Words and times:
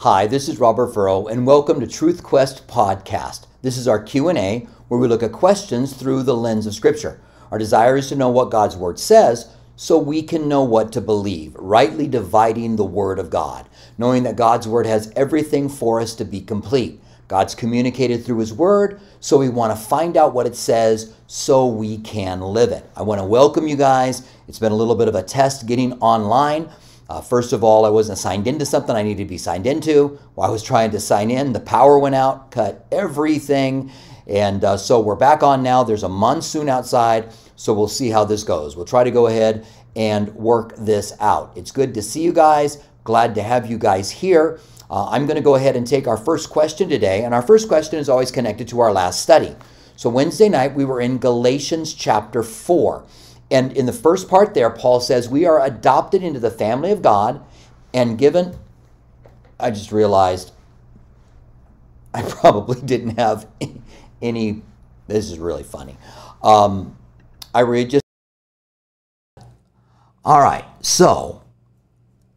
Hi, 0.00 0.26
this 0.26 0.48
is 0.48 0.58
Robert 0.58 0.94
Furrow, 0.94 1.26
and 1.26 1.46
welcome 1.46 1.78
to 1.78 1.86
Truth 1.86 2.22
Quest 2.22 2.66
Podcast. 2.66 3.46
This 3.60 3.76
is 3.76 3.86
our 3.86 4.02
Q&A 4.02 4.66
where 4.88 4.98
we 4.98 5.06
look 5.06 5.22
at 5.22 5.30
questions 5.30 5.92
through 5.92 6.22
the 6.22 6.34
lens 6.34 6.66
of 6.66 6.72
Scripture. 6.72 7.20
Our 7.50 7.58
desire 7.58 7.98
is 7.98 8.08
to 8.08 8.16
know 8.16 8.30
what 8.30 8.50
God's 8.50 8.78
Word 8.78 8.98
says 8.98 9.54
so 9.76 9.98
we 9.98 10.22
can 10.22 10.48
know 10.48 10.64
what 10.64 10.90
to 10.92 11.02
believe, 11.02 11.54
rightly 11.54 12.08
dividing 12.08 12.76
the 12.76 12.84
Word 12.84 13.18
of 13.18 13.28
God, 13.28 13.68
knowing 13.98 14.22
that 14.22 14.36
God's 14.36 14.66
Word 14.66 14.86
has 14.86 15.12
everything 15.16 15.68
for 15.68 16.00
us 16.00 16.14
to 16.14 16.24
be 16.24 16.40
complete. 16.40 16.98
God's 17.28 17.54
communicated 17.54 18.24
through 18.24 18.38
His 18.38 18.54
Word, 18.54 19.02
so 19.20 19.36
we 19.36 19.50
want 19.50 19.78
to 19.78 19.84
find 19.84 20.16
out 20.16 20.32
what 20.32 20.46
it 20.46 20.56
says 20.56 21.12
so 21.26 21.66
we 21.66 21.98
can 21.98 22.40
live 22.40 22.72
it. 22.72 22.88
I 22.96 23.02
want 23.02 23.20
to 23.20 23.26
welcome 23.26 23.68
you 23.68 23.76
guys. 23.76 24.26
It's 24.48 24.58
been 24.58 24.72
a 24.72 24.76
little 24.76 24.96
bit 24.96 25.08
of 25.08 25.14
a 25.14 25.22
test 25.22 25.66
getting 25.66 25.92
online. 26.00 26.70
Uh, 27.10 27.20
first 27.20 27.52
of 27.52 27.64
all, 27.64 27.84
I 27.84 27.88
wasn't 27.88 28.18
signed 28.18 28.46
into 28.46 28.64
something 28.64 28.94
I 28.94 29.02
needed 29.02 29.24
to 29.24 29.28
be 29.28 29.36
signed 29.36 29.66
into. 29.66 30.16
I 30.38 30.48
was 30.48 30.62
trying 30.62 30.92
to 30.92 31.00
sign 31.00 31.32
in, 31.32 31.52
the 31.52 31.58
power 31.58 31.98
went 31.98 32.14
out, 32.14 32.52
cut 32.52 32.86
everything. 32.92 33.90
And 34.28 34.62
uh, 34.62 34.76
so 34.76 35.00
we're 35.00 35.16
back 35.16 35.42
on 35.42 35.60
now. 35.60 35.82
There's 35.82 36.04
a 36.04 36.08
monsoon 36.08 36.68
outside, 36.68 37.32
so 37.56 37.74
we'll 37.74 37.88
see 37.88 38.10
how 38.10 38.24
this 38.24 38.44
goes. 38.44 38.76
We'll 38.76 38.84
try 38.84 39.02
to 39.02 39.10
go 39.10 39.26
ahead 39.26 39.66
and 39.96 40.32
work 40.36 40.76
this 40.76 41.12
out. 41.18 41.52
It's 41.56 41.72
good 41.72 41.94
to 41.94 42.02
see 42.02 42.22
you 42.22 42.32
guys. 42.32 42.80
Glad 43.02 43.34
to 43.34 43.42
have 43.42 43.68
you 43.68 43.76
guys 43.76 44.08
here. 44.12 44.60
Uh, 44.88 45.08
I'm 45.08 45.26
going 45.26 45.34
to 45.34 45.42
go 45.42 45.56
ahead 45.56 45.74
and 45.74 45.84
take 45.84 46.06
our 46.06 46.16
first 46.16 46.48
question 46.48 46.88
today. 46.88 47.24
And 47.24 47.34
our 47.34 47.42
first 47.42 47.66
question 47.66 47.98
is 47.98 48.08
always 48.08 48.30
connected 48.30 48.68
to 48.68 48.78
our 48.78 48.92
last 48.92 49.20
study. 49.20 49.56
So 49.96 50.08
Wednesday 50.08 50.48
night, 50.48 50.76
we 50.76 50.84
were 50.84 51.00
in 51.00 51.18
Galatians 51.18 51.92
chapter 51.92 52.44
4. 52.44 53.04
And 53.50 53.76
in 53.76 53.86
the 53.86 53.92
first 53.92 54.28
part 54.28 54.54
there, 54.54 54.70
Paul 54.70 55.00
says, 55.00 55.28
We 55.28 55.44
are 55.44 55.64
adopted 55.64 56.22
into 56.22 56.38
the 56.38 56.50
family 56.50 56.92
of 56.92 57.02
God 57.02 57.44
and 57.92 58.16
given. 58.16 58.56
I 59.58 59.70
just 59.70 59.92
realized 59.92 60.52
I 62.14 62.22
probably 62.22 62.80
didn't 62.80 63.18
have 63.18 63.46
any. 64.22 64.62
This 65.06 65.30
is 65.30 65.38
really 65.38 65.64
funny. 65.64 65.96
Um, 66.42 66.96
I 67.54 67.60
read 67.60 67.90
just. 67.90 68.04
All 70.24 70.40
right, 70.40 70.64
so 70.82 71.42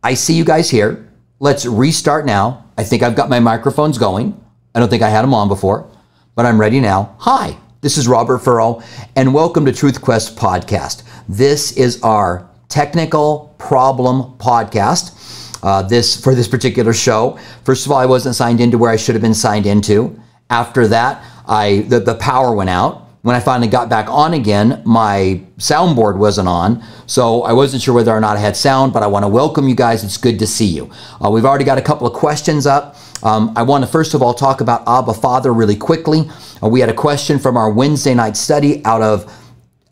I 0.02 0.14
see 0.14 0.34
you 0.34 0.46
guys 0.46 0.70
here. 0.70 1.12
Let's 1.40 1.66
restart 1.66 2.26
now. 2.26 2.72
I 2.78 2.84
think 2.84 3.04
I've 3.04 3.16
got 3.16 3.30
my 3.30 3.40
microphones 3.40 3.98
going. 3.98 4.40
I 4.74 4.80
don't 4.80 4.90
think 4.90 5.04
I 5.04 5.10
had 5.10 5.22
them 5.22 5.34
on 5.34 5.48
before, 5.48 5.90
but 6.36 6.46
I'm 6.46 6.60
ready 6.60 6.80
now. 6.80 7.16
Hi. 7.20 7.58
This 7.84 7.98
is 7.98 8.08
Robert 8.08 8.38
Furrow, 8.38 8.82
and 9.18 9.34
welcome 9.34 9.66
to 9.66 9.74
Truth 9.74 10.00
Quest 10.00 10.38
Podcast. 10.38 11.04
This 11.28 11.76
is 11.76 12.02
our 12.02 12.50
technical 12.70 13.54
problem 13.58 14.38
podcast. 14.38 15.60
Uh, 15.62 15.82
this 15.82 16.16
for 16.16 16.34
this 16.34 16.48
particular 16.48 16.94
show. 16.94 17.38
First 17.66 17.86
of 17.86 17.92
all, 17.92 17.98
I 17.98 18.06
wasn't 18.06 18.36
signed 18.36 18.62
into 18.62 18.78
where 18.78 18.90
I 18.90 18.96
should 18.96 19.16
have 19.16 19.22
been 19.22 19.34
signed 19.34 19.66
into. 19.66 20.18
After 20.50 20.88
that, 20.88 21.26
I 21.46 21.80
the, 21.90 22.00
the 22.00 22.16
power 22.16 22.56
went 22.56 22.70
out. 22.70 23.02
When 23.22 23.36
I 23.36 23.42
finally 23.42 23.68
got 23.68 23.90
back 23.90 24.08
on 24.08 24.34
again, 24.34 24.82
my 24.86 25.42
soundboard 25.58 26.16
wasn't 26.16 26.48
on, 26.48 26.82
so 27.06 27.42
I 27.42 27.52
wasn't 27.52 27.84
sure 27.84 27.94
whether 27.94 28.14
or 28.14 28.22
not 28.22 28.38
I 28.38 28.40
had 28.40 28.56
sound. 28.56 28.94
But 28.94 29.04
I 29.04 29.08
want 29.08 29.24
to 29.24 29.30
welcome 29.30 29.68
you 29.68 29.76
guys. 29.76 30.06
It's 30.06 30.16
good 30.16 30.40
to 30.40 30.48
see 30.48 30.68
you. 30.68 30.90
Uh, 31.22 31.30
we've 31.30 31.44
already 31.44 31.66
got 31.66 31.78
a 31.78 31.82
couple 31.82 32.08
of 32.08 32.14
questions 32.14 32.66
up. 32.66 32.96
Um, 33.24 33.54
I 33.56 33.64
want 33.64 33.86
to 33.86 33.90
first 33.90 34.14
of 34.14 34.22
all 34.22 34.34
talk 34.34 34.60
about 34.60 34.88
Abba 34.88 35.14
Father 35.14 35.54
really 35.54 35.78
quickly. 35.78 36.30
Uh, 36.62 36.68
we 36.68 36.82
had 36.82 36.90
a 36.90 36.94
question 36.94 37.40
from 37.40 37.56
our 37.56 37.72
Wednesday 37.72 38.14
night 38.14 38.36
study 38.36 38.84
out 38.86 39.02
of 39.02 39.34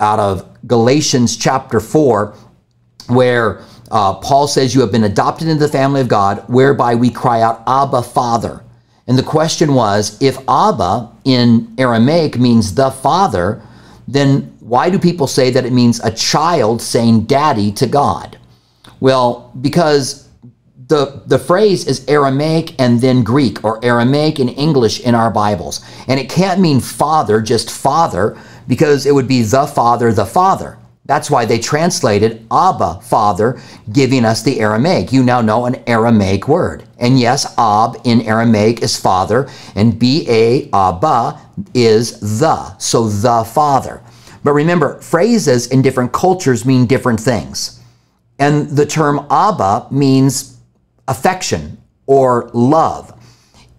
out 0.02 0.20
of 0.20 0.48
Galatians 0.68 1.38
chapter 1.38 1.80
four, 1.80 2.36
where 3.08 3.64
uh, 3.90 4.16
Paul 4.16 4.48
says, 4.48 4.76
"You 4.76 4.82
have 4.82 4.92
been 4.92 5.06
adopted 5.06 5.48
into 5.48 5.66
the 5.66 5.72
family 5.72 6.02
of 6.02 6.10
God, 6.10 6.44
whereby 6.50 6.96
we 6.96 7.10
cry 7.10 7.42
out, 7.42 7.64
Abba 7.66 8.04
Father." 8.04 8.64
And 9.08 9.18
the 9.18 9.24
question 9.24 9.74
was, 9.74 10.22
if 10.22 10.38
Abba 10.48 11.10
in 11.26 11.74
Aramaic 11.78 12.38
means 12.38 12.76
the 12.76 12.92
Father, 12.92 13.62
then 14.08 14.54
why 14.60 14.90
do 14.90 15.00
people 15.00 15.28
say 15.28 15.50
that 15.52 15.66
it 15.66 15.74
means 15.74 16.00
a 16.02 16.12
child 16.12 16.82
saying 16.82 17.22
daddy 17.24 17.72
to 17.74 17.88
God? 17.88 18.38
Well, 19.00 19.52
because 19.60 20.21
the, 20.92 21.22
the 21.26 21.40
phrase 21.40 21.88
is 21.88 22.06
Aramaic 22.10 22.80
and 22.80 23.00
then 23.00 23.24
Greek, 23.24 23.64
or 23.64 23.84
Aramaic 23.84 24.40
and 24.40 24.50
English 24.50 25.00
in 25.00 25.16
our 25.16 25.32
Bibles. 25.32 25.80
And 26.10 26.20
it 26.20 26.30
can't 26.30 26.60
mean 26.60 26.82
father, 26.82 27.40
just 27.40 27.72
father, 27.72 28.38
because 28.68 29.06
it 29.06 29.16
would 29.16 29.28
be 29.28 29.42
the 29.42 29.66
father, 29.66 30.12
the 30.12 30.26
father. 30.26 30.78
That's 31.06 31.32
why 31.32 31.46
they 31.46 31.60
translated 31.60 32.46
Abba, 32.52 33.00
father, 33.04 33.62
giving 33.94 34.26
us 34.26 34.44
the 34.44 34.60
Aramaic. 34.60 35.14
You 35.14 35.24
now 35.24 35.40
know 35.40 35.66
an 35.66 35.82
Aramaic 35.88 36.50
word. 36.50 36.84
And 37.00 37.18
yes, 37.18 37.58
Ab 37.58 37.96
in 38.04 38.22
Aramaic 38.22 38.82
is 38.82 39.00
father, 39.00 39.50
and 39.76 39.98
B-A, 39.98 40.70
Abba, 40.74 41.40
is 41.74 42.20
the, 42.40 42.78
so 42.80 43.08
the 43.08 43.46
father. 43.46 44.02
But 44.44 44.52
remember, 44.52 45.00
phrases 45.00 45.68
in 45.68 45.82
different 45.82 46.12
cultures 46.12 46.66
mean 46.66 46.86
different 46.86 47.20
things. 47.20 47.80
And 48.40 48.70
the 48.70 48.86
term 48.86 49.26
Abba 49.30 49.88
means 49.90 50.58
affection 51.08 51.82
or 52.06 52.50
love. 52.54 53.18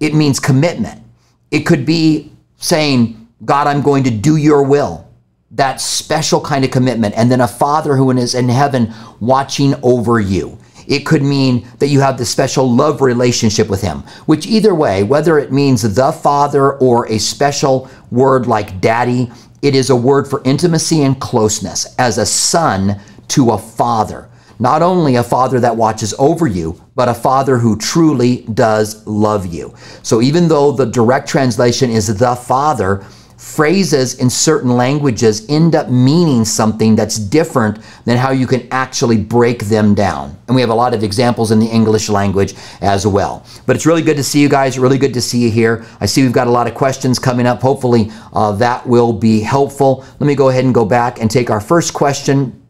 It 0.01 0.15
means 0.15 0.41
commitment. 0.41 1.03
It 1.51 1.61
could 1.61 1.85
be 1.85 2.33
saying, 2.57 3.29
God, 3.45 3.67
I'm 3.67 3.83
going 3.83 4.05
to 4.05 4.11
do 4.11 4.37
your 4.37 4.63
will. 4.63 5.09
That 5.51 5.81
special 5.81 6.41
kind 6.41 6.65
of 6.65 6.71
commitment. 6.71 7.15
And 7.17 7.31
then 7.31 7.41
a 7.41 7.49
father 7.49 7.97
who 7.97 8.11
is 8.13 8.35
in 8.35 8.49
heaven 8.49 8.93
watching 9.21 9.75
over 9.83 10.19
you. 10.19 10.59
It 10.87 11.07
could 11.07 11.23
mean 11.23 11.67
that 11.79 11.89
you 11.89 12.01
have 12.01 12.19
this 12.19 12.31
special 12.31 12.69
love 12.69 13.01
relationship 13.01 13.69
with 13.69 13.81
him, 13.81 13.99
which 14.27 14.47
either 14.47 14.75
way, 14.75 15.05
whether 15.05 15.39
it 15.39 15.53
means 15.53 15.83
the 15.83 16.13
father 16.13 16.75
or 16.75 17.07
a 17.07 17.19
special 17.19 17.89
word 18.11 18.47
like 18.47 18.81
daddy, 18.81 19.31
it 19.63 19.77
is 19.77 19.91
a 19.91 19.97
word 19.97 20.27
for 20.27 20.43
intimacy 20.45 21.03
and 21.03 21.21
closeness 21.21 21.95
as 21.99 22.19
a 22.19 22.27
son 22.27 23.01
to 23.29 23.53
a 23.53 23.59
father. 23.59 24.29
Not 24.63 24.81
only 24.81 25.17
a 25.17 25.25
father 25.25 25.59
that 25.59 25.77
watches 25.77 26.15
over 26.21 26.47
you, 26.47 26.81
but 26.95 27.09
a 27.09 27.15
father 27.15 27.59
who 27.59 27.77
truly 27.77 28.43
does 28.55 29.05
love 29.09 29.45
you. 29.45 29.75
So 30.05 30.23
even 30.23 30.47
though 30.47 30.71
the 30.71 30.87
direct 30.87 31.29
translation 31.29 31.91
is 31.91 32.17
the 32.17 32.37
father, 32.37 33.05
phrases 33.37 34.21
in 34.21 34.31
certain 34.31 34.77
languages 34.77 35.45
end 35.49 35.75
up 35.75 35.89
meaning 35.89 36.45
something 36.45 36.95
that's 36.95 37.19
different 37.19 37.81
than 38.05 38.17
how 38.17 38.31
you 38.31 38.47
can 38.47 38.69
actually 38.71 39.19
break 39.19 39.65
them 39.65 39.97
down. 39.97 40.39
And 40.47 40.55
we 40.55 40.61
have 40.61 40.71
a 40.71 40.75
lot 40.75 40.95
of 40.95 41.03
examples 41.03 41.51
in 41.51 41.59
the 41.59 41.67
English 41.67 42.09
language 42.09 42.55
as 42.83 43.05
well. 43.05 43.45
But 43.67 43.75
it's 43.75 43.85
really 43.85 44.03
good 44.03 44.17
to 44.17 44.23
see 44.23 44.41
you 44.41 44.49
guys, 44.49 44.79
really 44.79 44.97
good 44.97 45.15
to 45.15 45.21
see 45.21 45.41
you 45.41 45.51
here. 45.51 45.85
I 46.01 46.07
see 46.07 46.23
we've 46.23 46.31
got 46.31 46.47
a 46.47 46.53
lot 46.53 46.69
of 46.69 46.77
questions 46.77 47.19
coming 47.19 47.47
up. 47.47 47.61
Hopefully 47.61 48.13
uh, 48.33 48.53
that 48.53 48.87
will 48.87 49.13
be 49.13 49.41
helpful. 49.41 50.05
Let 50.21 50.29
me 50.29 50.37
go 50.37 50.51
ahead 50.51 50.65
and 50.65 50.73
go 50.73 50.85
back 50.85 51.21
and 51.21 51.29
take 51.29 51.51
our 51.51 51.61
first 51.61 51.93
question 51.93 52.62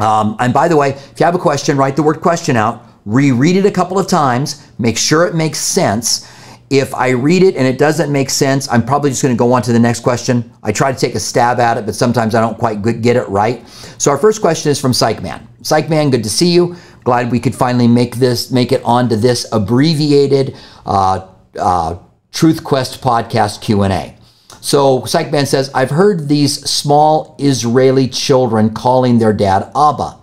um, 0.00 0.36
and 0.38 0.52
by 0.52 0.68
the 0.68 0.76
way, 0.76 0.90
if 0.90 1.18
you 1.18 1.26
have 1.26 1.34
a 1.34 1.38
question, 1.38 1.76
write 1.76 1.96
the 1.96 2.02
word 2.02 2.20
question 2.20 2.56
out, 2.56 2.84
reread 3.04 3.56
it 3.56 3.66
a 3.66 3.70
couple 3.70 3.98
of 3.98 4.06
times, 4.06 4.70
make 4.78 4.96
sure 4.96 5.26
it 5.26 5.34
makes 5.34 5.58
sense. 5.58 6.30
If 6.70 6.94
I 6.94 7.10
read 7.10 7.42
it 7.42 7.56
and 7.56 7.66
it 7.66 7.78
doesn't 7.78 8.12
make 8.12 8.28
sense, 8.28 8.68
I'm 8.70 8.84
probably 8.84 9.08
just 9.08 9.22
going 9.22 9.34
to 9.34 9.38
go 9.38 9.52
on 9.54 9.62
to 9.62 9.72
the 9.72 9.78
next 9.78 10.00
question. 10.00 10.52
I 10.62 10.70
try 10.70 10.92
to 10.92 10.98
take 10.98 11.14
a 11.14 11.20
stab 11.20 11.60
at 11.60 11.78
it, 11.78 11.86
but 11.86 11.94
sometimes 11.94 12.34
I 12.34 12.42
don't 12.42 12.58
quite 12.58 12.82
get 13.00 13.16
it 13.16 13.26
right. 13.28 13.66
So 13.96 14.10
our 14.10 14.18
first 14.18 14.42
question 14.42 14.70
is 14.70 14.78
from 14.78 14.92
Psychman. 14.92 15.46
Psychman, 15.62 16.10
good 16.10 16.22
to 16.24 16.30
see 16.30 16.52
you. 16.52 16.76
Glad 17.04 17.30
we 17.32 17.40
could 17.40 17.54
finally 17.54 17.88
make 17.88 18.16
this, 18.16 18.50
make 18.50 18.70
it 18.70 18.82
onto 18.84 19.16
this 19.16 19.46
abbreviated 19.50 20.56
uh, 20.84 21.26
uh, 21.58 21.96
Truth 22.32 22.62
Quest 22.62 23.00
podcast 23.00 23.62
Q&A. 23.62 24.17
So 24.60 25.00
Psychman 25.02 25.46
says, 25.46 25.70
I've 25.74 25.90
heard 25.90 26.28
these 26.28 26.68
small 26.68 27.36
Israeli 27.38 28.08
children 28.08 28.74
calling 28.74 29.18
their 29.18 29.32
dad 29.32 29.70
Abba. 29.74 30.18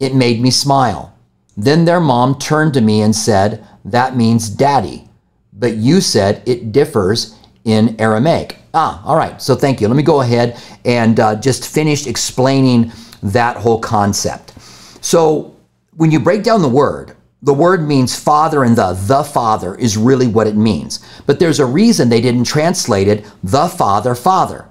It 0.00 0.14
made 0.14 0.40
me 0.40 0.50
smile. 0.50 1.14
Then 1.56 1.84
their 1.84 2.00
mom 2.00 2.38
turned 2.38 2.74
to 2.74 2.80
me 2.80 3.02
and 3.02 3.14
said, 3.14 3.66
That 3.84 4.16
means 4.16 4.48
daddy. 4.48 5.08
But 5.52 5.76
you 5.76 6.00
said 6.00 6.42
it 6.46 6.72
differs 6.72 7.38
in 7.64 7.98
Aramaic. 8.00 8.58
Ah, 8.74 9.02
all 9.04 9.16
right. 9.16 9.40
So 9.40 9.54
thank 9.54 9.80
you. 9.80 9.88
Let 9.88 9.96
me 9.96 10.02
go 10.02 10.20
ahead 10.20 10.60
and 10.84 11.18
uh, 11.20 11.36
just 11.36 11.72
finish 11.72 12.06
explaining 12.06 12.92
that 13.22 13.56
whole 13.56 13.80
concept. 13.80 14.52
So 15.00 15.54
when 15.96 16.10
you 16.10 16.18
break 16.18 16.42
down 16.42 16.60
the 16.60 16.68
word, 16.68 17.13
the 17.44 17.52
word 17.52 17.86
means 17.86 18.18
father 18.18 18.64
and 18.64 18.74
the. 18.74 18.94
The 18.94 19.22
father 19.22 19.74
is 19.74 19.98
really 19.98 20.26
what 20.26 20.46
it 20.46 20.56
means. 20.56 21.00
But 21.26 21.38
there's 21.38 21.60
a 21.60 21.66
reason 21.66 22.08
they 22.08 22.22
didn't 22.22 22.44
translate 22.44 23.06
it 23.06 23.30
the 23.42 23.68
father, 23.68 24.14
father, 24.14 24.66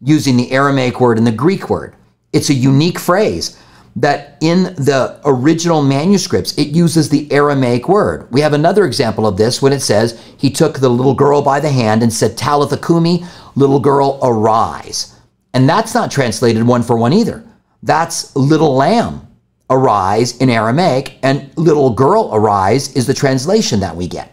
using 0.00 0.36
the 0.36 0.52
Aramaic 0.52 1.00
word 1.00 1.18
and 1.18 1.26
the 1.26 1.32
Greek 1.32 1.68
word. 1.68 1.96
It's 2.32 2.50
a 2.50 2.54
unique 2.54 3.00
phrase 3.00 3.60
that 3.96 4.38
in 4.40 4.62
the 4.74 5.20
original 5.24 5.82
manuscripts, 5.82 6.56
it 6.56 6.68
uses 6.68 7.08
the 7.08 7.30
Aramaic 7.32 7.88
word. 7.88 8.30
We 8.30 8.40
have 8.42 8.52
another 8.52 8.84
example 8.84 9.26
of 9.26 9.36
this 9.36 9.60
when 9.60 9.72
it 9.72 9.80
says, 9.80 10.20
He 10.36 10.50
took 10.50 10.78
the 10.78 10.88
little 10.88 11.14
girl 11.14 11.42
by 11.42 11.58
the 11.58 11.70
hand 11.70 12.04
and 12.04 12.12
said, 12.12 12.38
Talitha 12.38 12.76
Kumi, 12.76 13.24
little 13.56 13.80
girl, 13.80 14.20
arise. 14.22 15.18
And 15.52 15.68
that's 15.68 15.94
not 15.94 16.12
translated 16.12 16.62
one 16.64 16.84
for 16.84 16.96
one 16.96 17.12
either. 17.12 17.44
That's 17.82 18.34
little 18.36 18.74
lamb 18.74 19.23
arise 19.70 20.36
in 20.38 20.50
Aramaic, 20.50 21.18
and 21.22 21.50
little 21.56 21.90
girl 21.90 22.30
arise 22.32 22.94
is 22.96 23.06
the 23.06 23.14
translation 23.14 23.80
that 23.80 23.96
we 23.96 24.06
get. 24.06 24.32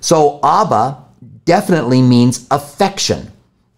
So 0.00 0.40
Abba 0.42 1.02
definitely 1.44 2.02
means 2.02 2.46
affection, 2.50 3.30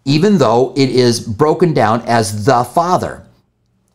even 0.05 0.37
though 0.37 0.73
it 0.75 0.89
is 0.89 1.19
broken 1.19 1.73
down 1.73 2.01
as 2.01 2.45
the 2.45 2.63
Father. 2.63 3.25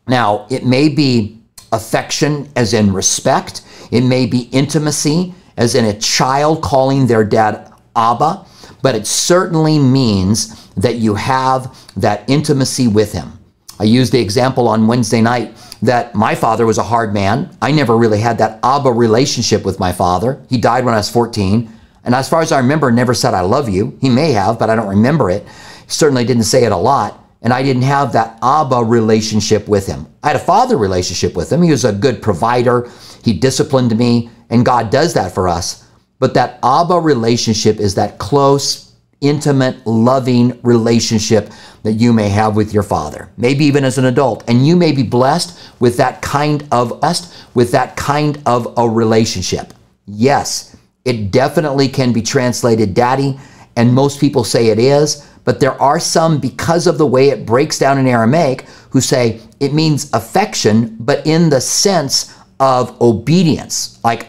Now, 0.07 0.47
it 0.49 0.65
may 0.65 0.89
be 0.89 1.41
affection 1.71 2.49
as 2.55 2.73
in 2.73 2.93
respect, 2.93 3.63
it 3.91 4.01
may 4.01 4.25
be 4.25 4.43
intimacy 4.51 5.33
as 5.57 5.75
in 5.75 5.85
a 5.85 5.99
child 5.99 6.61
calling 6.61 7.07
their 7.07 7.23
dad 7.23 7.71
Abba, 7.95 8.45
but 8.81 8.95
it 8.95 9.07
certainly 9.07 9.79
means 9.79 10.69
that 10.75 10.95
you 10.95 11.15
have 11.15 11.77
that 11.95 12.27
intimacy 12.29 12.87
with 12.87 13.11
him. 13.13 13.39
I 13.79 13.83
used 13.83 14.11
the 14.11 14.19
example 14.19 14.67
on 14.67 14.87
Wednesday 14.87 15.21
night 15.21 15.57
that 15.83 16.15
my 16.15 16.33
father 16.33 16.65
was 16.65 16.77
a 16.77 16.83
hard 16.83 17.13
man. 17.13 17.55
I 17.61 17.71
never 17.71 17.97
really 17.97 18.19
had 18.19 18.37
that 18.37 18.59
Abba 18.63 18.89
relationship 18.89 19.65
with 19.65 19.79
my 19.79 19.91
father. 19.91 20.41
He 20.49 20.57
died 20.57 20.85
when 20.85 20.93
I 20.93 20.97
was 20.97 21.09
14. 21.09 21.69
And 22.05 22.15
as 22.15 22.29
far 22.29 22.41
as 22.41 22.53
I 22.53 22.59
remember, 22.59 22.89
never 22.89 23.13
said, 23.13 23.33
I 23.33 23.41
love 23.41 23.67
you. 23.67 23.97
He 23.99 24.09
may 24.09 24.31
have, 24.31 24.57
but 24.57 24.69
I 24.69 24.75
don't 24.75 24.87
remember 24.87 25.29
it. 25.29 25.45
He 25.45 25.89
certainly 25.89 26.23
didn't 26.23 26.43
say 26.43 26.63
it 26.63 26.71
a 26.71 26.77
lot. 26.77 27.19
And 27.41 27.51
I 27.51 27.61
didn't 27.63 27.81
have 27.81 28.13
that 28.13 28.39
Abba 28.41 28.77
relationship 28.85 29.67
with 29.67 29.85
him. 29.85 30.07
I 30.23 30.27
had 30.27 30.37
a 30.37 30.39
father 30.39 30.77
relationship 30.77 31.35
with 31.35 31.51
him. 31.51 31.61
He 31.61 31.71
was 31.71 31.83
a 31.83 31.91
good 31.91 32.21
provider. 32.21 32.89
He 33.21 33.33
disciplined 33.33 33.97
me, 33.97 34.29
and 34.49 34.65
God 34.65 34.89
does 34.89 35.13
that 35.15 35.33
for 35.33 35.49
us. 35.49 35.85
But 36.19 36.33
that 36.35 36.59
Abba 36.63 36.97
relationship 37.01 37.81
is 37.81 37.95
that 37.95 38.19
close, 38.19 38.82
intimate, 39.23 39.87
loving 39.87 40.59
relationship 40.61 41.49
that 41.81 41.93
you 41.93 42.13
may 42.13 42.29
have 42.29 42.55
with 42.55 42.73
your 42.73 42.83
father, 42.83 43.31
maybe 43.37 43.65
even 43.65 43.83
as 43.83 43.97
an 43.97 44.05
adult. 44.05 44.43
And 44.47 44.67
you 44.67 44.75
may 44.75 44.91
be 44.91 45.03
blessed 45.03 45.59
with 45.79 45.97
that 45.97 46.21
kind 46.21 46.67
of 46.71 46.99
blessed 46.99 47.33
with 47.55 47.71
that 47.71 47.95
kind 47.95 48.41
of 48.45 48.73
a 48.77 48.87
relationship. 48.87 49.73
Yes, 50.05 50.75
it 51.05 51.31
definitely 51.31 51.87
can 51.87 52.13
be 52.13 52.21
translated 52.21 52.93
daddy, 52.93 53.39
and 53.75 53.93
most 53.93 54.19
people 54.19 54.43
say 54.43 54.67
it 54.67 54.79
is, 54.79 55.27
but 55.43 55.59
there 55.59 55.81
are 55.81 55.99
some, 55.99 56.39
because 56.39 56.87
of 56.87 56.97
the 56.97 57.05
way 57.05 57.29
it 57.29 57.45
breaks 57.45 57.77
down 57.79 57.97
in 57.97 58.07
Aramaic, 58.07 58.61
who 58.91 59.01
say 59.01 59.41
it 59.59 59.73
means 59.73 60.09
affection, 60.13 60.95
but 60.99 61.25
in 61.25 61.49
the 61.49 61.59
sense 61.59 62.37
of 62.59 62.99
obedience. 63.01 63.99
Like 64.03 64.27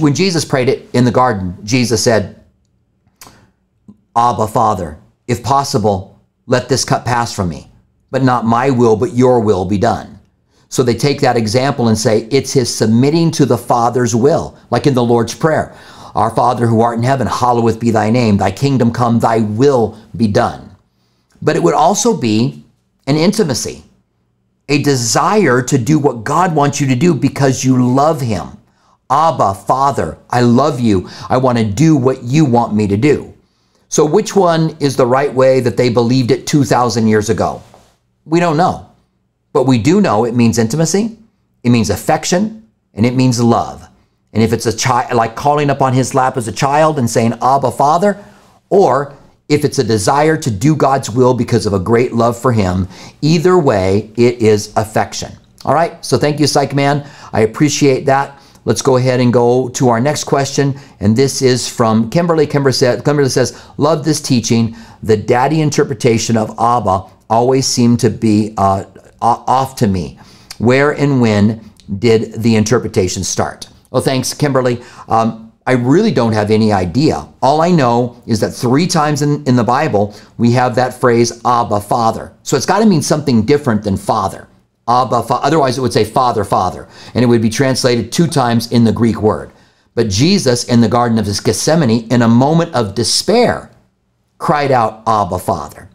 when 0.00 0.14
Jesus 0.14 0.44
prayed 0.44 0.68
it 0.68 0.88
in 0.92 1.04
the 1.04 1.10
garden, 1.10 1.56
Jesus 1.64 2.02
said, 2.02 2.39
Abba, 4.16 4.48
Father, 4.48 4.98
if 5.28 5.42
possible, 5.42 6.20
let 6.46 6.68
this 6.68 6.84
cup 6.84 7.04
pass 7.04 7.34
from 7.34 7.48
me, 7.48 7.70
but 8.10 8.22
not 8.22 8.44
my 8.44 8.70
will, 8.70 8.96
but 8.96 9.14
your 9.14 9.40
will 9.40 9.64
be 9.64 9.78
done. 9.78 10.18
So 10.68 10.82
they 10.82 10.94
take 10.94 11.20
that 11.20 11.36
example 11.36 11.88
and 11.88 11.98
say 11.98 12.28
it's 12.30 12.52
his 12.52 12.74
submitting 12.74 13.30
to 13.32 13.46
the 13.46 13.58
Father's 13.58 14.14
will, 14.14 14.56
like 14.70 14.86
in 14.86 14.94
the 14.94 15.02
Lord's 15.02 15.34
Prayer. 15.34 15.76
Our 16.14 16.34
Father 16.34 16.66
who 16.66 16.80
art 16.80 16.98
in 16.98 17.04
heaven, 17.04 17.26
hallowed 17.26 17.78
be 17.78 17.90
thy 17.90 18.10
name. 18.10 18.36
Thy 18.36 18.50
kingdom 18.50 18.92
come, 18.92 19.20
thy 19.20 19.38
will 19.38 19.98
be 20.16 20.26
done. 20.26 20.74
But 21.42 21.56
it 21.56 21.62
would 21.62 21.74
also 21.74 22.16
be 22.16 22.64
an 23.06 23.16
intimacy, 23.16 23.84
a 24.68 24.82
desire 24.82 25.62
to 25.62 25.78
do 25.78 25.98
what 25.98 26.24
God 26.24 26.54
wants 26.54 26.80
you 26.80 26.86
to 26.88 26.96
do 26.96 27.14
because 27.14 27.64
you 27.64 27.94
love 27.94 28.20
him. 28.20 28.58
Abba, 29.08 29.54
Father, 29.54 30.18
I 30.30 30.42
love 30.42 30.78
you. 30.78 31.08
I 31.28 31.36
want 31.38 31.58
to 31.58 31.64
do 31.64 31.96
what 31.96 32.22
you 32.22 32.44
want 32.44 32.74
me 32.74 32.86
to 32.86 32.96
do. 32.96 33.29
So, 33.90 34.04
which 34.04 34.36
one 34.36 34.76
is 34.78 34.94
the 34.94 35.04
right 35.04 35.34
way 35.34 35.58
that 35.60 35.76
they 35.76 35.88
believed 35.88 36.30
it 36.30 36.46
2,000 36.46 37.08
years 37.08 37.28
ago? 37.28 37.60
We 38.24 38.38
don't 38.38 38.56
know. 38.56 38.88
But 39.52 39.66
we 39.66 39.78
do 39.78 40.00
know 40.00 40.24
it 40.24 40.34
means 40.34 40.58
intimacy, 40.58 41.18
it 41.64 41.70
means 41.70 41.90
affection, 41.90 42.68
and 42.94 43.04
it 43.04 43.16
means 43.16 43.42
love. 43.42 43.86
And 44.32 44.44
if 44.44 44.52
it's 44.52 44.66
a 44.66 44.76
child, 44.76 45.14
like 45.14 45.34
calling 45.34 45.70
up 45.70 45.82
on 45.82 45.92
his 45.92 46.14
lap 46.14 46.36
as 46.36 46.46
a 46.46 46.52
child 46.52 47.00
and 47.00 47.10
saying, 47.10 47.32
Abba, 47.42 47.72
Father, 47.72 48.24
or 48.68 49.16
if 49.48 49.64
it's 49.64 49.80
a 49.80 49.84
desire 49.84 50.36
to 50.36 50.50
do 50.52 50.76
God's 50.76 51.10
will 51.10 51.34
because 51.34 51.66
of 51.66 51.72
a 51.72 51.80
great 51.80 52.12
love 52.12 52.40
for 52.40 52.52
him, 52.52 52.86
either 53.22 53.58
way, 53.58 54.12
it 54.16 54.36
is 54.40 54.72
affection. 54.76 55.32
All 55.64 55.74
right, 55.74 56.02
so 56.04 56.16
thank 56.16 56.38
you, 56.38 56.46
Psych 56.46 56.76
Man. 56.76 57.04
I 57.32 57.40
appreciate 57.40 58.06
that. 58.06 58.40
Let's 58.70 58.82
go 58.82 58.98
ahead 58.98 59.18
and 59.18 59.32
go 59.32 59.68
to 59.70 59.88
our 59.88 60.00
next 60.00 60.22
question. 60.22 60.78
And 61.00 61.16
this 61.16 61.42
is 61.42 61.68
from 61.68 62.08
Kimberly. 62.08 62.46
Kimberly 62.46 62.72
says, 62.72 63.02
Kimberly 63.02 63.28
says 63.28 63.60
Love 63.78 64.04
this 64.04 64.20
teaching. 64.20 64.76
The 65.02 65.16
daddy 65.16 65.60
interpretation 65.60 66.36
of 66.36 66.50
Abba 66.50 67.06
always 67.28 67.66
seemed 67.66 67.98
to 67.98 68.10
be 68.10 68.54
uh, 68.56 68.84
off 69.20 69.74
to 69.78 69.88
me. 69.88 70.20
Where 70.58 70.92
and 70.92 71.20
when 71.20 71.68
did 71.98 72.34
the 72.34 72.54
interpretation 72.54 73.24
start? 73.24 73.68
Well, 73.90 74.02
thanks, 74.02 74.32
Kimberly. 74.34 74.80
Um, 75.08 75.52
I 75.66 75.72
really 75.72 76.12
don't 76.12 76.32
have 76.32 76.52
any 76.52 76.72
idea. 76.72 77.26
All 77.42 77.62
I 77.62 77.72
know 77.72 78.22
is 78.24 78.38
that 78.38 78.52
three 78.52 78.86
times 78.86 79.22
in, 79.22 79.42
in 79.46 79.56
the 79.56 79.64
Bible, 79.64 80.14
we 80.38 80.52
have 80.52 80.76
that 80.76 80.94
phrase, 80.94 81.40
Abba, 81.44 81.80
Father. 81.80 82.32
So 82.44 82.56
it's 82.56 82.66
got 82.66 82.78
to 82.78 82.86
mean 82.86 83.02
something 83.02 83.44
different 83.44 83.82
than 83.82 83.96
Father. 83.96 84.46
Abba, 84.90 85.22
fa 85.22 85.34
otherwise 85.34 85.78
it 85.78 85.80
would 85.80 85.92
say 85.92 86.04
Father, 86.04 86.44
Father. 86.44 86.88
And 87.14 87.22
it 87.22 87.28
would 87.28 87.42
be 87.42 87.50
translated 87.50 88.10
two 88.10 88.26
times 88.26 88.70
in 88.72 88.84
the 88.84 88.92
Greek 88.92 89.22
word. 89.22 89.52
But 89.94 90.08
Jesus, 90.08 90.64
in 90.64 90.80
the 90.80 90.88
Garden 90.88 91.18
of 91.18 91.26
his 91.26 91.40
Gethsemane, 91.40 92.08
in 92.10 92.22
a 92.22 92.28
moment 92.28 92.74
of 92.74 92.94
despair, 92.94 93.70
cried 94.38 94.70
out, 94.70 95.02
Abba, 95.06 95.38
Father. 95.38 95.88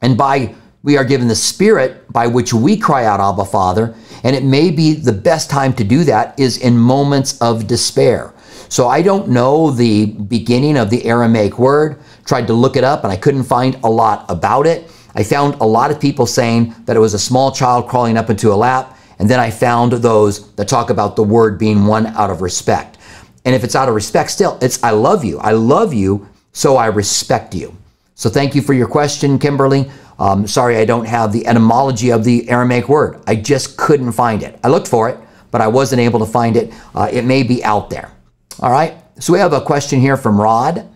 And 0.00 0.16
by 0.16 0.54
we 0.82 0.96
are 0.96 1.04
given 1.04 1.28
the 1.28 1.36
Spirit 1.36 2.12
by 2.12 2.26
which 2.26 2.52
we 2.52 2.76
cry 2.76 3.04
out, 3.04 3.20
Abba, 3.20 3.44
Father. 3.44 3.94
And 4.24 4.34
it 4.34 4.44
may 4.44 4.70
be 4.70 4.94
the 4.94 5.12
best 5.12 5.48
time 5.48 5.72
to 5.74 5.84
do 5.84 6.04
that 6.04 6.38
is 6.38 6.58
in 6.58 6.76
moments 6.76 7.40
of 7.40 7.66
despair. 7.66 8.34
So 8.68 8.88
I 8.88 9.02
don't 9.02 9.28
know 9.28 9.70
the 9.70 10.06
beginning 10.06 10.76
of 10.76 10.90
the 10.90 11.04
Aramaic 11.04 11.58
word. 11.58 12.00
Tried 12.24 12.46
to 12.48 12.52
look 12.52 12.76
it 12.76 12.84
up 12.84 13.04
and 13.04 13.12
I 13.12 13.16
couldn't 13.16 13.44
find 13.44 13.76
a 13.84 13.90
lot 13.90 14.24
about 14.28 14.66
it. 14.66 14.90
I 15.14 15.22
found 15.22 15.54
a 15.56 15.64
lot 15.64 15.90
of 15.90 16.00
people 16.00 16.26
saying 16.26 16.74
that 16.86 16.96
it 16.96 17.00
was 17.00 17.14
a 17.14 17.18
small 17.18 17.52
child 17.52 17.88
crawling 17.88 18.16
up 18.16 18.30
into 18.30 18.52
a 18.52 18.54
lap. 18.54 18.96
And 19.18 19.28
then 19.28 19.38
I 19.38 19.50
found 19.50 19.92
those 19.92 20.52
that 20.54 20.68
talk 20.68 20.90
about 20.90 21.16
the 21.16 21.22
word 21.22 21.58
being 21.58 21.86
one 21.86 22.06
out 22.08 22.30
of 22.30 22.42
respect. 22.42 22.98
And 23.44 23.54
if 23.54 23.64
it's 23.64 23.74
out 23.74 23.88
of 23.88 23.94
respect, 23.94 24.30
still, 24.30 24.58
it's 24.60 24.82
I 24.82 24.90
love 24.90 25.24
you. 25.24 25.38
I 25.38 25.52
love 25.52 25.92
you, 25.92 26.28
so 26.52 26.76
I 26.76 26.86
respect 26.86 27.54
you. 27.54 27.76
So 28.14 28.30
thank 28.30 28.54
you 28.54 28.62
for 28.62 28.72
your 28.72 28.88
question, 28.88 29.38
Kimberly. 29.38 29.90
Um, 30.18 30.46
sorry, 30.46 30.76
I 30.76 30.84
don't 30.84 31.06
have 31.06 31.32
the 31.32 31.46
etymology 31.46 32.10
of 32.10 32.24
the 32.24 32.48
Aramaic 32.48 32.88
word. 32.88 33.20
I 33.26 33.34
just 33.36 33.76
couldn't 33.76 34.12
find 34.12 34.42
it. 34.42 34.58
I 34.62 34.68
looked 34.68 34.86
for 34.86 35.08
it, 35.08 35.18
but 35.50 35.60
I 35.60 35.66
wasn't 35.66 36.00
able 36.00 36.20
to 36.20 36.26
find 36.26 36.56
it. 36.56 36.72
Uh, 36.94 37.08
it 37.10 37.24
may 37.24 37.42
be 37.42 37.64
out 37.64 37.90
there. 37.90 38.12
All 38.60 38.70
right. 38.70 38.94
So 39.18 39.32
we 39.32 39.38
have 39.40 39.52
a 39.52 39.60
question 39.60 40.00
here 40.00 40.16
from 40.16 40.40
Rod. 40.40 40.88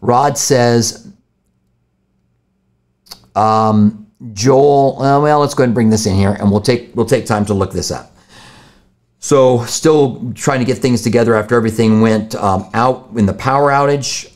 Rod 0.00 0.38
says, 0.38 1.03
um, 3.34 4.06
Joel. 4.32 5.02
Uh, 5.02 5.20
well, 5.20 5.40
let's 5.40 5.54
go 5.54 5.62
ahead 5.62 5.68
and 5.68 5.74
bring 5.74 5.90
this 5.90 6.06
in 6.06 6.14
here, 6.14 6.36
and 6.40 6.50
we'll 6.50 6.60
take 6.60 6.94
we'll 6.94 7.06
take 7.06 7.26
time 7.26 7.44
to 7.46 7.54
look 7.54 7.72
this 7.72 7.90
up. 7.90 8.12
So, 9.18 9.64
still 9.64 10.32
trying 10.34 10.58
to 10.58 10.66
get 10.66 10.78
things 10.78 11.00
together 11.02 11.34
after 11.34 11.54
everything 11.54 12.00
went 12.00 12.34
um, 12.34 12.68
out 12.74 13.10
in 13.16 13.26
the 13.26 13.32
power 13.32 13.70
outage. 13.70 14.34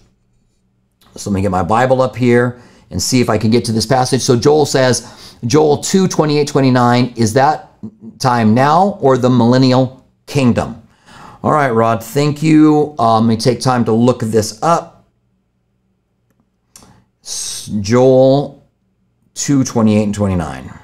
So 1.18 1.30
let 1.30 1.34
me 1.34 1.42
get 1.42 1.50
my 1.50 1.62
Bible 1.62 2.00
up 2.00 2.16
here 2.16 2.60
and 2.90 3.02
see 3.02 3.20
if 3.20 3.28
I 3.28 3.38
can 3.38 3.50
get 3.50 3.64
to 3.66 3.72
this 3.72 3.86
passage. 3.86 4.22
So 4.22 4.36
Joel 4.36 4.66
says, 4.66 5.36
Joel 5.46 5.78
2 5.78 6.08
28 6.08 6.48
29, 6.48 7.14
is 7.16 7.32
that 7.34 7.70
time 8.18 8.54
now 8.54 8.98
or 9.00 9.18
the 9.18 9.30
millennial 9.30 10.06
kingdom? 10.26 10.82
All 11.42 11.52
right, 11.52 11.70
Rod, 11.70 12.02
thank 12.02 12.42
you. 12.42 12.94
Um, 12.98 13.26
let 13.26 13.34
me 13.34 13.36
take 13.36 13.60
time 13.60 13.84
to 13.84 13.92
look 13.92 14.20
this 14.20 14.60
up. 14.62 15.06
Joel 17.80 18.57
2 19.38 19.62
28 19.64 20.02
and 20.02 20.14
29. 20.14 20.78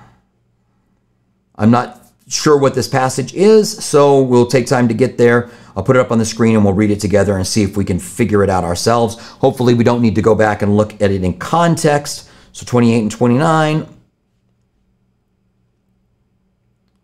I'm 1.57 1.71
not 1.71 2.01
sure 2.29 2.57
what 2.57 2.75
this 2.75 2.89
passage 2.89 3.35
is, 3.35 3.85
so 3.85 4.23
we'll 4.23 4.47
take 4.47 4.67
time 4.67 4.89
to 4.89 4.95
get 4.95 5.19
there. 5.19 5.51
I'll 5.77 5.83
put 5.83 5.97
it 5.97 6.01
up 6.01 6.13
on 6.13 6.19
the 6.19 6.25
screen 6.25 6.55
and 6.55 6.65
we'll 6.65 6.75
read 6.75 6.91
it 6.91 7.01
together 7.01 7.37
and 7.37 7.47
see 7.47 7.63
if 7.63 7.77
we 7.77 7.85
can 7.85 7.99
figure 7.99 8.45
it 8.45 8.51
out 8.51 8.63
ourselves. 8.63 9.19
Hopefully, 9.19 9.75
we 9.75 9.83
don't 9.83 10.01
need 10.01 10.15
to 10.15 10.23
go 10.23 10.35
back 10.35 10.63
and 10.63 10.77
look 10.77 11.01
at 11.03 11.11
it 11.11 11.25
in 11.25 11.37
context. 11.37 12.31
So 12.53 12.65
28 12.65 13.01
and 13.01 13.11
29. 13.11 13.89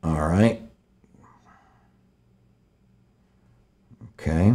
All 0.04 0.12
right. 0.12 0.62
Okay. 4.20 4.54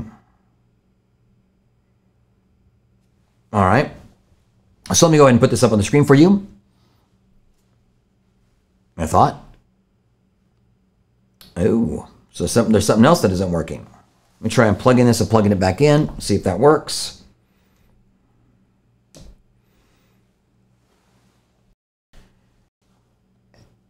All 3.52 3.66
right. 3.66 3.92
So 4.94 5.08
let 5.08 5.12
me 5.12 5.18
go 5.18 5.26
ahead 5.26 5.34
and 5.34 5.42
put 5.42 5.50
this 5.50 5.64
up 5.64 5.74
on 5.74 5.78
the 5.78 5.84
screen 5.84 6.06
for 6.06 6.16
you. 6.16 6.48
I 9.06 9.08
thought. 9.08 9.56
Oh, 11.56 12.10
so 12.32 12.48
there's 12.64 12.88
something 12.88 13.06
else 13.06 13.22
that 13.22 13.32
isn't 13.32 13.52
working. 13.52 13.86
Let 13.86 14.42
me 14.42 14.50
try 14.50 14.68
unplugging 14.68 15.06
this 15.06 15.22
and 15.22 15.30
plugging 15.30 15.52
it 15.52 15.60
back 15.60 15.80
in, 15.80 16.20
see 16.20 16.34
if 16.34 16.44
that 16.46 16.60
works. 16.60 17.22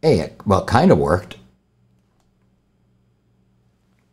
Hey, 0.01 0.19
it, 0.19 0.41
well, 0.45 0.63
it 0.63 0.67
kind 0.67 0.91
of 0.91 0.97
worked. 0.97 1.37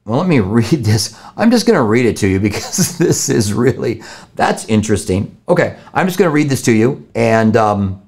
well, 0.04 0.20
let 0.20 0.28
me 0.28 0.38
read 0.60 0.84
this. 0.84 1.18
I'm 1.36 1.50
just 1.50 1.66
going 1.66 1.76
to 1.76 1.82
read 1.82 2.06
it 2.06 2.16
to 2.18 2.28
you 2.28 2.38
because 2.38 2.96
this 2.98 3.28
is 3.28 3.52
really, 3.52 4.04
that's 4.36 4.66
interesting. 4.66 5.36
Okay, 5.48 5.76
I'm 5.92 6.06
just 6.06 6.16
going 6.16 6.28
to 6.30 6.32
read 6.32 6.48
this 6.48 6.62
to 6.62 6.72
you 6.72 7.08
and 7.16 7.56
um, 7.56 8.02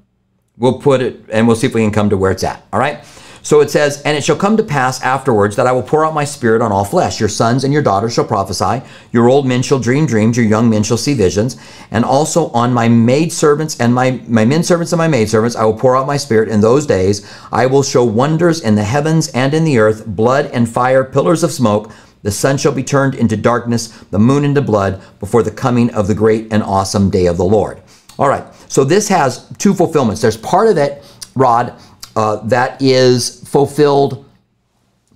we'll 0.59 0.79
put 0.79 1.01
it, 1.01 1.25
and 1.31 1.47
we'll 1.47 1.57
see 1.57 1.67
if 1.67 1.75
we 1.75 1.83
can 1.83 1.91
come 1.91 2.11
to 2.11 2.17
where 2.17 2.31
it's 2.31 2.45
at. 2.45 2.65
All 2.73 2.81
right? 2.81 3.05
So 3.45 3.61
it 3.61 3.71
says, 3.71 4.01
And 4.03 4.17
it 4.17 4.25
shall 4.25 4.37
come 4.37 4.57
to 4.57 4.63
pass 4.63 5.03
afterwards 5.03 5.55
that 5.57 5.67
I 5.67 5.73
will 5.73 5.83
pour 5.83 6.07
out 6.07 6.15
my 6.15 6.25
spirit 6.25 6.63
on 6.63 6.73
all 6.73 6.85
flesh. 6.85 7.21
Your 7.21 7.29
sons 7.29 7.63
and 7.63 7.75
your 7.75 7.83
daughters 7.83 8.15
shall 8.15 8.25
prophesy. 8.25 8.81
Your 9.13 9.29
old 9.29 9.47
men 9.47 9.63
shall 9.63 9.79
dream 9.79 10.07
dreams. 10.07 10.39
Your 10.39 10.47
young 10.47 10.71
men 10.71 10.83
shall 10.83 10.97
see 10.97 11.13
visions. 11.13 11.59
And 11.91 12.07
also 12.07 12.49
on 12.53 12.73
my 12.73 12.89
maidservants 12.89 13.79
and 13.79 13.95
my, 13.95 14.19
my 14.27 14.47
men 14.47 14.63
servants 14.63 14.93
and 14.93 14.99
my 14.99 15.09
maidservants 15.09 15.57
I 15.57 15.65
will 15.65 15.77
pour 15.77 15.95
out 15.95 16.07
my 16.07 16.17
spirit. 16.17 16.49
In 16.49 16.63
those 16.63 16.87
days 16.87 17.31
I 17.53 17.67
will 17.67 17.83
show 17.83 18.03
wonders 18.03 18.63
in 18.63 18.77
the 18.77 18.83
heavens 18.85 19.29
and 19.29 19.53
in 19.53 19.65
the 19.65 19.79
earth, 19.79 20.07
blood 20.07 20.47
and 20.47 20.67
fire, 20.67 21.05
pillars 21.05 21.43
of 21.43 21.53
smoke. 21.53 21.93
The 22.23 22.31
sun 22.31 22.57
shall 22.57 22.73
be 22.73 22.83
turned 22.83 23.15
into 23.15 23.37
darkness, 23.37 23.89
the 24.11 24.19
moon 24.19 24.47
into 24.47 24.63
blood, 24.63 25.03
before 25.21 25.43
the 25.43 25.51
coming 25.51 25.93
of 25.93 26.07
the 26.07 26.15
great 26.15 26.51
and 26.51 26.63
awesome 26.63 27.11
day 27.11 27.27
of 27.27 27.37
the 27.37 27.45
Lord. 27.45 27.83
All 28.19 28.31
right, 28.31 28.45
so 28.75 28.83
this 28.83 29.07
has 29.07 29.47
two 29.59 29.73
fulfillments. 29.73 30.21
There's 30.21 30.37
part 30.37 30.67
of 30.67 30.79
it, 30.79 31.05
Rod, 31.37 31.75
uh, 32.17 32.39
that 32.49 32.83
is 32.83 33.49
fulfilled. 33.49 34.29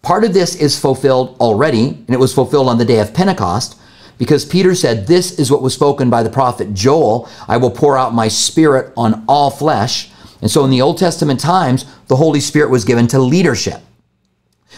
Part 0.01 0.23
of 0.23 0.33
this 0.33 0.55
is 0.55 0.79
fulfilled 0.79 1.37
already, 1.41 1.89
and 1.89 2.11
it 2.11 2.21
was 2.21 2.33
fulfilled 2.33 2.69
on 2.69 2.79
the 2.79 2.85
day 2.85 3.01
of 3.01 3.13
Pentecost, 3.13 3.77
because 4.17 4.45
Peter 4.45 4.77
said, 4.77 5.09
This 5.09 5.41
is 5.41 5.51
what 5.51 5.61
was 5.61 5.75
spoken 5.75 6.09
by 6.09 6.23
the 6.23 6.31
prophet 6.31 6.73
Joel 6.73 7.29
I 7.49 7.57
will 7.57 7.73
pour 7.73 7.99
out 7.99 8.15
my 8.15 8.29
spirit 8.29 8.93
on 8.97 9.25
all 9.27 9.51
flesh. 9.51 10.13
And 10.41 10.49
so 10.49 10.65
in 10.65 10.71
the 10.71 10.81
Old 10.81 10.97
Testament 10.97 11.41
times, 11.41 11.85
the 12.07 12.15
Holy 12.15 12.39
Spirit 12.39 12.71
was 12.71 12.85
given 12.85 13.09
to 13.09 13.19
leadership. 13.19 13.81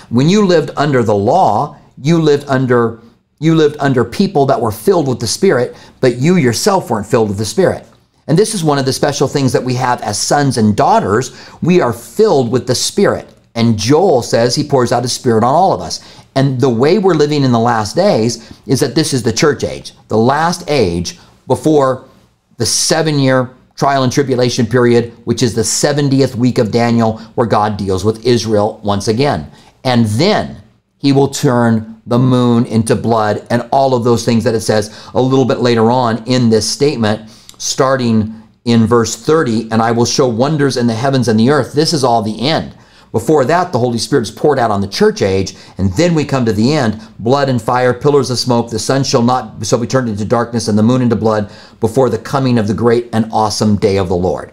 When 0.08 0.30
you 0.30 0.46
lived 0.46 0.70
under 0.78 1.02
the 1.02 1.14
law, 1.14 1.76
you 2.00 2.18
lived 2.18 2.46
under 2.49 3.02
you 3.40 3.54
lived 3.54 3.76
under 3.78 4.06
people 4.06 4.46
that 4.46 4.58
were 4.58 4.72
filled 4.72 5.06
with 5.06 5.20
the 5.20 5.26
Spirit, 5.26 5.76
but 6.00 6.16
you 6.16 6.37
yourself 6.37 6.88
weren't 6.88 7.06
filled 7.06 7.28
with 7.28 7.37
the 7.37 7.44
Spirit. 7.44 7.87
And 8.30 8.38
this 8.38 8.54
is 8.54 8.62
one 8.62 8.78
of 8.78 8.87
the 8.87 8.92
special 8.92 9.26
things 9.26 9.52
that 9.52 9.64
we 9.64 9.75
have 9.75 10.00
as 10.02 10.16
sons 10.16 10.56
and 10.56 10.76
daughters. 10.76 11.37
We 11.62 11.80
are 11.80 11.92
filled 11.92 12.52
with 12.52 12.64
the 12.64 12.76
Spirit. 12.76 13.28
And 13.56 13.76
Joel 13.76 14.22
says 14.22 14.54
he 14.54 14.62
pours 14.62 14.92
out 14.92 15.02
his 15.02 15.12
Spirit 15.12 15.42
on 15.42 15.52
all 15.52 15.72
of 15.72 15.80
us. 15.80 15.99
And 16.37 16.60
the 16.60 16.68
way 16.68 16.99
we're 16.99 17.14
living 17.14 17.42
in 17.42 17.50
the 17.50 17.58
last 17.58 17.96
days 17.96 18.56
is 18.68 18.78
that 18.78 18.94
this 18.94 19.12
is 19.12 19.25
the 19.25 19.32
church 19.32 19.64
age, 19.64 19.94
the 20.06 20.16
last 20.16 20.62
age 20.70 21.18
before 21.49 22.08
the 22.56 22.66
seven 22.66 23.18
year 23.18 23.50
trial 23.75 24.04
and 24.04 24.12
tribulation 24.12 24.64
period, 24.64 25.12
which 25.25 25.42
is 25.42 25.52
the 25.52 25.62
70th 25.62 26.37
week 26.37 26.58
of 26.58 26.70
Daniel, 26.70 27.18
where 27.34 27.49
God 27.49 27.76
deals 27.76 28.04
with 28.04 28.25
Israel 28.25 28.80
once 28.84 29.08
again. 29.08 29.50
And 29.82 30.06
then 30.06 30.62
he 30.99 31.10
will 31.10 31.28
turn 31.28 32.00
the 32.06 32.18
moon 32.20 32.64
into 32.66 32.94
blood 32.94 33.44
and 33.50 33.68
all 33.72 33.92
of 33.92 34.04
those 34.04 34.25
things 34.25 34.44
that 34.44 34.54
it 34.54 34.60
says 34.60 34.96
a 35.14 35.20
little 35.20 35.44
bit 35.44 35.58
later 35.58 35.90
on 35.90 36.22
in 36.28 36.49
this 36.49 36.68
statement 36.70 37.28
starting 37.60 38.42
in 38.64 38.86
verse 38.86 39.14
30, 39.14 39.70
and 39.70 39.82
I 39.82 39.92
will 39.92 40.06
show 40.06 40.26
wonders 40.26 40.76
in 40.76 40.86
the 40.86 40.94
heavens 40.94 41.28
and 41.28 41.38
the 41.38 41.50
earth. 41.50 41.74
This 41.74 41.92
is 41.92 42.02
all 42.02 42.22
the 42.22 42.48
end. 42.48 42.74
Before 43.12 43.44
that, 43.44 43.72
the 43.72 43.78
Holy 43.78 43.98
Spirit 43.98 44.22
is 44.22 44.30
poured 44.30 44.58
out 44.58 44.70
on 44.70 44.80
the 44.80 44.88
church 44.88 45.20
age, 45.20 45.56
and 45.78 45.92
then 45.94 46.14
we 46.14 46.24
come 46.24 46.44
to 46.46 46.52
the 46.52 46.72
end 46.72 47.00
blood 47.18 47.48
and 47.48 47.60
fire, 47.60 47.92
pillars 47.92 48.30
of 48.30 48.38
smoke. 48.38 48.70
The 48.70 48.78
sun 48.78 49.04
shall 49.04 49.22
not 49.22 49.64
so 49.66 49.76
be 49.76 49.86
turned 49.86 50.08
into 50.08 50.24
darkness, 50.24 50.68
and 50.68 50.78
the 50.78 50.82
moon 50.82 51.02
into 51.02 51.16
blood 51.16 51.52
before 51.80 52.08
the 52.08 52.18
coming 52.18 52.56
of 52.56 52.66
the 52.66 52.74
great 52.74 53.08
and 53.12 53.28
awesome 53.30 53.76
day 53.76 53.98
of 53.98 54.08
the 54.08 54.16
Lord. 54.16 54.52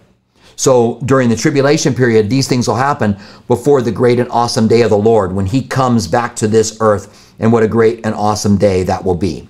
So 0.55 0.99
during 1.05 1.29
the 1.29 1.35
tribulation 1.35 1.93
period, 1.93 2.29
these 2.29 2.47
things 2.47 2.67
will 2.67 2.75
happen 2.75 3.17
before 3.47 3.81
the 3.81 3.91
great 3.91 4.19
and 4.19 4.29
awesome 4.31 4.67
day 4.67 4.81
of 4.81 4.89
the 4.89 4.97
Lord 4.97 5.31
when 5.31 5.45
he 5.45 5.61
comes 5.61 6.07
back 6.07 6.35
to 6.37 6.47
this 6.47 6.77
earth, 6.81 7.35
and 7.39 7.53
what 7.53 7.63
a 7.63 7.67
great 7.67 8.05
and 8.05 8.15
awesome 8.15 8.57
day 8.57 8.83
that 8.83 9.05
will 9.05 9.15
be. 9.15 9.47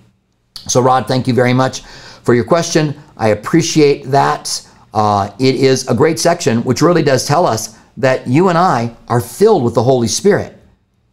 So, 0.67 0.81
Rod, 0.81 1.07
thank 1.07 1.27
you 1.27 1.33
very 1.33 1.53
much 1.53 1.81
for 2.27 2.33
your 2.33 2.43
question. 2.43 2.93
I 3.15 3.29
appreciate 3.29 4.03
that. 4.07 4.67
Uh, 4.93 5.31
it 5.39 5.55
is 5.55 5.87
a 5.87 5.95
great 5.95 6.19
section, 6.19 6.61
which 6.65 6.81
really 6.81 7.01
does 7.01 7.25
tell 7.25 7.45
us 7.45 7.79
that 7.95 8.27
you 8.27 8.49
and 8.49 8.57
I 8.57 8.93
are 9.07 9.21
filled 9.21 9.63
with 9.63 9.75
the 9.75 9.81
Holy 9.81 10.09
Spirit. 10.09 10.53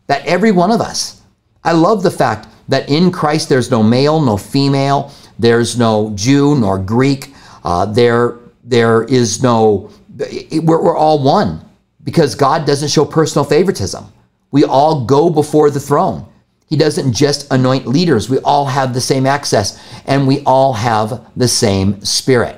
That 0.09 0.27
every 0.27 0.51
one 0.51 0.73
of 0.73 0.81
us. 0.81 1.23
I 1.63 1.71
love 1.71 2.03
the 2.03 2.11
fact 2.11 2.49
that 2.67 2.89
in 2.89 3.13
Christ 3.13 3.49
there's 3.49 3.71
no 3.71 3.81
male, 3.81 4.21
no 4.21 4.37
female, 4.37 5.13
there's 5.39 5.79
no 5.79 6.11
Jew 6.17 6.57
nor 6.59 6.81
Greek. 6.81 7.33
Uh, 7.63 7.87
there, 7.87 8.41
there 8.65 9.05
is 9.05 9.41
no. 9.41 9.93
We're, 10.19 10.83
we're 10.83 10.97
all 10.97 11.23
one 11.23 11.61
because 12.03 12.35
God 12.35 12.67
doesn't 12.67 12.89
show 12.89 13.05
personal 13.05 13.45
favoritism. 13.45 14.05
We 14.51 14.65
all 14.65 15.05
go 15.05 15.31
before 15.31 15.71
the 15.71 15.79
throne. 15.79 16.27
He 16.75 16.79
doesn't 16.79 17.13
just 17.13 17.53
anoint 17.53 17.87
leaders. 17.87 18.29
We 18.29 18.41
all 18.41 18.65
have 18.67 18.95
the 18.95 19.01
same 19.01 19.27
access 19.27 19.81
and 20.07 20.27
we 20.27 20.43
all 20.45 20.73
have 20.73 21.25
the 21.37 21.47
same 21.47 22.05
spirit. 22.05 22.57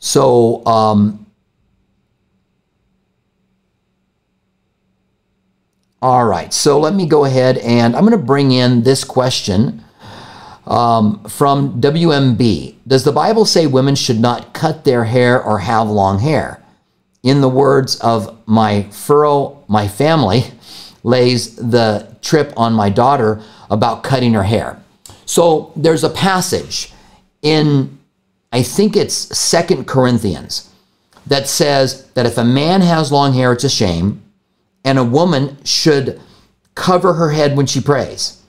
So, 0.00 0.66
um, 0.66 1.24
all 6.02 6.26
right. 6.26 6.52
So 6.52 6.80
let 6.80 6.92
me 6.92 7.06
go 7.06 7.24
ahead 7.24 7.58
and 7.58 7.94
I'm 7.94 8.04
going 8.04 8.18
to 8.18 8.26
bring 8.26 8.50
in 8.50 8.82
this 8.82 9.04
question 9.04 9.84
um, 10.66 11.22
from 11.28 11.80
WMB. 11.80 12.74
Does 12.84 13.04
the 13.04 13.12
Bible 13.12 13.44
say 13.44 13.68
women 13.68 13.94
should 13.94 14.18
not 14.18 14.52
cut 14.54 14.82
their 14.82 15.04
hair 15.04 15.40
or 15.40 15.60
have 15.60 15.88
long 15.88 16.18
hair? 16.18 16.64
In 17.22 17.42
the 17.42 17.48
words 17.48 17.94
of 18.00 18.36
my 18.48 18.90
furrow, 18.90 19.62
my 19.68 19.86
family, 19.86 20.50
lays 21.02 21.56
the 21.56 22.16
trip 22.22 22.52
on 22.56 22.72
my 22.72 22.90
daughter 22.90 23.42
about 23.70 24.02
cutting 24.02 24.34
her 24.34 24.42
hair. 24.42 24.82
So 25.26 25.72
there's 25.76 26.04
a 26.04 26.10
passage 26.10 26.92
in, 27.42 27.98
I 28.52 28.62
think 28.62 28.96
it's 28.96 29.14
Second 29.14 29.86
Corinthians, 29.86 30.70
that 31.26 31.46
says 31.46 32.10
that 32.12 32.26
if 32.26 32.38
a 32.38 32.44
man 32.44 32.80
has 32.80 33.12
long 33.12 33.34
hair, 33.34 33.52
it's 33.52 33.64
a 33.64 33.68
shame, 33.68 34.22
and 34.84 34.98
a 34.98 35.04
woman 35.04 35.58
should 35.64 36.20
cover 36.74 37.14
her 37.14 37.30
head 37.30 37.56
when 37.56 37.66
she 37.66 37.80
prays. 37.80 38.42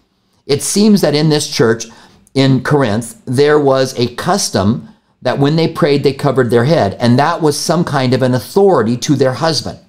It 0.46 0.64
seems 0.64 1.02
that 1.02 1.16
in 1.16 1.30
this 1.30 1.54
church 1.54 1.86
in 2.34 2.64
Corinth, 2.64 3.22
there 3.26 3.60
was 3.60 3.98
a 4.00 4.16
custom 4.16 4.90
that 5.22 5.38
when 5.38 5.58
they 5.58 5.68
prayed, 5.68 6.04
they 6.04 6.14
covered 6.14 6.50
their 6.50 6.64
head, 6.64 6.96
and 7.00 7.20
that 7.20 7.42
was 7.42 7.60
some 7.60 7.84
kind 7.84 8.14
of 8.14 8.22
an 8.22 8.34
authority 8.34 8.96
to 8.98 9.16
their 9.16 9.34
husband. 9.34 9.80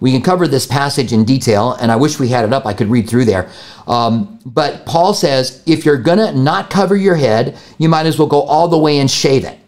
We 0.00 0.12
can 0.12 0.22
cover 0.22 0.46
this 0.46 0.66
passage 0.66 1.12
in 1.12 1.24
detail, 1.24 1.72
and 1.74 1.90
I 1.90 1.96
wish 1.96 2.18
we 2.18 2.28
had 2.28 2.44
it 2.44 2.52
up. 2.52 2.66
I 2.66 2.72
could 2.72 2.88
read 2.88 3.08
through 3.08 3.24
there. 3.24 3.50
Um, 3.86 4.38
but 4.46 4.86
Paul 4.86 5.14
says 5.14 5.62
if 5.66 5.84
you're 5.84 5.98
going 5.98 6.18
to 6.18 6.32
not 6.32 6.70
cover 6.70 6.96
your 6.96 7.16
head, 7.16 7.58
you 7.78 7.88
might 7.88 8.06
as 8.06 8.18
well 8.18 8.28
go 8.28 8.42
all 8.42 8.68
the 8.68 8.78
way 8.78 8.98
and 8.98 9.10
shave 9.10 9.44
it. 9.44 9.58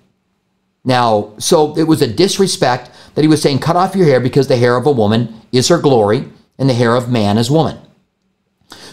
Now, 0.84 1.34
so 1.38 1.76
it 1.76 1.84
was 1.84 2.00
a 2.00 2.06
disrespect 2.06 2.90
that 3.14 3.22
he 3.22 3.28
was 3.28 3.42
saying, 3.42 3.58
cut 3.58 3.76
off 3.76 3.96
your 3.96 4.06
hair 4.06 4.20
because 4.20 4.48
the 4.48 4.56
hair 4.56 4.76
of 4.76 4.86
a 4.86 4.92
woman 4.92 5.40
is 5.52 5.68
her 5.68 5.78
glory, 5.78 6.28
and 6.58 6.68
the 6.68 6.74
hair 6.74 6.94
of 6.94 7.10
man 7.10 7.36
is 7.36 7.50
woman. 7.50 7.78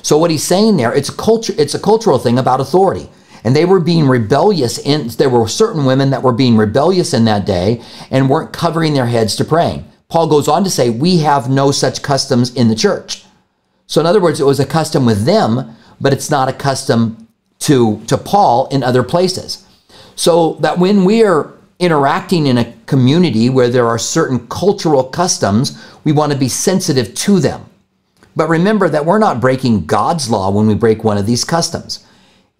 So 0.01 0.17
what 0.17 0.31
he's 0.31 0.43
saying 0.43 0.77
there, 0.77 0.93
it's 0.93 1.09
a 1.09 1.15
culture, 1.15 1.53
it's 1.57 1.75
a 1.75 1.79
cultural 1.79 2.17
thing 2.17 2.39
about 2.39 2.61
authority. 2.61 3.09
And 3.43 3.55
they 3.55 3.65
were 3.65 3.79
being 3.79 4.07
rebellious 4.07 4.77
in 4.77 5.07
there 5.09 5.29
were 5.29 5.47
certain 5.47 5.85
women 5.85 6.09
that 6.09 6.23
were 6.23 6.33
being 6.33 6.57
rebellious 6.57 7.13
in 7.13 7.25
that 7.25 7.45
day 7.45 7.81
and 8.09 8.29
weren't 8.29 8.51
covering 8.51 8.93
their 8.93 9.05
heads 9.05 9.35
to 9.37 9.45
praying. 9.45 9.85
Paul 10.09 10.27
goes 10.27 10.47
on 10.47 10.63
to 10.63 10.69
say, 10.69 10.89
we 10.89 11.17
have 11.19 11.49
no 11.49 11.71
such 11.71 12.01
customs 12.01 12.53
in 12.53 12.69
the 12.69 12.75
church. 12.75 13.25
So, 13.87 14.01
in 14.01 14.07
other 14.07 14.21
words, 14.21 14.39
it 14.39 14.45
was 14.45 14.59
a 14.59 14.65
custom 14.65 15.05
with 15.05 15.25
them, 15.25 15.75
but 15.99 16.13
it's 16.13 16.29
not 16.29 16.49
a 16.49 16.53
custom 16.53 17.27
to, 17.59 18.01
to 18.07 18.17
Paul 18.17 18.67
in 18.67 18.83
other 18.83 19.03
places. 19.03 19.65
So 20.15 20.53
that 20.55 20.79
when 20.79 21.05
we 21.05 21.23
are 21.23 21.53
interacting 21.79 22.47
in 22.47 22.57
a 22.57 22.73
community 22.85 23.49
where 23.49 23.69
there 23.69 23.87
are 23.87 23.99
certain 23.99 24.47
cultural 24.47 25.03
customs, 25.03 25.83
we 26.03 26.11
want 26.11 26.31
to 26.31 26.37
be 26.37 26.49
sensitive 26.49 27.13
to 27.13 27.39
them. 27.39 27.65
But 28.35 28.49
remember 28.49 28.89
that 28.89 29.05
we're 29.05 29.19
not 29.19 29.41
breaking 29.41 29.85
God's 29.85 30.29
law 30.29 30.51
when 30.51 30.67
we 30.67 30.75
break 30.75 31.03
one 31.03 31.17
of 31.17 31.25
these 31.25 31.43
customs. 31.43 32.05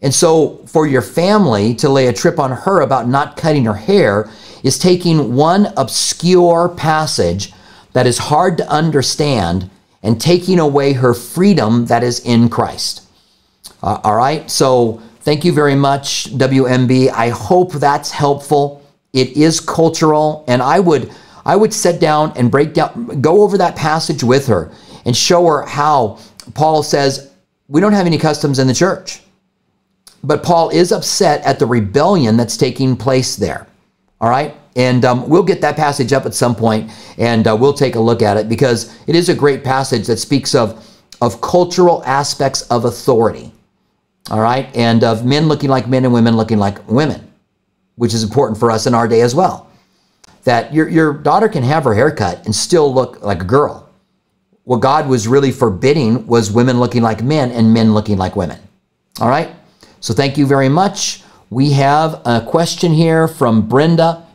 And 0.01 0.13
so, 0.13 0.57
for 0.67 0.85
your 0.85 1.01
family 1.01 1.73
to 1.75 1.89
lay 1.89 2.07
a 2.07 2.13
trip 2.13 2.39
on 2.39 2.51
her 2.51 2.81
about 2.81 3.07
not 3.07 3.37
cutting 3.37 3.65
her 3.65 3.73
hair 3.73 4.29
is 4.63 4.77
taking 4.77 5.35
one 5.35 5.73
obscure 5.77 6.69
passage 6.69 7.53
that 7.93 8.07
is 8.07 8.17
hard 8.17 8.57
to 8.57 8.69
understand 8.69 9.69
and 10.03 10.21
taking 10.21 10.59
away 10.59 10.93
her 10.93 11.13
freedom 11.13 11.85
that 11.87 12.03
is 12.03 12.19
in 12.21 12.49
Christ. 12.49 13.03
Uh, 13.81 13.99
all 14.03 14.15
right, 14.15 14.49
so 14.49 15.01
thank 15.21 15.43
you 15.43 15.51
very 15.51 15.75
much, 15.75 16.31
WMB. 16.37 17.09
I 17.09 17.29
hope 17.29 17.73
that's 17.73 18.11
helpful. 18.11 18.83
It 19.13 19.35
is 19.37 19.59
cultural, 19.59 20.43
and 20.47 20.61
I 20.61 20.79
would 20.79 21.11
I 21.45 21.55
would 21.55 21.73
sit 21.73 22.01
down 22.01 22.33
and 22.35 22.51
break 22.51 22.73
down, 22.73 23.21
go 23.21 23.41
over 23.41 23.57
that 23.57 23.75
passage 23.75 24.21
with 24.21 24.47
her 24.47 24.71
and 25.05 25.15
show 25.15 25.45
her 25.47 25.65
how 25.65 26.19
Paul 26.53 26.83
says 26.83 27.31
we 27.69 27.79
don't 27.79 27.93
have 27.93 28.05
any 28.05 28.17
customs 28.17 28.59
in 28.59 28.67
the 28.67 28.73
church. 28.73 29.21
But 30.23 30.43
Paul 30.43 30.69
is 30.69 30.91
upset 30.91 31.43
at 31.45 31.59
the 31.59 31.65
rebellion 31.65 32.35
that's 32.37 32.57
taking 32.57 32.97
place 32.97 33.35
there. 33.35 33.66
All 34.19 34.29
right. 34.29 34.55
And 34.75 35.05
um, 35.05 35.27
we'll 35.27 35.43
get 35.43 35.61
that 35.61 35.75
passage 35.75 36.13
up 36.13 36.25
at 36.25 36.33
some 36.33 36.55
point 36.55 36.91
and 37.17 37.47
uh, 37.47 37.55
we'll 37.59 37.73
take 37.73 37.95
a 37.95 37.99
look 37.99 38.21
at 38.21 38.37
it 38.37 38.49
because 38.49 38.97
it 39.07 39.15
is 39.15 39.29
a 39.29 39.35
great 39.35 39.63
passage 39.63 40.07
that 40.07 40.17
speaks 40.17 40.53
of 40.55 40.83
of 41.21 41.41
cultural 41.41 42.03
aspects 42.05 42.61
of 42.63 42.85
authority. 42.85 43.51
All 44.29 44.41
right. 44.41 44.75
And 44.75 45.03
of 45.03 45.25
men 45.25 45.47
looking 45.47 45.69
like 45.69 45.87
men 45.87 46.03
and 46.03 46.13
women 46.13 46.35
looking 46.35 46.57
like 46.57 46.87
women, 46.87 47.31
which 47.95 48.13
is 48.13 48.23
important 48.23 48.59
for 48.59 48.69
us 48.69 48.85
in 48.87 48.93
our 48.93 49.07
day 49.07 49.21
as 49.21 49.33
well. 49.33 49.69
That 50.43 50.73
your, 50.73 50.87
your 50.87 51.13
daughter 51.13 51.49
can 51.49 51.63
have 51.63 51.83
her 51.83 51.93
hair 51.93 52.11
cut 52.11 52.45
and 52.45 52.55
still 52.55 52.93
look 52.93 53.21
like 53.23 53.41
a 53.41 53.45
girl. 53.45 53.89
What 54.63 54.81
God 54.81 55.07
was 55.07 55.27
really 55.27 55.51
forbidding 55.51 56.27
was 56.27 56.51
women 56.51 56.79
looking 56.79 57.01
like 57.01 57.23
men 57.23 57.51
and 57.51 57.73
men 57.73 57.93
looking 57.93 58.17
like 58.17 58.35
women. 58.35 58.59
All 59.19 59.29
right. 59.29 59.49
So 60.01 60.13
thank 60.13 60.37
you 60.37 60.45
very 60.45 60.69
much. 60.69 61.23
We 61.49 61.71
have 61.71 62.21
a 62.25 62.41
question 62.41 62.91
here 62.91 63.27
from 63.27 63.67
Brenda. 63.67 64.25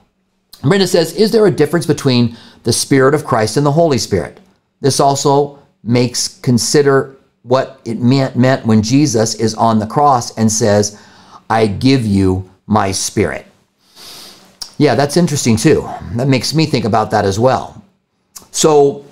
Brenda 0.63 0.87
says, 0.87 1.15
Is 1.15 1.33
there 1.33 1.47
a 1.47 1.51
difference 1.51 1.87
between 1.87 2.37
the 2.63 2.73
Spirit 2.73 3.15
of 3.15 3.25
Christ 3.25 3.57
and 3.57 3.67
the 3.67 3.73
Holy 3.73 3.99
Spirit? 3.99 4.41
This 4.81 5.01
also 5.01 5.59
makes 5.83 6.41
consider 6.41 7.17
what 7.43 7.81
it 7.85 7.99
meant, 7.99 8.37
meant 8.37 8.65
when 8.67 8.83
Jesus 8.83 9.35
is 9.35 9.55
on 9.55 9.79
the 9.79 9.87
cross 9.87 10.37
and 10.39 10.51
says, 10.51 11.01
I 11.51 11.67
give 11.67 12.07
you 12.07 12.49
my 12.67 12.93
spirit. 12.93 13.47
Yeah, 14.79 14.95
that's 14.95 15.17
interesting 15.17 15.57
too. 15.57 15.89
That 16.15 16.29
makes 16.29 16.55
me 16.55 16.67
think 16.67 16.85
about 16.85 17.11
that 17.11 17.25
as 17.25 17.39
well. 17.39 17.85
So, 18.51 19.05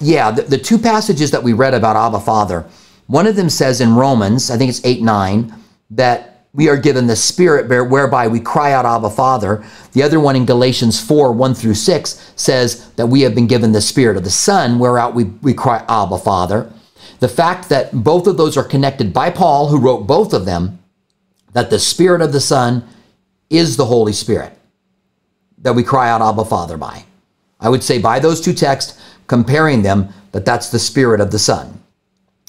yeah, 0.00 0.30
the, 0.30 0.42
the 0.42 0.58
two 0.58 0.78
passages 0.78 1.30
that 1.32 1.42
we 1.42 1.52
read 1.52 1.74
about 1.74 1.96
Abba 1.96 2.20
Father, 2.20 2.64
one 3.06 3.26
of 3.26 3.36
them 3.36 3.50
says 3.50 3.80
in 3.80 3.94
Romans, 3.94 4.50
I 4.50 4.56
think 4.56 4.70
it's 4.70 4.84
8 4.84 5.02
9, 5.02 5.54
that 5.90 6.33
we 6.54 6.68
are 6.68 6.76
given 6.76 7.06
the 7.06 7.16
Spirit 7.16 7.68
whereby 7.68 8.28
we 8.28 8.40
cry 8.40 8.72
out, 8.72 8.86
Abba, 8.86 9.10
Father. 9.10 9.64
The 9.92 10.02
other 10.02 10.20
one 10.20 10.36
in 10.36 10.46
Galatians 10.46 11.00
4 11.04 11.32
1 11.32 11.54
through 11.54 11.74
6 11.74 12.32
says 12.36 12.90
that 12.92 13.08
we 13.08 13.22
have 13.22 13.34
been 13.34 13.48
given 13.48 13.72
the 13.72 13.80
Spirit 13.80 14.16
of 14.16 14.24
the 14.24 14.30
Son, 14.30 14.78
whereout 14.78 15.14
we, 15.14 15.24
we 15.24 15.52
cry, 15.52 15.84
Abba, 15.88 16.18
Father. 16.18 16.70
The 17.18 17.28
fact 17.28 17.68
that 17.68 17.92
both 17.92 18.26
of 18.26 18.36
those 18.36 18.56
are 18.56 18.64
connected 18.64 19.12
by 19.12 19.30
Paul, 19.30 19.68
who 19.68 19.78
wrote 19.78 20.06
both 20.06 20.32
of 20.32 20.46
them, 20.46 20.78
that 21.52 21.70
the 21.70 21.78
Spirit 21.78 22.22
of 22.22 22.32
the 22.32 22.40
Son 22.40 22.86
is 23.50 23.76
the 23.76 23.86
Holy 23.86 24.12
Spirit 24.12 24.56
that 25.64 25.72
we 25.72 25.82
cry 25.82 26.08
out, 26.08 26.22
Abba, 26.22 26.44
Father, 26.44 26.76
by. 26.76 27.04
I 27.58 27.68
would 27.68 27.82
say 27.82 27.98
by 27.98 28.20
those 28.20 28.40
two 28.40 28.52
texts, 28.52 29.00
comparing 29.26 29.82
them, 29.82 30.10
that 30.32 30.44
that's 30.44 30.70
the 30.70 30.78
Spirit 30.78 31.20
of 31.20 31.30
the 31.30 31.38
Son. 31.38 31.80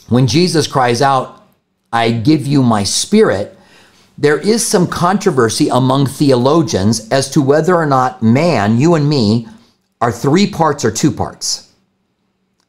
When 0.10 0.28
Jesus 0.28 0.68
cries 0.68 1.02
out, 1.02 1.44
I 1.92 2.12
give 2.12 2.46
you 2.46 2.62
my 2.62 2.84
Spirit, 2.84 3.55
there 4.18 4.40
is 4.40 4.66
some 4.66 4.88
controversy 4.88 5.68
among 5.70 6.08
theologians 6.08 7.10
as 7.10 7.30
to 7.32 7.42
whether 7.42 7.76
or 7.76 7.86
not 7.86 8.24
man, 8.24 8.78
you 8.78 8.96
and 8.96 9.10
me, 9.10 9.48
are 10.00 10.12
three 10.12 10.50
parts 10.50 10.86
or 10.86 10.92
two 10.92 11.12
parts. 11.12 11.74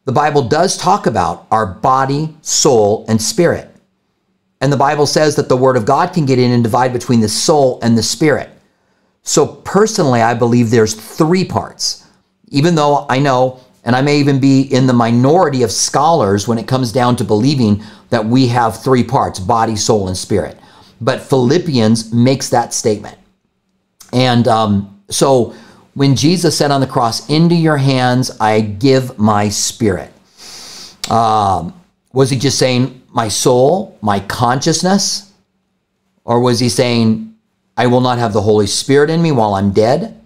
The 0.05 0.13
Bible 0.13 0.43
does 0.43 0.77
talk 0.77 1.07
about 1.07 1.47
our 1.51 1.67
body, 1.67 2.37
soul, 2.43 3.05
and 3.09 3.21
spirit. 3.21 3.69
And 4.61 4.73
the 4.73 4.77
Bible 4.77 5.07
says 5.07 5.37
that 5.37 5.49
the 5.49 5.57
Word 5.57 5.77
of 5.77 5.85
God 5.85 6.13
can 6.13 6.27
get 6.27 6.39
in 6.39 6.53
and 6.53 6.63
divide 6.63 6.93
between 6.93 7.21
the 7.21 7.29
soul 7.29 7.79
and 7.83 7.97
the 7.97 8.03
spirit. 8.03 8.51
So 9.23 9.47
personally, 9.47 10.23
I 10.23 10.35
believe 10.35 10.71
there's 10.71 10.95
three 10.95 11.45
parts. 11.45 12.07
Even 12.49 12.75
though 12.75 13.07
I 13.11 13.19
know, 13.19 13.61
and 13.85 13.95
I 13.95 14.03
may 14.03 14.19
even 14.19 14.41
be 14.41 14.63
in 14.63 14.87
the 14.87 14.93
minority 14.93 15.63
of 15.63 15.71
scholars 15.73 16.49
when 16.49 16.59
it 16.59 16.69
comes 16.69 16.93
down 16.93 17.17
to 17.17 17.25
believing 17.25 17.83
that 18.11 18.25
we 18.25 18.47
have 18.49 18.83
three 18.83 19.05
parts 19.05 19.39
body, 19.39 19.77
soul, 19.77 20.09
and 20.09 20.17
spirit. 20.17 20.59
But 21.01 21.21
Philippians 21.21 22.13
makes 22.13 22.49
that 22.51 22.73
statement. 22.73 23.19
And 24.13 24.49
um, 24.49 25.03
so 25.11 25.55
when 25.95 26.17
Jesus 26.17 26.57
said 26.57 26.71
on 26.71 26.81
the 26.81 26.87
cross, 26.87 27.29
Into 27.29 27.55
your 27.55 27.77
hands 27.77 28.31
I 28.41 28.61
give 28.61 29.19
my 29.19 29.49
spirit, 29.49 30.13
um, 31.11 31.79
was 32.13 32.31
he 32.31 32.39
just 32.39 32.59
saying 32.59 33.03
my 33.13 33.29
soul, 33.29 33.99
my 34.01 34.21
consciousness? 34.21 35.33
Or 36.25 36.41
was 36.41 36.59
he 36.59 36.69
saying, 36.69 37.35
I 37.77 37.87
will 37.87 38.01
not 38.01 38.19
have 38.19 38.33
the 38.33 38.43
Holy 38.43 38.67
Spirit 38.67 39.11
in 39.11 39.23
me 39.23 39.33
while 39.33 39.55
I'm 39.55 39.71
dead? 39.71 40.21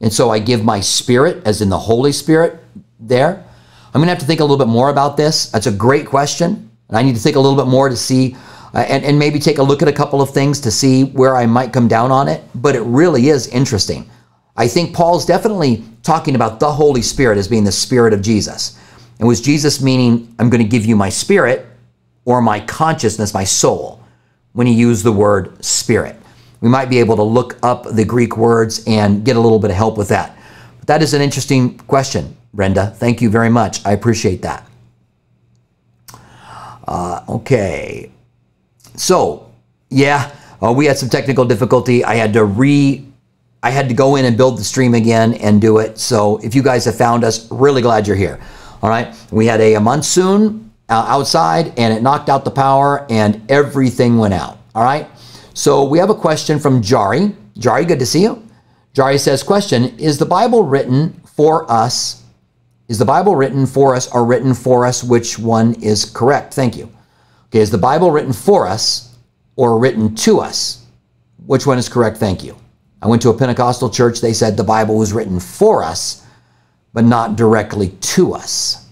And 0.00 0.12
so 0.12 0.30
I 0.30 0.40
give 0.40 0.64
my 0.64 0.80
spirit, 0.80 1.46
as 1.46 1.62
in 1.62 1.68
the 1.68 1.78
Holy 1.78 2.10
Spirit, 2.10 2.58
there. 2.98 3.44
I'm 3.86 4.00
going 4.00 4.06
to 4.06 4.10
have 4.10 4.18
to 4.18 4.26
think 4.26 4.40
a 4.40 4.44
little 4.44 4.58
bit 4.58 4.68
more 4.68 4.90
about 4.90 5.16
this. 5.16 5.46
That's 5.46 5.66
a 5.66 5.72
great 5.72 6.06
question. 6.06 6.70
And 6.88 6.96
I 6.96 7.02
need 7.02 7.14
to 7.14 7.20
think 7.20 7.36
a 7.36 7.40
little 7.40 7.56
bit 7.56 7.70
more 7.70 7.88
to 7.88 7.96
see 7.96 8.36
uh, 8.74 8.78
and, 8.78 9.04
and 9.04 9.18
maybe 9.18 9.38
take 9.38 9.58
a 9.58 9.62
look 9.62 9.82
at 9.82 9.88
a 9.88 9.92
couple 9.92 10.22
of 10.22 10.30
things 10.30 10.60
to 10.60 10.70
see 10.70 11.04
where 11.04 11.36
I 11.36 11.46
might 11.46 11.72
come 11.72 11.88
down 11.88 12.10
on 12.10 12.28
it. 12.28 12.42
But 12.54 12.74
it 12.74 12.82
really 12.82 13.28
is 13.28 13.48
interesting. 13.48 14.08
I 14.56 14.68
think 14.68 14.94
Paul's 14.94 15.24
definitely 15.24 15.84
talking 16.02 16.34
about 16.34 16.60
the 16.60 16.70
Holy 16.70 17.02
Spirit 17.02 17.38
as 17.38 17.48
being 17.48 17.64
the 17.64 17.72
Spirit 17.72 18.12
of 18.12 18.22
Jesus. 18.22 18.78
And 19.18 19.28
was 19.28 19.40
Jesus 19.40 19.80
meaning, 19.80 20.34
I'm 20.38 20.50
going 20.50 20.62
to 20.62 20.68
give 20.68 20.84
you 20.84 20.96
my 20.96 21.08
spirit 21.08 21.66
or 22.24 22.42
my 22.42 22.60
consciousness, 22.60 23.32
my 23.32 23.44
soul, 23.44 24.02
when 24.52 24.66
he 24.66 24.72
used 24.72 25.04
the 25.04 25.12
word 25.12 25.64
spirit? 25.64 26.16
We 26.60 26.68
might 26.68 26.90
be 26.90 26.98
able 26.98 27.16
to 27.16 27.22
look 27.22 27.58
up 27.62 27.84
the 27.84 28.04
Greek 28.04 28.36
words 28.36 28.84
and 28.86 29.24
get 29.24 29.36
a 29.36 29.40
little 29.40 29.58
bit 29.58 29.70
of 29.70 29.76
help 29.76 29.96
with 29.96 30.08
that. 30.08 30.36
But 30.78 30.86
that 30.88 31.02
is 31.02 31.14
an 31.14 31.22
interesting 31.22 31.78
question, 31.78 32.36
Brenda. 32.52 32.88
Thank 32.96 33.22
you 33.22 33.30
very 33.30 33.48
much. 33.48 33.84
I 33.86 33.92
appreciate 33.92 34.42
that. 34.42 34.68
Uh, 36.86 37.24
okay. 37.28 38.10
So, 38.96 39.50
yeah, 39.88 40.34
uh, 40.62 40.72
we 40.72 40.86
had 40.86 40.98
some 40.98 41.08
technical 41.08 41.44
difficulty. 41.44 42.04
I 42.04 42.14
had 42.14 42.32
to 42.34 42.44
re, 42.44 43.06
I 43.62 43.70
had 43.70 43.88
to 43.88 43.94
go 43.94 44.16
in 44.16 44.24
and 44.24 44.36
build 44.36 44.58
the 44.58 44.64
stream 44.64 44.94
again 44.94 45.34
and 45.34 45.60
do 45.60 45.78
it. 45.78 45.98
So, 45.98 46.38
if 46.38 46.54
you 46.54 46.62
guys 46.62 46.84
have 46.84 46.96
found 46.96 47.24
us, 47.24 47.50
really 47.50 47.82
glad 47.82 48.06
you're 48.06 48.16
here. 48.16 48.40
All 48.82 48.90
right, 48.90 49.14
we 49.30 49.46
had 49.46 49.60
a, 49.60 49.74
a 49.74 49.80
monsoon 49.80 50.72
uh, 50.88 51.04
outside, 51.06 51.78
and 51.78 51.94
it 51.94 52.02
knocked 52.02 52.28
out 52.28 52.44
the 52.44 52.50
power, 52.50 53.06
and 53.08 53.40
everything 53.50 54.18
went 54.18 54.34
out. 54.34 54.58
All 54.74 54.82
right, 54.82 55.06
so 55.54 55.84
we 55.84 55.98
have 55.98 56.10
a 56.10 56.14
question 56.14 56.58
from 56.58 56.82
Jari. 56.82 57.34
Jari, 57.58 57.86
good 57.86 58.00
to 58.00 58.06
see 58.06 58.22
you. 58.22 58.46
Jari 58.94 59.20
says, 59.20 59.42
question: 59.42 59.96
Is 59.98 60.18
the 60.18 60.26
Bible 60.26 60.64
written 60.64 61.12
for 61.24 61.70
us? 61.70 62.24
Is 62.88 62.98
the 62.98 63.04
Bible 63.04 63.36
written 63.36 63.66
for 63.66 63.94
us 63.94 64.12
or 64.12 64.24
written 64.24 64.52
for 64.52 64.84
us? 64.84 65.04
Which 65.04 65.38
one 65.38 65.74
is 65.74 66.04
correct? 66.04 66.52
Thank 66.52 66.76
you. 66.76 66.90
Okay, 67.52 67.60
is 67.60 67.70
the 67.70 67.76
Bible 67.76 68.10
written 68.10 68.32
for 68.32 68.66
us 68.66 69.14
or 69.56 69.78
written 69.78 70.14
to 70.14 70.40
us? 70.40 70.86
Which 71.44 71.66
one 71.66 71.76
is 71.76 71.86
correct? 71.86 72.16
Thank 72.16 72.42
you. 72.42 72.56
I 73.02 73.08
went 73.08 73.20
to 73.22 73.28
a 73.28 73.36
Pentecostal 73.36 73.90
church. 73.90 74.22
They 74.22 74.32
said 74.32 74.56
the 74.56 74.64
Bible 74.64 74.96
was 74.96 75.12
written 75.12 75.38
for 75.38 75.84
us, 75.84 76.24
but 76.94 77.04
not 77.04 77.36
directly 77.36 77.90
to 77.90 78.32
us. 78.32 78.88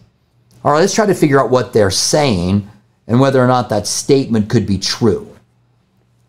All 0.62 0.72
right, 0.72 0.80
let's 0.80 0.94
try 0.94 1.06
to 1.06 1.14
figure 1.14 1.40
out 1.40 1.48
what 1.48 1.72
they're 1.72 1.90
saying 1.90 2.68
and 3.06 3.18
whether 3.18 3.42
or 3.42 3.46
not 3.46 3.70
that 3.70 3.86
statement 3.86 4.50
could 4.50 4.66
be 4.66 4.76
true. 4.76 5.34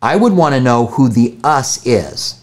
I 0.02 0.16
would 0.16 0.32
want 0.32 0.56
to 0.56 0.62
know 0.62 0.86
who 0.86 1.10
the 1.10 1.38
us 1.44 1.86
is. 1.86 2.40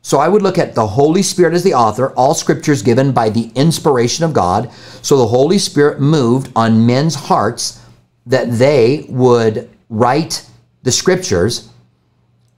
So 0.00 0.18
I 0.18 0.28
would 0.28 0.40
look 0.40 0.56
at 0.56 0.74
the 0.74 0.86
Holy 0.86 1.22
Spirit 1.22 1.52
as 1.52 1.62
the 1.62 1.74
author, 1.74 2.10
all 2.12 2.32
scriptures 2.32 2.80
given 2.80 3.12
by 3.12 3.28
the 3.28 3.50
inspiration 3.54 4.24
of 4.24 4.32
God. 4.32 4.72
So 5.02 5.18
the 5.18 5.26
Holy 5.26 5.58
Spirit 5.58 6.00
moved 6.00 6.50
on 6.56 6.86
men's 6.86 7.14
hearts 7.14 7.82
that 8.26 8.50
they 8.52 9.06
would 9.08 9.70
write 9.88 10.44
the 10.82 10.92
scriptures 10.92 11.70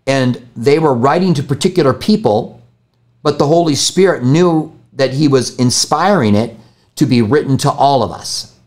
and 0.07 0.47
they 0.57 0.79
were 0.79 0.95
writing 0.95 1.35
to 1.35 1.43
particular 1.43 1.93
people, 1.93 2.63
but 3.23 3.39
the 3.39 3.47
Holy 3.47 3.75
Spirit 3.75 4.25
knew 4.25 4.75
that 4.95 5.13
He 5.13 5.29
was 5.29 5.57
inspiring 5.59 6.35
it 6.35 6.57
to 6.97 7.05
be 7.05 7.21
written 7.21 7.59
to 7.59 7.71
all 7.71 8.03
of 8.03 8.11
us. 8.11 8.59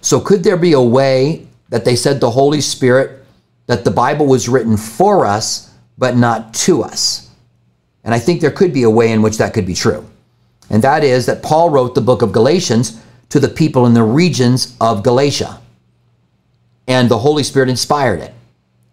So, 0.00 0.18
could 0.18 0.42
there 0.42 0.56
be 0.56 0.72
a 0.72 0.80
way 0.80 1.46
that 1.68 1.84
they 1.84 1.94
said 1.94 2.20
the 2.20 2.30
Holy 2.30 2.62
Spirit, 2.62 3.24
that 3.66 3.84
the 3.84 3.90
Bible 3.90 4.26
was 4.26 4.48
written 4.48 4.78
for 4.78 5.26
us, 5.26 5.74
but 5.98 6.16
not 6.16 6.54
to 6.54 6.82
us? 6.82 7.28
And 8.02 8.14
I 8.14 8.18
think 8.18 8.40
there 8.40 8.50
could 8.50 8.72
be 8.72 8.84
a 8.84 8.90
way 8.90 9.12
in 9.12 9.20
which 9.20 9.36
that 9.36 9.52
could 9.52 9.66
be 9.66 9.74
true. 9.74 10.08
And 10.70 10.82
that 10.82 11.04
is 11.04 11.26
that 11.26 11.42
Paul 11.42 11.68
wrote 11.68 11.94
the 11.94 12.00
book 12.00 12.22
of 12.22 12.32
Galatians 12.32 13.02
to 13.28 13.38
the 13.38 13.48
people 13.48 13.84
in 13.84 13.92
the 13.92 14.02
regions 14.02 14.74
of 14.80 15.02
Galatia 15.02 15.60
and 16.90 17.08
the 17.08 17.18
Holy 17.18 17.44
Spirit 17.44 17.68
inspired 17.68 18.18
it. 18.18 18.34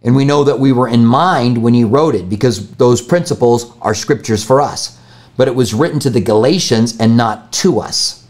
And 0.04 0.16
we 0.16 0.24
know 0.24 0.44
that 0.44 0.60
we 0.60 0.72
were 0.72 0.88
in 0.88 1.04
mind 1.04 1.58
when 1.58 1.74
he 1.74 1.84
wrote 1.84 2.14
it 2.14 2.30
because 2.30 2.70
those 2.76 3.02
principles 3.02 3.74
are 3.82 3.96
scriptures 3.96 4.44
for 4.44 4.62
us. 4.62 5.00
But 5.36 5.48
it 5.48 5.56
was 5.56 5.74
written 5.74 6.00
to 6.02 6.12
the 6.12 6.22
Galatians 6.22 6.96
and 7.00 7.18
not 7.18 7.52
to 7.54 7.80
us. 7.80 8.28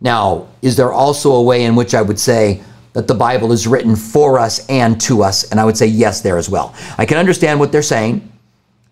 Now, 0.00 0.48
is 0.62 0.76
there 0.76 0.92
also 0.92 1.32
a 1.34 1.42
way 1.42 1.64
in 1.64 1.76
which 1.76 1.94
I 1.94 2.02
would 2.02 2.18
say 2.18 2.60
that 2.92 3.06
the 3.06 3.14
Bible 3.14 3.52
is 3.52 3.68
written 3.68 3.94
for 3.94 4.36
us 4.36 4.66
and 4.68 5.00
to 5.02 5.22
us? 5.22 5.48
And 5.52 5.60
I 5.60 5.64
would 5.64 5.76
say 5.76 5.86
yes, 5.86 6.20
there 6.20 6.36
as 6.36 6.48
well. 6.48 6.74
I 6.98 7.06
can 7.06 7.18
understand 7.18 7.60
what 7.60 7.70
they're 7.70 7.82
saying 7.82 8.32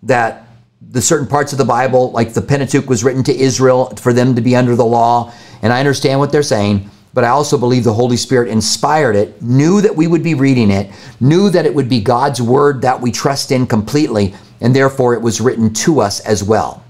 that 0.04 0.46
the 0.90 1.02
certain 1.02 1.26
parts 1.26 1.50
of 1.50 1.58
the 1.58 1.64
Bible, 1.64 2.12
like 2.12 2.32
the 2.32 2.42
Pentateuch, 2.42 2.88
was 2.88 3.02
written 3.02 3.24
to 3.24 3.36
Israel 3.36 3.86
for 3.96 4.12
them 4.12 4.36
to 4.36 4.40
be 4.40 4.54
under 4.54 4.76
the 4.76 4.86
law. 4.86 5.32
And 5.62 5.72
I 5.72 5.80
understand 5.80 6.20
what 6.20 6.30
they're 6.30 6.44
saying 6.44 6.90
but 7.16 7.24
I 7.24 7.28
also 7.28 7.56
believe 7.56 7.82
the 7.82 7.94
Holy 7.94 8.18
Spirit 8.18 8.50
inspired 8.50 9.16
it, 9.16 9.40
knew 9.40 9.80
that 9.80 9.96
we 9.96 10.06
would 10.06 10.22
be 10.22 10.34
reading 10.34 10.70
it, 10.70 10.90
knew 11.18 11.48
that 11.48 11.64
it 11.64 11.74
would 11.74 11.88
be 11.88 11.98
God's 11.98 12.42
word 12.42 12.82
that 12.82 13.00
we 13.00 13.10
trust 13.10 13.52
in 13.52 13.66
completely, 13.66 14.34
and 14.60 14.76
therefore 14.76 15.14
it 15.14 15.22
was 15.22 15.40
written 15.40 15.72
to 15.72 16.00
us 16.00 16.20
as 16.20 16.44
well. 16.44 16.84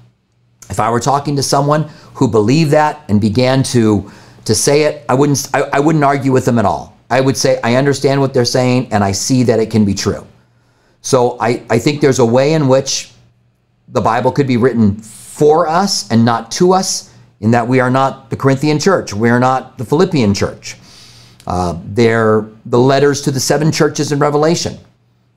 If 0.69 0.81
I 0.81 0.91
were 0.91 0.99
talking 0.99 1.37
to 1.37 1.45
someone 1.45 1.85
who 2.15 2.27
believed 2.27 2.73
that 2.73 3.05
and 3.09 3.21
began 3.21 3.63
to 3.75 4.11
to 4.47 4.55
say 4.57 4.83
it, 4.83 5.05
I 5.09 5.15
wouldn't, 5.15 5.49
I, 5.55 5.61
I 5.73 5.79
wouldn't 5.79 6.03
argue 6.03 6.33
with 6.33 6.45
them 6.45 6.59
at 6.59 6.65
all. 6.65 6.97
I 7.09 7.21
would 7.21 7.37
say, 7.37 7.61
I 7.63 7.77
understand 7.77 8.21
what 8.21 8.35
they're 8.35 8.45
saying 8.45 8.89
and 8.93 9.05
I 9.05 9.13
see 9.13 9.45
that 9.45 9.61
it 9.61 9.71
can 9.71 9.85
be 9.85 9.95
true. 9.95 10.27
So 11.03 11.37
I, 11.39 11.63
I 11.71 11.79
think 11.79 12.01
there's 12.01 12.19
a 12.19 12.27
way 12.27 12.55
in 12.55 12.67
which 12.67 13.13
the 13.89 14.01
Bible 14.01 14.33
could 14.33 14.49
be 14.49 14.57
written 14.57 14.97
for 14.97 15.69
us 15.69 16.11
and 16.11 16.25
not 16.25 16.51
to 16.53 16.73
us, 16.73 17.13
in 17.41 17.51
that 17.51 17.67
we 17.67 17.81
are 17.81 17.91
not 17.91 18.31
the 18.31 18.37
Corinthian 18.37 18.79
church, 18.79 19.13
we 19.13 19.29
are 19.29 19.41
not 19.41 19.79
the 19.79 19.85
Philippian 19.85 20.35
church. 20.35 20.77
Uh, 21.47 21.79
they're 21.85 22.47
the 22.67 22.79
letters 22.79 23.23
to 23.23 23.31
the 23.31 23.39
seven 23.39 23.71
churches 23.71 24.11
in 24.11 24.19
Revelation. 24.19 24.77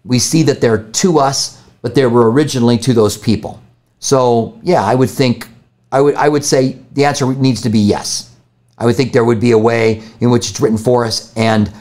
We 0.06 0.18
see 0.18 0.44
that 0.44 0.60
they're 0.60 0.84
to 0.84 1.20
us, 1.20 1.62
but 1.82 1.94
they 1.94 2.06
were 2.08 2.32
originally 2.32 2.78
to 2.80 2.94
those 2.94 3.18
people. 3.18 3.62
So 4.00 4.60
yeah, 4.64 4.84
I 4.84 4.96
would 4.96 5.10
think 5.10 5.48
I 5.92 6.02
would 6.02 6.16
I 6.16 6.30
would 6.30 6.44
say 6.44 6.80
the 6.94 7.06
answer 7.06 7.32
needs 7.34 7.62
to 7.62 7.70
be 7.70 7.80
yes. 7.80 8.36
I 8.78 8.86
would 8.86 8.96
think 8.96 9.12
there 9.12 9.26
would 9.26 9.42
be 9.42 9.52
a 9.52 9.58
way 9.58 10.02
in 10.22 10.32
which 10.32 10.50
it's 10.50 10.60
written 10.60 10.78
for 10.78 11.06
us 11.06 11.36
and 11.36 11.72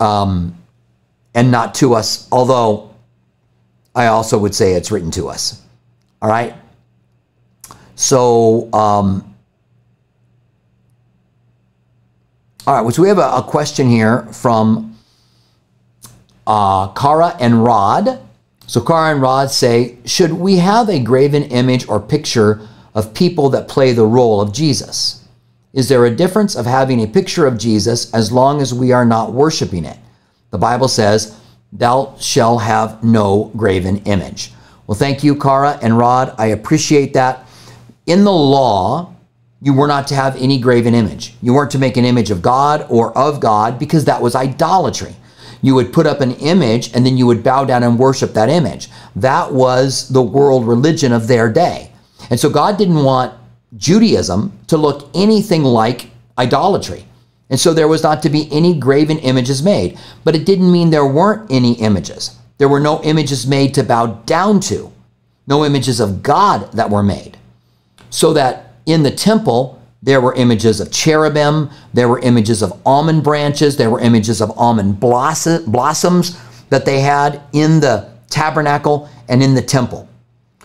um, 0.00 0.56
and 1.34 1.50
not 1.50 1.74
to 1.76 1.94
us. 1.94 2.28
Although 2.32 2.94
I 3.94 4.06
also 4.06 4.38
would 4.38 4.54
say 4.54 4.74
it's 4.74 4.90
written 4.90 5.10
to 5.12 5.28
us. 5.28 5.62
All 6.20 6.28
right. 6.28 6.54
So 7.94 8.72
um, 8.72 9.31
all 12.66 12.82
right. 12.82 12.94
So 12.94 13.02
we 13.02 13.08
have 13.08 13.18
a, 13.18 13.30
a 13.36 13.42
question 13.42 13.88
here 13.88 14.22
from 14.26 14.96
uh, 16.46 16.88
Kara 16.88 17.36
and 17.40 17.62
Rod. 17.62 18.20
So 18.66 18.80
Kara 18.80 19.12
and 19.12 19.20
Rod 19.20 19.50
say, 19.50 19.98
should 20.04 20.32
we 20.32 20.56
have 20.56 20.88
a 20.88 21.00
graven 21.00 21.44
image 21.44 21.88
or 21.88 22.00
picture 22.00 22.66
of 22.94 23.14
people 23.14 23.48
that 23.50 23.68
play 23.68 23.92
the 23.92 24.06
role 24.06 24.40
of 24.40 24.52
Jesus? 24.52 25.26
Is 25.72 25.88
there 25.88 26.04
a 26.04 26.10
difference 26.14 26.54
of 26.54 26.66
having 26.66 27.02
a 27.02 27.06
picture 27.06 27.46
of 27.46 27.58
Jesus 27.58 28.12
as 28.12 28.30
long 28.30 28.60
as 28.60 28.74
we 28.74 28.92
are 28.92 29.04
not 29.04 29.32
worshiping 29.32 29.84
it? 29.84 29.98
The 30.50 30.58
Bible 30.58 30.88
says, 30.88 31.38
thou 31.72 32.14
shalt 32.20 32.62
have 32.62 33.02
no 33.02 33.50
graven 33.56 33.98
image. 34.04 34.52
Well, 34.86 34.98
thank 34.98 35.24
you, 35.24 35.34
Kara 35.34 35.78
and 35.82 35.96
Rod. 35.96 36.34
I 36.38 36.46
appreciate 36.46 37.14
that. 37.14 37.46
In 38.06 38.24
the 38.24 38.32
law, 38.32 39.11
you 39.62 39.72
were 39.72 39.86
not 39.86 40.08
to 40.08 40.14
have 40.16 40.34
any 40.36 40.58
graven 40.58 40.92
image. 40.92 41.34
You 41.40 41.54
weren't 41.54 41.70
to 41.70 41.78
make 41.78 41.96
an 41.96 42.04
image 42.04 42.30
of 42.30 42.42
God 42.42 42.84
or 42.88 43.16
of 43.16 43.38
God 43.38 43.78
because 43.78 44.04
that 44.06 44.20
was 44.20 44.34
idolatry. 44.34 45.14
You 45.62 45.76
would 45.76 45.92
put 45.92 46.06
up 46.06 46.20
an 46.20 46.32
image 46.32 46.92
and 46.92 47.06
then 47.06 47.16
you 47.16 47.26
would 47.26 47.44
bow 47.44 47.64
down 47.64 47.84
and 47.84 47.96
worship 47.96 48.34
that 48.34 48.48
image. 48.48 48.88
That 49.14 49.52
was 49.52 50.08
the 50.08 50.22
world 50.22 50.66
religion 50.66 51.12
of 51.12 51.28
their 51.28 51.50
day. 51.50 51.92
And 52.28 52.40
so 52.40 52.50
God 52.50 52.76
didn't 52.76 53.04
want 53.04 53.38
Judaism 53.76 54.58
to 54.66 54.76
look 54.76 55.08
anything 55.14 55.62
like 55.62 56.10
idolatry. 56.36 57.06
And 57.48 57.60
so 57.60 57.72
there 57.72 57.86
was 57.86 58.02
not 58.02 58.22
to 58.22 58.30
be 58.30 58.50
any 58.50 58.76
graven 58.76 59.18
images 59.18 59.62
made. 59.62 59.96
But 60.24 60.34
it 60.34 60.44
didn't 60.44 60.72
mean 60.72 60.90
there 60.90 61.06
weren't 61.06 61.48
any 61.52 61.74
images. 61.74 62.36
There 62.58 62.68
were 62.68 62.80
no 62.80 63.00
images 63.04 63.46
made 63.46 63.74
to 63.74 63.84
bow 63.84 64.06
down 64.26 64.58
to, 64.60 64.92
no 65.46 65.64
images 65.64 66.00
of 66.00 66.22
God 66.22 66.72
that 66.72 66.90
were 66.90 67.02
made. 67.02 67.36
So 68.10 68.32
that 68.32 68.71
in 68.86 69.02
the 69.02 69.10
temple, 69.10 69.80
there 70.02 70.20
were 70.20 70.34
images 70.34 70.80
of 70.80 70.90
cherubim, 70.90 71.70
there 71.94 72.08
were 72.08 72.18
images 72.20 72.62
of 72.62 72.80
almond 72.84 73.22
branches, 73.22 73.76
there 73.76 73.90
were 73.90 74.00
images 74.00 74.40
of 74.40 74.50
almond 74.58 74.98
blossoms 74.98 76.40
that 76.70 76.84
they 76.84 77.00
had 77.00 77.40
in 77.52 77.80
the 77.80 78.10
tabernacle 78.28 79.08
and 79.28 79.42
in 79.42 79.54
the 79.54 79.62
temple. 79.62 80.08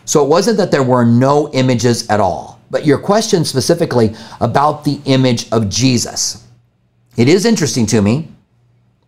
So 0.05 0.23
it 0.23 0.29
wasn't 0.29 0.57
that 0.57 0.71
there 0.71 0.83
were 0.83 1.05
no 1.05 1.51
images 1.51 2.09
at 2.09 2.19
all. 2.19 2.59
But 2.71 2.85
your 2.85 2.97
question 2.97 3.45
specifically 3.45 4.15
about 4.41 4.83
the 4.83 4.99
image 5.05 5.49
of 5.51 5.69
Jesus. 5.69 6.47
It 7.15 7.29
is 7.29 7.45
interesting 7.45 7.85
to 7.87 8.01
me 8.01 8.29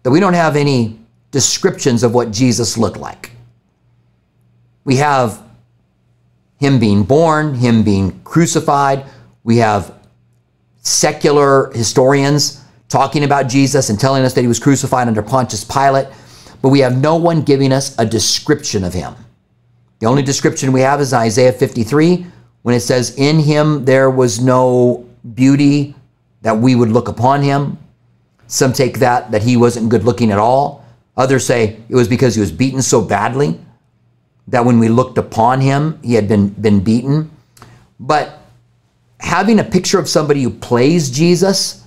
that 0.04 0.12
we 0.12 0.20
don't 0.20 0.34
have 0.34 0.56
any 0.56 1.00
descriptions 1.32 2.04
of 2.04 2.14
what 2.14 2.32
Jesus 2.32 2.78
looked 2.78 2.98
like. 2.98 3.32
We 4.84 4.98
have 4.98 5.44
him 6.60 6.78
being 6.78 7.04
born, 7.04 7.56
him 7.56 7.84
being 7.84 8.22
crucified. 8.24 9.06
We 9.44 9.58
have 9.58 9.96
secular 10.82 11.72
historians 11.72 12.64
talking 12.90 13.24
about 13.24 13.48
Jesus 13.48 13.90
and 13.90 14.00
telling 14.00 14.24
us 14.24 14.34
that 14.34 14.42
he 14.42 14.48
was 14.48 14.60
crucified 14.60 15.08
under 15.08 15.22
Pontius 15.22 15.64
Pilate, 15.64 16.08
but 16.62 16.70
we 16.70 16.80
have 16.80 16.98
no 16.98 17.16
one 17.16 17.42
giving 17.42 17.72
us 17.72 17.98
a 17.98 18.06
description 18.06 18.84
of 18.84 18.94
him. 18.94 19.16
The 20.00 20.06
only 20.06 20.22
description 20.22 20.72
we 20.72 20.82
have 20.82 21.00
is 21.02 21.14
Isaiah 21.14 21.54
53 21.54 22.26
when 22.64 22.76
it 22.76 22.82
says, 22.82 23.16
In 23.16 23.40
him 23.40 23.86
there 23.86 24.10
was 24.10 24.42
no 24.42 25.08
beauty 25.34 25.96
that 26.42 26.58
we 26.58 26.76
would 26.76 26.90
look 26.90 27.08
upon 27.08 27.42
him. 27.42 27.78
Some 28.48 28.74
take 28.74 29.00
that 29.00 29.32
that 29.32 29.44
he 29.44 29.56
wasn't 29.56 29.90
good 29.90 30.04
looking 30.04 30.32
at 30.32 30.40
all. 30.40 30.86
Others 31.16 31.46
say 31.46 31.78
it 31.88 31.96
was 31.96 32.08
because 32.08 32.36
he 32.36 32.42
was 32.42 32.52
beaten 32.52 32.82
so 32.82 33.02
badly 33.02 33.60
that 34.50 34.66
when 34.66 34.80
we 34.80 34.90
looked 34.90 35.18
upon 35.18 35.62
him, 35.62 36.00
he 36.04 36.14
had 36.14 36.28
been, 36.28 36.50
been 36.50 36.84
beaten. 36.84 37.32
But 38.00 38.40
having 39.20 39.60
a 39.60 39.64
picture 39.64 40.00
of 40.00 40.10
somebody 40.10 40.44
who 40.44 40.50
plays 40.50 41.10
Jesus, 41.10 41.86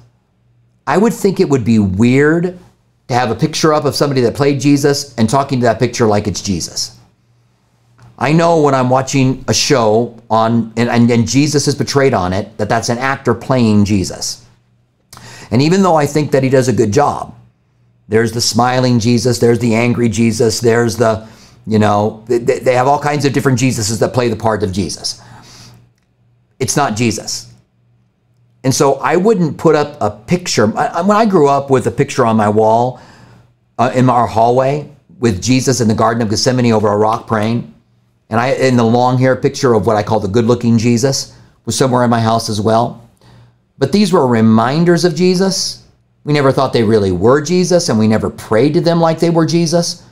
I 0.86 0.98
would 0.98 1.12
think 1.12 1.40
it 1.40 1.48
would 1.48 1.64
be 1.64 1.78
weird 1.78 2.58
to 3.08 3.14
have 3.14 3.30
a 3.30 3.34
picture 3.34 3.72
up 3.72 3.84
of 3.84 3.94
somebody 3.94 4.20
that 4.22 4.34
played 4.34 4.60
Jesus 4.60 5.14
and 5.16 5.28
talking 5.28 5.60
to 5.60 5.64
that 5.64 5.78
picture 5.78 6.06
like 6.06 6.26
it's 6.26 6.40
Jesus. 6.40 6.98
I 8.18 8.32
know 8.32 8.60
when 8.60 8.74
I'm 8.74 8.88
watching 8.88 9.44
a 9.48 9.54
show 9.54 10.22
on 10.30 10.72
and, 10.76 10.88
and, 10.88 11.10
and, 11.10 11.26
Jesus 11.26 11.66
is 11.66 11.74
portrayed 11.74 12.14
on 12.14 12.32
it 12.32 12.56
that 12.58 12.68
that's 12.68 12.88
an 12.88 12.98
actor 12.98 13.34
playing 13.34 13.84
Jesus. 13.84 14.46
And 15.50 15.60
even 15.60 15.82
though 15.82 15.96
I 15.96 16.06
think 16.06 16.30
that 16.30 16.44
he 16.44 16.48
does 16.48 16.68
a 16.68 16.72
good 16.72 16.92
job, 16.92 17.34
there's 18.08 18.32
the 18.32 18.40
smiling 18.40 19.00
Jesus, 19.00 19.38
there's 19.40 19.58
the 19.58 19.74
angry 19.74 20.08
Jesus, 20.08 20.60
there's 20.60 20.96
the, 20.96 21.26
you 21.66 21.78
know, 21.78 22.24
they, 22.26 22.38
they 22.38 22.74
have 22.74 22.88
all 22.88 22.98
kinds 23.00 23.24
of 23.24 23.32
different 23.32 23.58
Jesuses 23.58 24.00
that 24.00 24.12
play 24.12 24.28
the 24.28 24.36
part 24.36 24.62
of 24.62 24.72
Jesus. 24.72 25.20
It's 26.58 26.76
not 26.76 26.96
Jesus. 26.96 27.52
And 28.64 28.74
so 28.74 28.94
I 28.94 29.16
wouldn't 29.16 29.58
put 29.58 29.74
up 29.74 29.96
a 30.00 30.10
picture. 30.10 30.66
When 30.66 31.10
I 31.10 31.26
grew 31.26 31.48
up 31.48 31.70
with 31.70 31.86
a 31.86 31.90
picture 31.90 32.24
on 32.24 32.36
my 32.36 32.48
wall 32.48 33.00
uh, 33.78 33.90
in 33.94 34.08
our 34.08 34.26
hallway 34.26 34.90
with 35.18 35.42
Jesus 35.42 35.80
in 35.80 35.88
the 35.88 35.94
Garden 35.94 36.22
of 36.22 36.30
Gethsemane 36.30 36.72
over 36.72 36.88
a 36.88 36.96
rock 36.96 37.26
praying, 37.26 37.72
and 38.30 38.40
I, 38.40 38.52
in 38.52 38.76
the 38.76 38.84
long 38.84 39.18
hair 39.18 39.36
picture 39.36 39.74
of 39.74 39.86
what 39.86 39.96
I 39.96 40.02
call 40.02 40.20
the 40.20 40.28
good 40.28 40.46
looking 40.46 40.78
Jesus 40.78 41.36
was 41.64 41.76
somewhere 41.76 42.02
in 42.04 42.10
my 42.10 42.20
house 42.20 42.48
as 42.48 42.60
well. 42.60 43.08
But 43.78 43.92
these 43.92 44.12
were 44.12 44.26
reminders 44.26 45.04
of 45.04 45.14
Jesus. 45.14 45.86
We 46.24 46.32
never 46.32 46.52
thought 46.52 46.72
they 46.72 46.84
really 46.84 47.12
were 47.12 47.40
Jesus, 47.40 47.88
and 47.88 47.98
we 47.98 48.06
never 48.06 48.30
prayed 48.30 48.74
to 48.74 48.80
them 48.80 49.00
like 49.00 49.18
they 49.18 49.30
were 49.30 49.44
Jesus. 49.44 50.06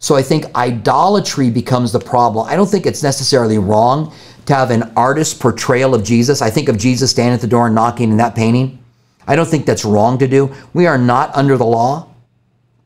So 0.00 0.16
I 0.16 0.22
think 0.22 0.46
idolatry 0.56 1.50
becomes 1.50 1.92
the 1.92 2.00
problem. 2.00 2.48
I 2.48 2.56
don't 2.56 2.68
think 2.68 2.86
it's 2.86 3.02
necessarily 3.02 3.58
wrong 3.58 4.12
to 4.46 4.54
have 4.54 4.70
an 4.70 4.90
artist's 4.96 5.34
portrayal 5.34 5.94
of 5.94 6.02
Jesus. 6.02 6.40
I 6.40 6.48
think 6.48 6.70
of 6.70 6.78
Jesus 6.78 7.10
standing 7.10 7.34
at 7.34 7.42
the 7.42 7.46
door 7.46 7.66
and 7.66 7.74
knocking 7.74 8.10
in 8.10 8.16
that 8.16 8.34
painting. 8.34 8.78
I 9.26 9.36
don't 9.36 9.46
think 9.46 9.66
that's 9.66 9.84
wrong 9.84 10.16
to 10.18 10.26
do. 10.26 10.52
We 10.72 10.86
are 10.86 10.96
not 10.96 11.36
under 11.36 11.58
the 11.58 11.66
law, 11.66 12.08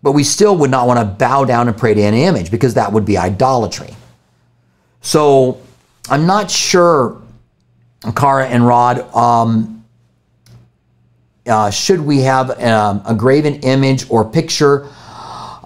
but 0.02 0.12
we 0.12 0.24
still 0.24 0.56
would 0.58 0.72
not 0.72 0.88
want 0.88 0.98
to 0.98 1.04
bow 1.04 1.44
down 1.44 1.68
and 1.68 1.76
pray 1.76 1.94
to 1.94 2.02
any 2.02 2.24
image 2.24 2.50
because 2.50 2.74
that 2.74 2.92
would 2.92 3.04
be 3.04 3.16
idolatry. 3.16 3.94
So 5.00 5.60
I'm 6.10 6.26
not 6.26 6.50
sure, 6.50 7.22
Kara 8.16 8.48
and 8.48 8.66
Rod, 8.66 8.98
um, 9.14 9.84
uh, 11.46 11.70
should 11.70 12.00
we 12.00 12.22
have 12.22 12.50
um, 12.60 13.02
a 13.06 13.14
graven 13.14 13.54
image 13.60 14.10
or 14.10 14.24
picture 14.28 14.88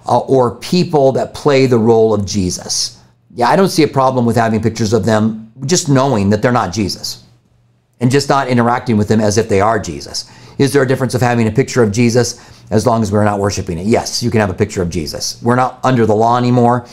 uh, 0.09 0.19
or 0.19 0.55
people 0.55 1.13
that 1.13 1.33
play 1.33 1.67
the 1.67 1.77
role 1.77 2.13
of 2.13 2.25
Jesus? 2.25 3.01
Yeah, 3.33 3.47
I 3.47 3.55
don't 3.55 3.69
see 3.69 3.83
a 3.83 3.87
problem 3.87 4.25
with 4.25 4.35
having 4.35 4.61
pictures 4.61 4.91
of 4.91 5.05
them, 5.05 5.53
just 5.65 5.87
knowing 5.87 6.29
that 6.31 6.41
they're 6.41 6.51
not 6.51 6.73
Jesus 6.73 7.23
and 7.99 8.09
just 8.09 8.29
not 8.29 8.47
interacting 8.47 8.97
with 8.97 9.07
them 9.07 9.19
as 9.21 9.37
if 9.37 9.47
they 9.47 9.61
are 9.61 9.79
Jesus. 9.79 10.29
Is 10.57 10.73
there 10.73 10.81
a 10.83 10.87
difference 10.87 11.13
of 11.13 11.21
having 11.21 11.47
a 11.47 11.51
picture 11.51 11.83
of 11.83 11.91
Jesus 11.91 12.39
as 12.71 12.85
long 12.85 13.01
as 13.01 13.11
we're 13.11 13.23
not 13.23 13.39
worshiping 13.39 13.77
it? 13.77 13.85
Yes, 13.85 14.23
you 14.23 14.31
can 14.31 14.39
have 14.39 14.49
a 14.49 14.53
picture 14.53 14.81
of 14.81 14.89
Jesus. 14.89 15.41
We're 15.41 15.55
not 15.55 15.79
under 15.83 16.05
the 16.05 16.15
law 16.15 16.37
anymore. 16.37 16.87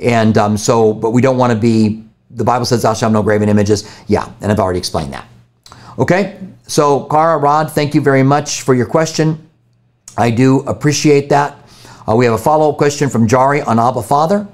And 0.00 0.36
um, 0.38 0.56
so, 0.56 0.92
but 0.92 1.10
we 1.10 1.22
don't 1.22 1.38
want 1.38 1.52
to 1.52 1.58
be, 1.58 2.04
the 2.30 2.44
Bible 2.44 2.64
says, 2.64 2.82
thou 2.82 2.94
shalt 2.94 3.00
have 3.00 3.12
no 3.12 3.22
graven 3.22 3.48
images. 3.48 3.88
Yeah, 4.08 4.32
and 4.40 4.50
I've 4.50 4.58
already 4.58 4.78
explained 4.78 5.12
that. 5.12 5.28
Okay, 5.98 6.40
so 6.66 7.04
Kara, 7.04 7.38
Rod, 7.38 7.70
thank 7.70 7.94
you 7.94 8.00
very 8.00 8.22
much 8.22 8.62
for 8.62 8.74
your 8.74 8.86
question. 8.86 9.48
I 10.16 10.30
do 10.30 10.60
appreciate 10.60 11.28
that. 11.28 11.61
Uh, 12.08 12.16
we 12.16 12.24
have 12.24 12.34
a 12.34 12.38
follow-up 12.38 12.76
question 12.76 13.08
from 13.08 13.28
Jari 13.28 13.66
on 13.66 13.78
Abba 13.78 14.02
Father. 14.02 14.46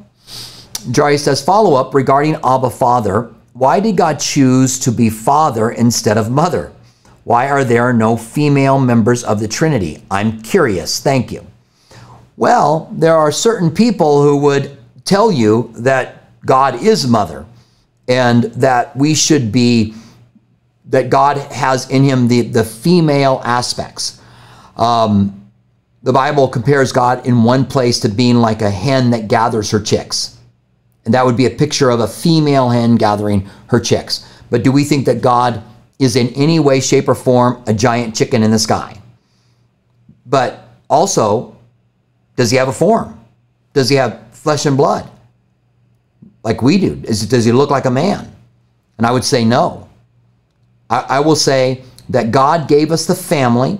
Jari 0.90 1.18
says, 1.18 1.42
follow-up 1.42 1.94
regarding 1.94 2.34
Abba 2.44 2.70
Father. 2.70 3.32
Why 3.54 3.80
did 3.80 3.96
God 3.96 4.20
choose 4.20 4.78
to 4.80 4.92
be 4.92 5.08
Father 5.10 5.70
instead 5.70 6.18
of 6.18 6.30
Mother? 6.30 6.72
Why 7.24 7.48
are 7.48 7.64
there 7.64 7.92
no 7.92 8.16
female 8.16 8.78
members 8.78 9.24
of 9.24 9.40
the 9.40 9.48
Trinity? 9.48 10.02
I'm 10.10 10.40
curious. 10.42 11.00
Thank 11.00 11.32
you. 11.32 11.46
Well, 12.36 12.88
there 12.92 13.16
are 13.16 13.32
certain 13.32 13.70
people 13.70 14.22
who 14.22 14.36
would 14.38 14.78
tell 15.04 15.32
you 15.32 15.72
that 15.76 16.24
God 16.46 16.82
is 16.82 17.06
mother 17.06 17.46
and 18.06 18.44
that 18.44 18.96
we 18.96 19.14
should 19.14 19.50
be 19.50 19.94
that 20.86 21.10
God 21.10 21.36
has 21.52 21.90
in 21.90 22.04
him 22.04 22.28
the, 22.28 22.42
the 22.42 22.64
female 22.64 23.42
aspects. 23.44 24.20
Um, 24.76 25.37
the 26.08 26.12
Bible 26.14 26.48
compares 26.48 26.90
God 26.90 27.26
in 27.26 27.42
one 27.44 27.66
place 27.66 28.00
to 28.00 28.08
being 28.08 28.36
like 28.36 28.62
a 28.62 28.70
hen 28.70 29.10
that 29.10 29.28
gathers 29.28 29.70
her 29.72 29.78
chicks. 29.78 30.38
And 31.04 31.12
that 31.12 31.22
would 31.22 31.36
be 31.36 31.44
a 31.44 31.50
picture 31.50 31.90
of 31.90 32.00
a 32.00 32.08
female 32.08 32.70
hen 32.70 32.96
gathering 32.96 33.46
her 33.66 33.78
chicks. 33.78 34.26
But 34.48 34.62
do 34.62 34.72
we 34.72 34.84
think 34.84 35.04
that 35.04 35.20
God 35.20 35.62
is 35.98 36.16
in 36.16 36.28
any 36.28 36.60
way, 36.60 36.80
shape, 36.80 37.10
or 37.10 37.14
form 37.14 37.62
a 37.66 37.74
giant 37.74 38.16
chicken 38.16 38.42
in 38.42 38.50
the 38.50 38.58
sky? 38.58 38.98
But 40.24 40.70
also, 40.88 41.54
does 42.36 42.50
he 42.50 42.56
have 42.56 42.68
a 42.68 42.72
form? 42.72 43.22
Does 43.74 43.90
he 43.90 43.96
have 43.96 44.18
flesh 44.32 44.64
and 44.64 44.78
blood? 44.78 45.10
Like 46.42 46.62
we 46.62 46.78
do? 46.78 47.02
Is, 47.04 47.26
does 47.26 47.44
he 47.44 47.52
look 47.52 47.68
like 47.68 47.84
a 47.84 47.90
man? 47.90 48.34
And 48.96 49.06
I 49.06 49.10
would 49.10 49.24
say 49.24 49.44
no. 49.44 49.90
I, 50.88 51.00
I 51.00 51.20
will 51.20 51.36
say 51.36 51.84
that 52.08 52.30
God 52.30 52.66
gave 52.66 52.92
us 52.92 53.04
the 53.04 53.14
family, 53.14 53.78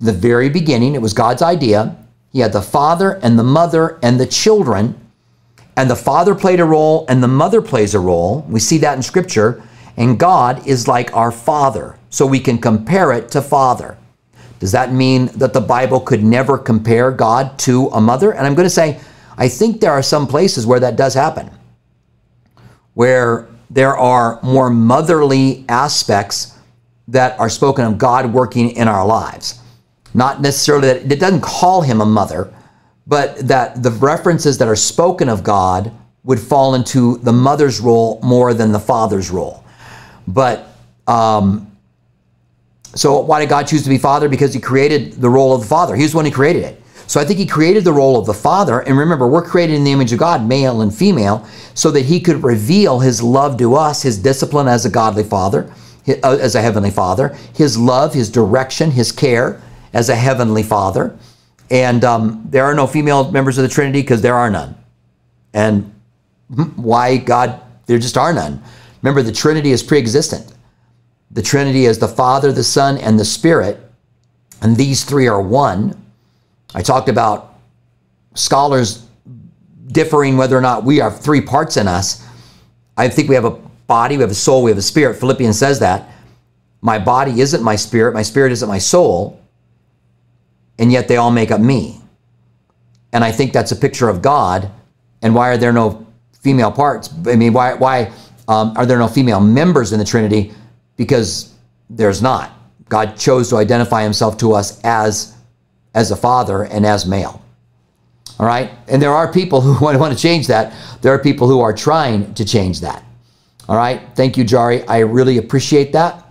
the 0.00 0.12
very 0.12 0.48
beginning. 0.48 0.94
It 0.94 1.02
was 1.02 1.12
God's 1.12 1.42
idea. 1.42 1.96
He 2.32 2.40
had 2.40 2.52
the 2.52 2.62
father 2.62 3.12
and 3.22 3.38
the 3.38 3.44
mother 3.44 3.98
and 4.02 4.20
the 4.20 4.26
children, 4.26 5.00
and 5.76 5.90
the 5.90 5.96
father 5.96 6.34
played 6.34 6.60
a 6.60 6.64
role 6.64 7.04
and 7.08 7.22
the 7.22 7.28
mother 7.28 7.60
plays 7.62 7.94
a 7.94 8.00
role. 8.00 8.44
We 8.48 8.60
see 8.60 8.78
that 8.78 8.96
in 8.96 9.02
scripture. 9.02 9.62
And 9.98 10.18
God 10.18 10.66
is 10.66 10.86
like 10.86 11.14
our 11.16 11.32
father, 11.32 11.98
so 12.10 12.26
we 12.26 12.40
can 12.40 12.58
compare 12.58 13.12
it 13.12 13.30
to 13.30 13.40
father. 13.40 13.96
Does 14.58 14.72
that 14.72 14.92
mean 14.92 15.26
that 15.36 15.52
the 15.52 15.60
Bible 15.60 16.00
could 16.00 16.22
never 16.22 16.58
compare 16.58 17.10
God 17.10 17.58
to 17.60 17.88
a 17.88 18.00
mother? 18.00 18.32
And 18.32 18.46
I'm 18.46 18.54
going 18.54 18.66
to 18.66 18.70
say, 18.70 19.00
I 19.38 19.48
think 19.48 19.80
there 19.80 19.92
are 19.92 20.02
some 20.02 20.26
places 20.26 20.66
where 20.66 20.80
that 20.80 20.96
does 20.96 21.14
happen, 21.14 21.50
where 22.94 23.48
there 23.70 23.96
are 23.96 24.40
more 24.42 24.70
motherly 24.70 25.64
aspects 25.68 26.58
that 27.08 27.38
are 27.38 27.48
spoken 27.48 27.84
of 27.84 27.98
God 27.98 28.32
working 28.32 28.70
in 28.70 28.88
our 28.88 29.06
lives. 29.06 29.60
Not 30.16 30.40
necessarily 30.40 30.88
that 30.88 31.12
it 31.12 31.20
doesn't 31.20 31.42
call 31.42 31.82
him 31.82 32.00
a 32.00 32.06
mother, 32.06 32.50
but 33.06 33.36
that 33.46 33.82
the 33.82 33.90
references 33.90 34.56
that 34.56 34.66
are 34.66 34.74
spoken 34.74 35.28
of 35.28 35.44
God 35.44 35.92
would 36.24 36.40
fall 36.40 36.74
into 36.74 37.18
the 37.18 37.34
mother's 37.34 37.80
role 37.80 38.18
more 38.22 38.54
than 38.54 38.72
the 38.72 38.80
father's 38.80 39.30
role. 39.30 39.62
But 40.26 40.68
um, 41.06 41.70
so 42.94 43.20
why 43.20 43.40
did 43.40 43.50
God 43.50 43.64
choose 43.64 43.82
to 43.82 43.90
be 43.90 43.98
father? 43.98 44.26
Because 44.26 44.54
he 44.54 44.58
created 44.58 45.12
the 45.12 45.28
role 45.28 45.54
of 45.54 45.60
the 45.60 45.66
father. 45.66 45.94
He 45.94 46.02
was 46.02 46.12
the 46.12 46.16
one 46.16 46.24
who 46.24 46.32
created 46.32 46.64
it. 46.64 46.82
So 47.06 47.20
I 47.20 47.24
think 47.26 47.38
he 47.38 47.46
created 47.46 47.84
the 47.84 47.92
role 47.92 48.18
of 48.18 48.24
the 48.24 48.34
father. 48.34 48.80
And 48.80 48.96
remember, 48.96 49.26
we're 49.26 49.44
created 49.44 49.76
in 49.76 49.84
the 49.84 49.92
image 49.92 50.14
of 50.14 50.18
God, 50.18 50.48
male 50.48 50.80
and 50.80 50.92
female, 50.92 51.46
so 51.74 51.90
that 51.90 52.06
he 52.06 52.20
could 52.20 52.42
reveal 52.42 53.00
his 53.00 53.22
love 53.22 53.58
to 53.58 53.74
us, 53.74 54.00
his 54.00 54.16
discipline 54.16 54.66
as 54.66 54.86
a 54.86 54.90
godly 54.90 55.24
father, 55.24 55.70
uh, 56.08 56.38
as 56.40 56.54
a 56.54 56.62
heavenly 56.62 56.90
father, 56.90 57.36
his 57.54 57.76
love, 57.76 58.14
his 58.14 58.30
direction, 58.30 58.90
his 58.90 59.12
care 59.12 59.60
as 59.92 60.08
a 60.08 60.16
heavenly 60.16 60.62
father. 60.62 61.16
And 61.70 62.04
um, 62.04 62.46
there 62.48 62.64
are 62.64 62.74
no 62.74 62.86
female 62.86 63.30
members 63.30 63.58
of 63.58 63.62
the 63.62 63.68
Trinity 63.68 64.02
because 64.02 64.22
there 64.22 64.34
are 64.34 64.50
none. 64.50 64.76
And 65.52 65.92
why 66.76 67.16
God, 67.16 67.60
there 67.86 67.98
just 67.98 68.16
are 68.16 68.32
none. 68.32 68.62
Remember, 69.02 69.22
the 69.22 69.32
Trinity 69.32 69.72
is 69.72 69.82
pre 69.82 69.98
existent. 69.98 70.52
The 71.30 71.42
Trinity 71.42 71.86
is 71.86 71.98
the 71.98 72.08
Father, 72.08 72.52
the 72.52 72.64
Son, 72.64 72.98
and 72.98 73.18
the 73.18 73.24
Spirit, 73.24 73.80
and 74.62 74.76
these 74.76 75.04
three 75.04 75.26
are 75.26 75.42
one. 75.42 76.00
I 76.74 76.82
talked 76.82 77.08
about 77.08 77.58
scholars 78.34 79.06
differing 79.88 80.36
whether 80.36 80.56
or 80.56 80.60
not 80.60 80.84
we 80.84 80.98
have 80.98 81.20
three 81.20 81.40
parts 81.40 81.76
in 81.76 81.88
us. 81.88 82.26
I 82.96 83.08
think 83.08 83.28
we 83.28 83.34
have 83.34 83.44
a 83.44 83.50
body, 83.86 84.16
we 84.16 84.22
have 84.22 84.30
a 84.30 84.34
soul, 84.34 84.62
we 84.62 84.70
have 84.70 84.78
a 84.78 84.82
spirit. 84.82 85.18
Philippians 85.18 85.58
says 85.58 85.78
that. 85.80 86.10
My 86.80 86.98
body 86.98 87.40
isn't 87.40 87.62
my 87.62 87.76
spirit, 87.76 88.14
my 88.14 88.22
spirit 88.22 88.52
isn't 88.52 88.68
my 88.68 88.78
soul, 88.78 89.40
and 90.78 90.92
yet 90.92 91.08
they 91.08 91.16
all 91.16 91.30
make 91.30 91.50
up 91.50 91.60
me. 91.60 92.00
And 93.12 93.24
I 93.24 93.32
think 93.32 93.52
that's 93.52 93.72
a 93.72 93.76
picture 93.76 94.08
of 94.08 94.20
God. 94.22 94.70
And 95.22 95.34
why 95.34 95.48
are 95.48 95.56
there 95.56 95.72
no 95.72 96.06
female 96.40 96.70
parts? 96.70 97.12
I 97.26 97.36
mean, 97.36 97.52
why, 97.52 97.74
why 97.74 98.12
um, 98.48 98.74
are 98.76 98.86
there 98.86 98.98
no 98.98 99.08
female 99.08 99.40
members 99.40 99.92
in 99.92 99.98
the 99.98 100.04
Trinity? 100.04 100.52
Because 100.96 101.54
there's 101.88 102.20
not. 102.20 102.52
God 102.88 103.16
chose 103.16 103.48
to 103.50 103.56
identify 103.56 104.02
himself 104.02 104.36
to 104.38 104.52
us 104.52 104.80
as 104.84 105.36
as 105.96 106.10
a 106.10 106.16
father 106.16 106.64
and 106.64 106.84
as 106.84 107.06
male. 107.06 107.42
All 108.38 108.46
right? 108.46 108.70
And 108.86 109.00
there 109.00 109.12
are 109.12 109.32
people 109.32 109.62
who 109.62 109.82
want 109.98 110.12
to 110.12 110.18
change 110.18 110.46
that. 110.48 110.74
There 111.00 111.12
are 111.12 111.18
people 111.18 111.48
who 111.48 111.60
are 111.60 111.72
trying 111.72 112.34
to 112.34 112.44
change 112.44 112.80
that. 112.82 113.02
All 113.68 113.76
right? 113.76 114.02
Thank 114.14 114.36
you, 114.36 114.44
Jari. 114.44 114.84
I 114.88 114.98
really 114.98 115.38
appreciate 115.38 115.92
that. 115.92 116.22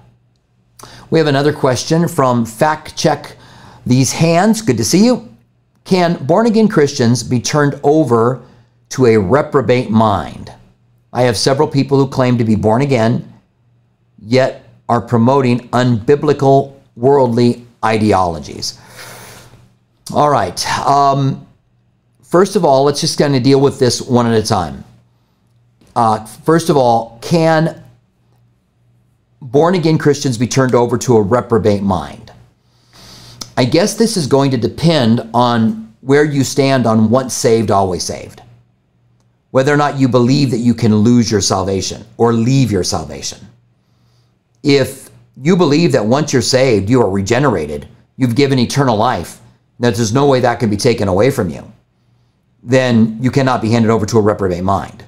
We 1.10 1.20
have 1.20 1.28
another 1.28 1.52
question 1.52 2.08
from 2.08 2.46
Fact 2.46 2.96
Check 2.96 3.38
These 3.86 4.12
Hands. 4.14 4.60
Good 4.62 4.78
to 4.78 4.84
see 4.84 5.06
you. 5.06 5.30
Can 5.84 6.26
born 6.26 6.48
again 6.48 6.68
Christians 6.68 7.22
be 7.24 7.40
turned 7.40 7.80
over 7.84 8.42
to 8.90 9.06
a 9.06 9.20
reprobate 9.20 9.90
mind? 9.90 10.52
I 11.14 11.24
have 11.24 11.38
several 11.38 11.68
people 11.68 11.98
who 11.98 12.08
claim 12.08 12.38
to 12.40 12.44
be 12.44 12.56
born 12.56 12.82
again, 12.82 13.32
yet 14.20 14.68
are 14.90 15.02
promoting 15.02 15.70
unbiblical 15.70 16.80
worldly 16.96 17.66
ideologies. 17.84 18.80
All 20.14 20.30
right. 20.30 20.68
Um, 20.80 21.48
first 22.24 22.56
of 22.56 22.66
all, 22.66 22.84
let's 22.84 23.02
just 23.02 23.18
kind 23.18 23.36
of 23.36 23.44
deal 23.44 23.62
with 23.62 23.80
this 23.80 24.02
one 24.02 24.26
at 24.26 24.34
a 24.34 24.46
time. 24.46 24.84
Uh, 25.96 26.26
first 26.26 26.70
of 26.70 26.78
all, 26.78 27.20
can 27.22 27.84
born 29.42 29.76
again 29.76 29.98
Christians 29.98 30.38
be 30.38 30.48
turned 30.48 30.76
over 30.76 30.98
to 30.98 31.16
a 31.18 31.22
reprobate 31.22 31.82
mind? 31.82 32.32
I 33.58 33.66
guess 33.66 33.94
this 33.94 34.18
is 34.18 34.28
going 34.28 34.52
to 34.52 34.58
depend 34.58 35.28
on 35.34 35.94
where 36.02 36.24
you 36.24 36.44
stand 36.44 36.86
on 36.86 37.10
once 37.10 37.34
saved, 37.34 37.72
always 37.72 38.04
saved. 38.04 38.42
Whether 39.52 39.74
or 39.74 39.78
not 39.78 39.98
you 39.98 40.08
believe 40.08 40.52
that 40.52 40.58
you 40.58 40.74
can 40.74 40.96
lose 40.96 41.32
your 41.32 41.42
salvation 41.42 42.06
or 42.18 42.34
leave 42.34 42.72
your 42.72 42.84
salvation. 42.84 43.40
If 44.64 45.10
you 45.42 45.56
believe 45.56 45.94
that 45.94 46.06
once 46.06 46.34
you're 46.34 46.42
saved, 46.42 46.90
you 46.90 47.02
are 47.02 47.10
regenerated, 47.10 47.88
you've 48.18 48.36
given 48.36 48.60
eternal 48.60 48.98
life, 48.98 49.40
that 49.80 49.96
there's 49.96 50.14
no 50.14 50.28
way 50.28 50.42
that 50.42 50.60
can 50.60 50.70
be 50.70 50.78
taken 50.78 51.08
away 51.08 51.32
from 51.32 51.50
you, 51.50 51.72
then 52.64 53.18
you 53.22 53.32
cannot 53.32 53.62
be 53.62 53.70
handed 53.70 53.92
over 53.92 54.06
to 54.06 54.18
a 54.18 54.22
reprobate 54.22 54.64
mind. 54.64 55.04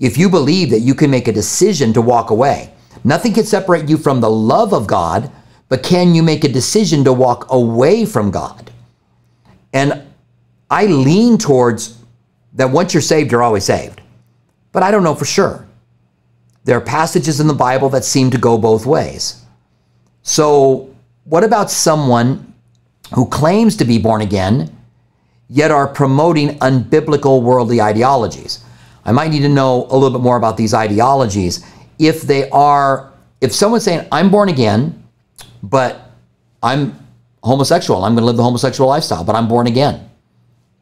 If 0.00 0.16
you 0.16 0.28
believe 0.28 0.70
that 0.70 0.80
you 0.80 0.94
can 0.94 1.10
make 1.10 1.28
a 1.28 1.32
decision 1.32 1.92
to 1.92 2.00
walk 2.00 2.30
away, 2.30 2.72
nothing 3.04 3.32
can 3.32 3.44
separate 3.44 3.88
you 3.88 3.96
from 3.96 4.20
the 4.20 4.30
love 4.30 4.72
of 4.72 4.86
God, 4.86 5.30
but 5.68 5.82
can 5.82 6.14
you 6.14 6.22
make 6.22 6.44
a 6.44 6.48
decision 6.48 7.04
to 7.04 7.12
walk 7.12 7.46
away 7.50 8.04
from 8.04 8.30
God? 8.30 8.70
And 9.72 10.02
I 10.70 10.86
lean 10.86 11.38
towards 11.38 11.98
that 12.54 12.70
once 12.70 12.94
you're 12.94 13.00
saved, 13.00 13.30
you're 13.30 13.42
always 13.42 13.64
saved. 13.64 14.00
But 14.72 14.82
I 14.82 14.90
don't 14.90 15.04
know 15.04 15.14
for 15.14 15.24
sure. 15.24 15.66
There 16.64 16.76
are 16.76 16.80
passages 16.80 17.40
in 17.40 17.46
the 17.46 17.54
Bible 17.54 17.88
that 17.90 18.04
seem 18.04 18.30
to 18.30 18.38
go 18.38 18.58
both 18.58 18.84
ways. 18.84 19.42
So, 20.22 20.94
what 21.24 21.44
about 21.44 21.70
someone 21.70 22.48
who 23.14 23.26
claims 23.26 23.76
to 23.76 23.84
be 23.84 23.98
born 23.98 24.20
again, 24.20 24.74
yet 25.48 25.70
are 25.70 25.88
promoting 25.88 26.58
unbiblical 26.58 27.42
worldly 27.42 27.80
ideologies. 27.80 28.62
I 29.04 29.12
might 29.12 29.30
need 29.30 29.40
to 29.40 29.48
know 29.48 29.86
a 29.90 29.96
little 29.96 30.10
bit 30.10 30.22
more 30.22 30.36
about 30.36 30.56
these 30.56 30.74
ideologies. 30.74 31.64
If 31.98 32.22
they 32.22 32.50
are, 32.50 33.12
if 33.40 33.54
someone's 33.54 33.84
saying, 33.84 34.06
I'm 34.12 34.30
born 34.30 34.50
again, 34.50 35.02
but 35.62 36.10
I'm 36.62 36.98
homosexual, 37.42 38.04
I'm 38.04 38.14
going 38.14 38.22
to 38.22 38.26
live 38.26 38.36
the 38.36 38.42
homosexual 38.42 38.88
lifestyle, 38.88 39.24
but 39.24 39.36
I'm 39.36 39.48
born 39.48 39.66
again, 39.66 40.10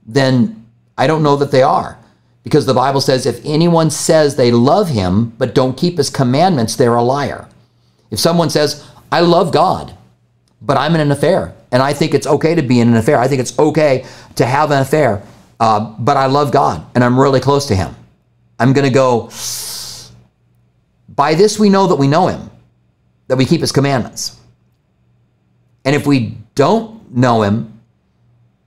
then 0.07 0.67
I 0.97 1.07
don't 1.07 1.23
know 1.23 1.37
that 1.37 1.51
they 1.51 1.63
are. 1.63 1.99
Because 2.43 2.65
the 2.65 2.75
Bible 2.75 3.01
says 3.01 3.27
if 3.27 3.45
anyone 3.45 3.91
says 3.91 4.37
they 4.37 4.53
love 4.53 4.89
him 4.89 5.31
but 5.31 5.55
don't 5.55 5.77
keep 5.77 5.99
his 5.99 6.09
commandments, 6.09 6.77
they're 6.77 6.95
a 6.95 7.03
liar. 7.03 7.49
If 8.11 8.21
someone 8.21 8.51
says, 8.51 8.89
I 9.11 9.21
love 9.21 9.53
God, 9.53 9.97
but 10.63 10.77
I'm 10.77 10.95
in 10.95 11.01
an 11.01 11.11
affair, 11.11 11.55
and 11.73 11.83
I 11.83 11.93
think 11.93 12.15
it's 12.15 12.27
okay 12.27 12.55
to 12.55 12.63
be 12.63 12.81
in 12.81 12.89
an 12.89 12.97
affair. 12.97 13.19
I 13.19 13.27
think 13.27 13.41
it's 13.41 13.59
okay 13.59 14.07
to 14.37 14.47
have 14.47 14.71
an 14.71 14.81
affair. 14.81 15.23
Uh, 15.59 15.81
but 15.99 16.17
I 16.17 16.27
love 16.27 16.53
God 16.53 16.87
and 16.95 17.03
I'm 17.03 17.19
really 17.19 17.41
close 17.41 17.67
to 17.67 17.75
Him. 17.75 17.95
I'm 18.59 18.73
going 18.73 18.87
to 18.87 18.93
go, 18.93 19.31
by 21.09 21.35
this 21.35 21.59
we 21.59 21.69
know 21.69 21.87
that 21.87 21.97
we 21.97 22.09
know 22.09 22.29
Him, 22.29 22.51
that 23.29 23.37
we 23.37 23.45
keep 23.45 23.61
His 23.61 23.73
commandments. 23.73 24.36
And 25.87 25.95
if 25.95 26.07
we 26.07 26.37
don't 26.55 27.17
know 27.17 27.41
Him, 27.43 27.81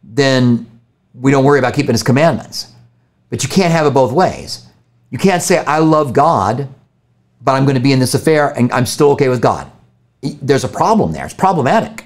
then 0.01 0.65
we 1.13 1.29
don't 1.29 1.43
worry 1.43 1.59
about 1.59 1.75
keeping 1.75 1.91
His 1.91 2.01
commandments. 2.01 2.73
But 3.29 3.43
you 3.43 3.49
can't 3.49 3.71
have 3.71 3.85
it 3.85 3.93
both 3.93 4.11
ways. 4.11 4.65
You 5.11 5.19
can't 5.19 5.43
say, 5.43 5.57
I 5.59 5.79
love 5.79 6.13
God, 6.13 6.67
but 7.41 7.51
I'm 7.51 7.65
going 7.65 7.75
to 7.75 7.81
be 7.81 7.91
in 7.91 7.99
this 7.99 8.13
affair 8.13 8.57
and 8.57 8.71
I'm 8.71 8.85
still 8.85 9.11
okay 9.11 9.29
with 9.29 9.41
God. 9.41 9.71
There's 10.21 10.63
a 10.63 10.69
problem 10.69 11.11
there. 11.11 11.25
It's 11.25 11.33
problematic. 11.33 12.05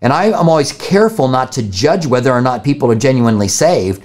And 0.00 0.12
I, 0.12 0.26
am 0.26 0.48
always 0.48 0.72
careful 0.72 1.28
not 1.28 1.52
to 1.52 1.62
judge 1.62 2.06
whether 2.06 2.30
or 2.30 2.40
not 2.40 2.64
people 2.64 2.90
are 2.90 2.96
genuinely 2.96 3.48
saved, 3.48 4.02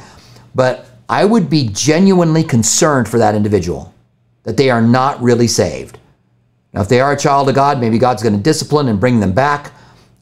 but 0.56 0.88
I 1.10 1.26
would 1.26 1.50
be 1.50 1.70
genuinely 1.72 2.44
concerned 2.44 3.08
for 3.08 3.18
that 3.18 3.36
individual 3.36 3.94
that 4.44 4.58
they 4.58 4.70
are 4.70 4.82
not 4.82 5.22
really 5.22 5.48
saved. 5.48 6.00
Now, 6.74 6.82
if 6.82 6.90
they 6.90 7.02
are 7.02 7.12
a 7.12 7.18
child 7.18 7.50
of 7.50 7.56
God, 7.56 7.80
maybe 7.80 7.98
God's 7.98 8.24
going 8.24 8.36
to 8.36 8.42
discipline 8.42 8.88
and 8.88 9.00
bring 9.00 9.20
them 9.20 9.34
back. 9.34 9.74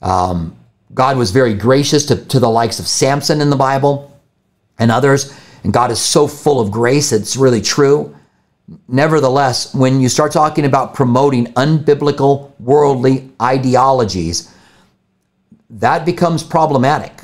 Um, 0.01 0.55
God 0.93 1.17
was 1.17 1.31
very 1.31 1.53
gracious 1.53 2.05
to, 2.07 2.15
to 2.25 2.39
the 2.39 2.49
likes 2.49 2.79
of 2.79 2.87
Samson 2.87 3.41
in 3.41 3.49
the 3.49 3.55
Bible 3.55 4.17
and 4.79 4.91
others, 4.91 5.37
and 5.63 5.73
God 5.73 5.91
is 5.91 5.99
so 5.99 6.27
full 6.27 6.59
of 6.59 6.71
grace, 6.71 7.11
it's 7.11 7.35
really 7.35 7.61
true. 7.61 8.15
Nevertheless, 8.87 9.73
when 9.73 9.99
you 9.99 10.09
start 10.09 10.31
talking 10.31 10.65
about 10.65 10.93
promoting 10.93 11.47
unbiblical 11.53 12.51
worldly 12.59 13.29
ideologies, 13.41 14.53
that 15.69 16.05
becomes 16.05 16.43
problematic, 16.43 17.23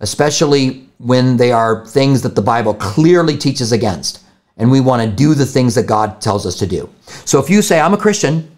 especially 0.00 0.88
when 0.98 1.36
they 1.36 1.52
are 1.52 1.84
things 1.86 2.22
that 2.22 2.34
the 2.34 2.42
Bible 2.42 2.74
clearly 2.74 3.36
teaches 3.36 3.72
against 3.72 4.22
and 4.56 4.70
we 4.70 4.80
want 4.80 5.02
to 5.02 5.16
do 5.16 5.34
the 5.34 5.46
things 5.46 5.74
that 5.74 5.86
God 5.86 6.20
tells 6.20 6.46
us 6.46 6.58
to 6.58 6.66
do. 6.66 6.88
So 7.24 7.40
if 7.40 7.48
you 7.48 7.62
say, 7.62 7.80
I'm 7.80 7.94
a 7.94 7.98
Christian, 7.98 8.56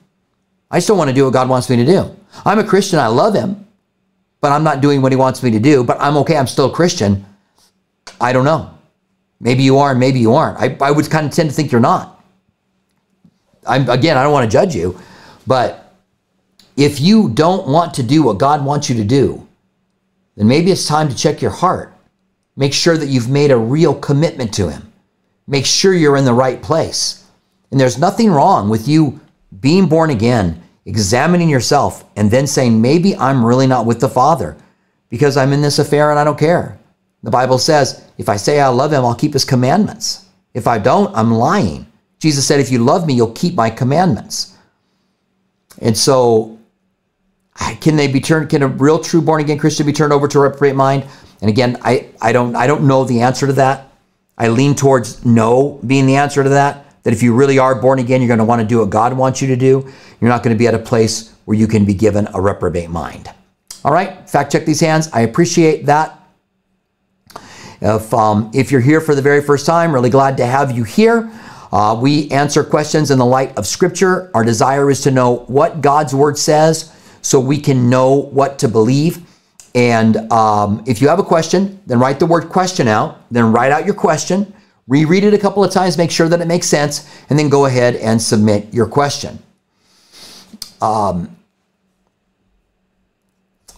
I 0.74 0.80
still 0.80 0.96
want 0.96 1.08
to 1.08 1.14
do 1.14 1.22
what 1.22 1.32
God 1.32 1.48
wants 1.48 1.70
me 1.70 1.76
to 1.76 1.84
do. 1.84 2.16
I'm 2.44 2.58
a 2.58 2.64
Christian, 2.64 2.98
I 2.98 3.06
love 3.06 3.32
Him, 3.32 3.64
but 4.40 4.50
I'm 4.50 4.64
not 4.64 4.80
doing 4.80 5.02
what 5.02 5.12
He 5.12 5.16
wants 5.16 5.40
me 5.40 5.52
to 5.52 5.60
do, 5.60 5.84
but 5.84 5.96
I'm 6.00 6.16
okay, 6.16 6.36
I'm 6.36 6.48
still 6.48 6.66
a 6.66 6.74
Christian. 6.74 7.24
I 8.20 8.32
don't 8.32 8.44
know. 8.44 8.76
Maybe 9.38 9.62
you 9.62 9.78
are, 9.78 9.92
and 9.92 10.00
maybe 10.00 10.18
you 10.18 10.34
aren't. 10.34 10.58
I, 10.58 10.76
I 10.84 10.90
would 10.90 11.08
kind 11.08 11.26
of 11.26 11.32
tend 11.32 11.48
to 11.48 11.54
think 11.54 11.70
you're 11.70 11.80
not. 11.80 12.20
I'm, 13.64 13.88
again, 13.88 14.16
I 14.16 14.24
don't 14.24 14.32
want 14.32 14.50
to 14.50 14.52
judge 14.52 14.74
you, 14.74 14.98
but 15.46 15.94
if 16.76 17.00
you 17.00 17.28
don't 17.28 17.68
want 17.68 17.94
to 17.94 18.02
do 18.02 18.24
what 18.24 18.38
God 18.38 18.64
wants 18.64 18.90
you 18.90 18.96
to 18.96 19.04
do, 19.04 19.46
then 20.34 20.48
maybe 20.48 20.72
it's 20.72 20.88
time 20.88 21.08
to 21.08 21.14
check 21.14 21.40
your 21.40 21.52
heart. 21.52 21.94
Make 22.56 22.72
sure 22.72 22.96
that 22.96 23.06
you've 23.06 23.30
made 23.30 23.52
a 23.52 23.56
real 23.56 23.94
commitment 23.94 24.52
to 24.54 24.68
Him. 24.70 24.92
Make 25.46 25.66
sure 25.66 25.94
you're 25.94 26.16
in 26.16 26.24
the 26.24 26.34
right 26.34 26.60
place. 26.60 27.24
And 27.70 27.78
there's 27.78 27.96
nothing 27.96 28.32
wrong 28.32 28.68
with 28.68 28.88
you 28.88 29.20
being 29.60 29.88
born 29.88 30.10
again, 30.10 30.62
examining 30.86 31.48
yourself, 31.48 32.04
and 32.16 32.30
then 32.30 32.46
saying, 32.46 32.80
maybe 32.80 33.16
I'm 33.16 33.44
really 33.44 33.66
not 33.66 33.86
with 33.86 34.00
the 34.00 34.08
Father 34.08 34.56
because 35.08 35.36
I'm 35.36 35.52
in 35.52 35.62
this 35.62 35.78
affair 35.78 36.10
and 36.10 36.18
I 36.18 36.24
don't 36.24 36.38
care. 36.38 36.78
The 37.22 37.30
Bible 37.30 37.58
says, 37.58 38.04
if 38.18 38.28
I 38.28 38.36
say 38.36 38.60
I 38.60 38.68
love 38.68 38.92
him, 38.92 39.04
I'll 39.04 39.14
keep 39.14 39.32
his 39.32 39.44
commandments. 39.44 40.26
If 40.52 40.66
I 40.66 40.78
don't, 40.78 41.14
I'm 41.16 41.32
lying. 41.32 41.86
Jesus 42.18 42.46
said, 42.46 42.60
if 42.60 42.70
you 42.70 42.78
love 42.78 43.06
me, 43.06 43.14
you'll 43.14 43.32
keep 43.32 43.54
my 43.54 43.70
commandments. 43.70 44.56
And 45.80 45.96
so, 45.96 46.58
can 47.80 47.96
they 47.96 48.08
be 48.08 48.20
turned, 48.20 48.50
can 48.50 48.62
a 48.62 48.68
real 48.68 48.98
true 48.98 49.20
born 49.20 49.40
again 49.40 49.58
Christian 49.58 49.86
be 49.86 49.92
turned 49.92 50.12
over 50.12 50.28
to 50.28 50.38
a 50.38 50.42
reprobate 50.42 50.76
mind? 50.76 51.04
And 51.40 51.50
again, 51.50 51.78
I, 51.82 52.08
I 52.22 52.32
don't 52.32 52.56
I 52.56 52.66
don't 52.66 52.86
know 52.86 53.04
the 53.04 53.20
answer 53.20 53.46
to 53.46 53.52
that. 53.54 53.90
I 54.38 54.48
lean 54.48 54.74
towards 54.74 55.24
no 55.24 55.78
being 55.86 56.06
the 56.06 56.16
answer 56.16 56.42
to 56.42 56.48
that. 56.50 56.83
That 57.04 57.12
if 57.12 57.22
you 57.22 57.34
really 57.34 57.58
are 57.58 57.74
born 57.80 57.98
again, 57.98 58.20
you're 58.20 58.28
going 58.28 58.38
to 58.38 58.44
want 58.44 58.60
to 58.60 58.66
do 58.66 58.80
what 58.80 58.90
God 58.90 59.16
wants 59.16 59.40
you 59.40 59.48
to 59.48 59.56
do. 59.56 59.90
You're 60.20 60.30
not 60.30 60.42
going 60.42 60.54
to 60.54 60.58
be 60.58 60.66
at 60.66 60.74
a 60.74 60.78
place 60.78 61.34
where 61.44 61.56
you 61.56 61.66
can 61.66 61.84
be 61.84 61.94
given 61.94 62.28
a 62.34 62.40
reprobate 62.40 62.90
mind. 62.90 63.30
All 63.84 63.92
right, 63.92 64.28
fact 64.28 64.50
check 64.50 64.64
these 64.64 64.80
hands. 64.80 65.08
I 65.12 65.20
appreciate 65.20 65.86
that. 65.86 66.20
If, 67.80 68.12
um, 68.14 68.50
if 68.54 68.72
you're 68.72 68.80
here 68.80 69.00
for 69.00 69.14
the 69.14 69.22
very 69.22 69.42
first 69.42 69.66
time, 69.66 69.92
really 69.92 70.10
glad 70.10 70.36
to 70.38 70.46
have 70.46 70.70
you 70.70 70.84
here. 70.84 71.30
Uh, 71.70 71.98
we 72.00 72.30
answer 72.30 72.64
questions 72.64 73.10
in 73.10 73.18
the 73.18 73.26
light 73.26 73.56
of 73.58 73.66
Scripture. 73.66 74.30
Our 74.32 74.44
desire 74.44 74.90
is 74.90 75.02
to 75.02 75.10
know 75.10 75.44
what 75.46 75.82
God's 75.82 76.14
Word 76.14 76.38
says 76.38 76.92
so 77.20 77.40
we 77.40 77.58
can 77.58 77.90
know 77.90 78.14
what 78.14 78.58
to 78.60 78.68
believe. 78.68 79.26
And 79.74 80.30
um, 80.30 80.84
if 80.86 81.02
you 81.02 81.08
have 81.08 81.18
a 81.18 81.24
question, 81.24 81.80
then 81.86 81.98
write 81.98 82.20
the 82.20 82.26
word 82.26 82.48
question 82.48 82.86
out, 82.86 83.24
then 83.30 83.50
write 83.50 83.72
out 83.72 83.84
your 83.84 83.94
question, 83.94 84.54
reread 84.86 85.24
it 85.24 85.34
a 85.34 85.38
couple 85.38 85.64
of 85.64 85.72
times, 85.72 85.96
make 85.96 86.10
sure 86.10 86.28
that 86.28 86.40
it 86.40 86.46
makes 86.46 86.66
sense, 86.66 87.10
and 87.30 87.38
then 87.38 87.48
go 87.48 87.66
ahead 87.66 87.96
and 87.96 88.20
submit 88.20 88.72
your 88.72 88.86
question. 88.86 89.38
Um, 90.82 91.34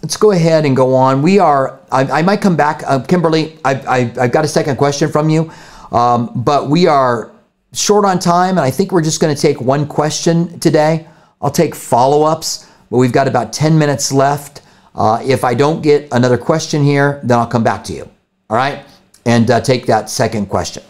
let's 0.03 0.17
go 0.17 0.33
ahead 0.33 0.65
and 0.65 0.77
go 0.77 0.95
on. 0.95 1.23
We 1.23 1.39
are, 1.39 1.81
I, 1.91 2.05
I 2.05 2.23
might 2.23 2.41
come 2.41 2.57
back. 2.57 2.83
Uh, 2.87 3.01
Kimberly, 3.01 3.59
I, 3.65 3.75
I, 3.75 3.99
have 4.21 4.33
got 4.33 4.45
a 4.45 4.49
second 4.49 4.77
question 4.77 5.11
from 5.11 5.29
you, 5.29 5.53
um, 5.93 6.31
but 6.35 6.69
we 6.69 6.87
are 6.87 7.31
short 7.73 8.05
on 8.05 8.19
time, 8.19 8.51
and 8.51 8.61
I 8.61 8.71
think 8.71 8.91
we're 8.91 9.03
just 9.03 9.21
going 9.21 9.35
to 9.35 9.41
take 9.41 9.61
one 9.61 9.87
question 9.87 10.59
today. 10.61 11.07
I'll 11.41 11.51
take 11.51 11.75
follow 11.75 12.23
ups, 12.23 12.71
but 12.91 12.99
we've 12.99 13.13
got 13.13 13.29
about 13.29 13.53
10 13.53 13.79
minutes 13.79 14.13
left. 14.13 14.63
Uh, 14.95 15.23
if 15.25 15.45
I 15.45 15.55
don't 15.55 15.83
get 15.83 16.09
another 16.13 16.39
question 16.39 16.83
here, 16.83 17.21
then 17.23 17.39
I'll 17.39 17.47
come 17.47 17.63
back 17.63 17.85
to 17.85 17.93
you. 17.93 18.09
All 18.49 18.57
right? 18.57 18.85
And 19.27 19.51
uh, 19.51 19.61
take 19.61 19.87
that 19.87 20.09
second 20.09 20.47
question. 20.47 20.83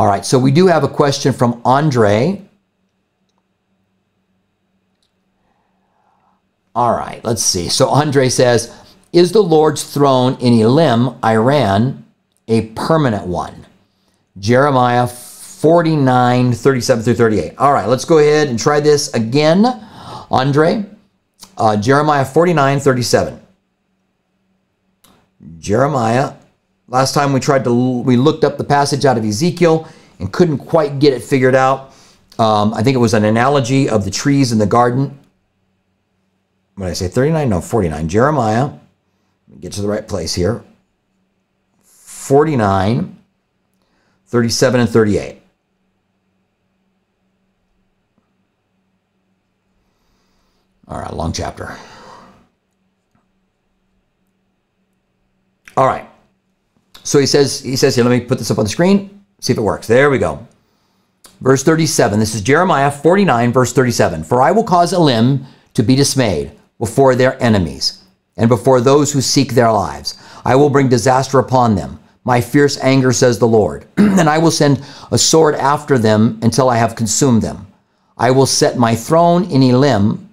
All 0.00 0.06
right, 0.06 0.24
so 0.24 0.38
we 0.38 0.50
do 0.50 0.66
have 0.66 0.82
a 0.82 0.88
question 0.88 1.30
from 1.34 1.60
Andre. 1.62 2.40
All 6.74 6.92
right, 6.92 7.22
let's 7.22 7.42
see. 7.42 7.68
So 7.68 7.90
Andre 7.90 8.30
says, 8.30 8.74
Is 9.12 9.30
the 9.32 9.42
Lord's 9.42 9.84
throne 9.84 10.38
in 10.40 10.58
Elam, 10.58 11.18
Iran, 11.22 12.06
a 12.48 12.68
permanent 12.68 13.26
one? 13.26 13.66
Jeremiah 14.38 15.06
49, 15.06 16.54
37 16.54 17.04
through 17.04 17.14
38. 17.16 17.58
All 17.58 17.74
right, 17.74 17.86
let's 17.86 18.06
go 18.06 18.20
ahead 18.20 18.48
and 18.48 18.58
try 18.58 18.80
this 18.80 19.12
again. 19.12 19.66
Andre, 20.30 20.86
uh, 21.58 21.76
Jeremiah 21.76 22.24
49, 22.24 22.80
37. 22.80 23.38
Jeremiah, 25.58 26.36
last 26.90 27.14
time 27.14 27.32
we 27.32 27.40
tried 27.40 27.64
to, 27.64 28.00
we 28.00 28.18
looked 28.18 28.44
up 28.44 28.58
the 28.58 28.64
passage 28.64 29.06
out 29.06 29.18
of 29.18 29.24
Ezekiel 29.24 29.88
and 30.20 30.32
couldn't 30.32 30.58
quite 30.58 30.98
get 31.00 31.14
it 31.14 31.22
figured 31.22 31.56
out. 31.56 31.94
Um, 32.38 32.74
I 32.74 32.82
think 32.82 32.96
it 32.96 32.98
was 33.00 33.14
an 33.14 33.24
analogy 33.24 33.88
of 33.88 34.04
the 34.04 34.10
trees 34.12 34.52
in 34.52 34.58
the 34.58 34.66
garden 34.66 35.18
When 36.76 36.88
I 36.90 36.94
say, 36.94 37.08
39? 37.08 37.48
No, 37.48 37.60
49. 37.62 38.08
Jeremiah, 38.08 38.64
Let 38.66 38.78
me 39.48 39.58
get 39.60 39.72
to 39.74 39.82
the 39.82 39.88
right 39.88 40.06
place 40.06 40.34
here. 40.34 40.64
49, 41.84 43.18
37, 44.26 44.80
and 44.80 44.90
38. 44.90 45.42
All 50.88 51.00
right, 51.00 51.14
long 51.14 51.32
chapter. 51.32 51.76
All 55.76 55.86
right. 55.86 56.09
So 57.10 57.18
he 57.18 57.26
says, 57.26 57.58
he 57.58 57.74
says 57.74 57.96
here, 57.96 58.04
let 58.04 58.16
me 58.16 58.24
put 58.24 58.38
this 58.38 58.52
up 58.52 58.58
on 58.58 58.64
the 58.64 58.70
screen, 58.70 59.24
see 59.40 59.52
if 59.52 59.58
it 59.58 59.62
works. 59.62 59.88
There 59.88 60.10
we 60.10 60.18
go. 60.18 60.46
Verse 61.40 61.64
37. 61.64 62.20
This 62.20 62.36
is 62.36 62.40
Jeremiah 62.40 62.88
49, 62.88 63.52
verse 63.52 63.72
37. 63.72 64.22
For 64.22 64.40
I 64.40 64.52
will 64.52 64.62
cause 64.62 64.92
Elam 64.92 65.44
to 65.74 65.82
be 65.82 65.96
dismayed 65.96 66.52
before 66.78 67.16
their 67.16 67.36
enemies 67.42 68.04
and 68.36 68.48
before 68.48 68.80
those 68.80 69.12
who 69.12 69.20
seek 69.20 69.54
their 69.54 69.72
lives. 69.72 70.22
I 70.44 70.54
will 70.54 70.70
bring 70.70 70.88
disaster 70.88 71.40
upon 71.40 71.74
them. 71.74 71.98
My 72.22 72.40
fierce 72.40 72.78
anger, 72.78 73.12
says 73.12 73.40
the 73.40 73.48
Lord, 73.48 73.88
and 73.96 74.28
I 74.28 74.38
will 74.38 74.52
send 74.52 74.80
a 75.10 75.18
sword 75.18 75.56
after 75.56 75.98
them 75.98 76.38
until 76.42 76.70
I 76.70 76.76
have 76.76 76.94
consumed 76.94 77.42
them. 77.42 77.66
I 78.18 78.30
will 78.30 78.46
set 78.46 78.78
my 78.78 78.94
throne 78.94 79.50
in 79.50 79.64
Elam 79.64 80.30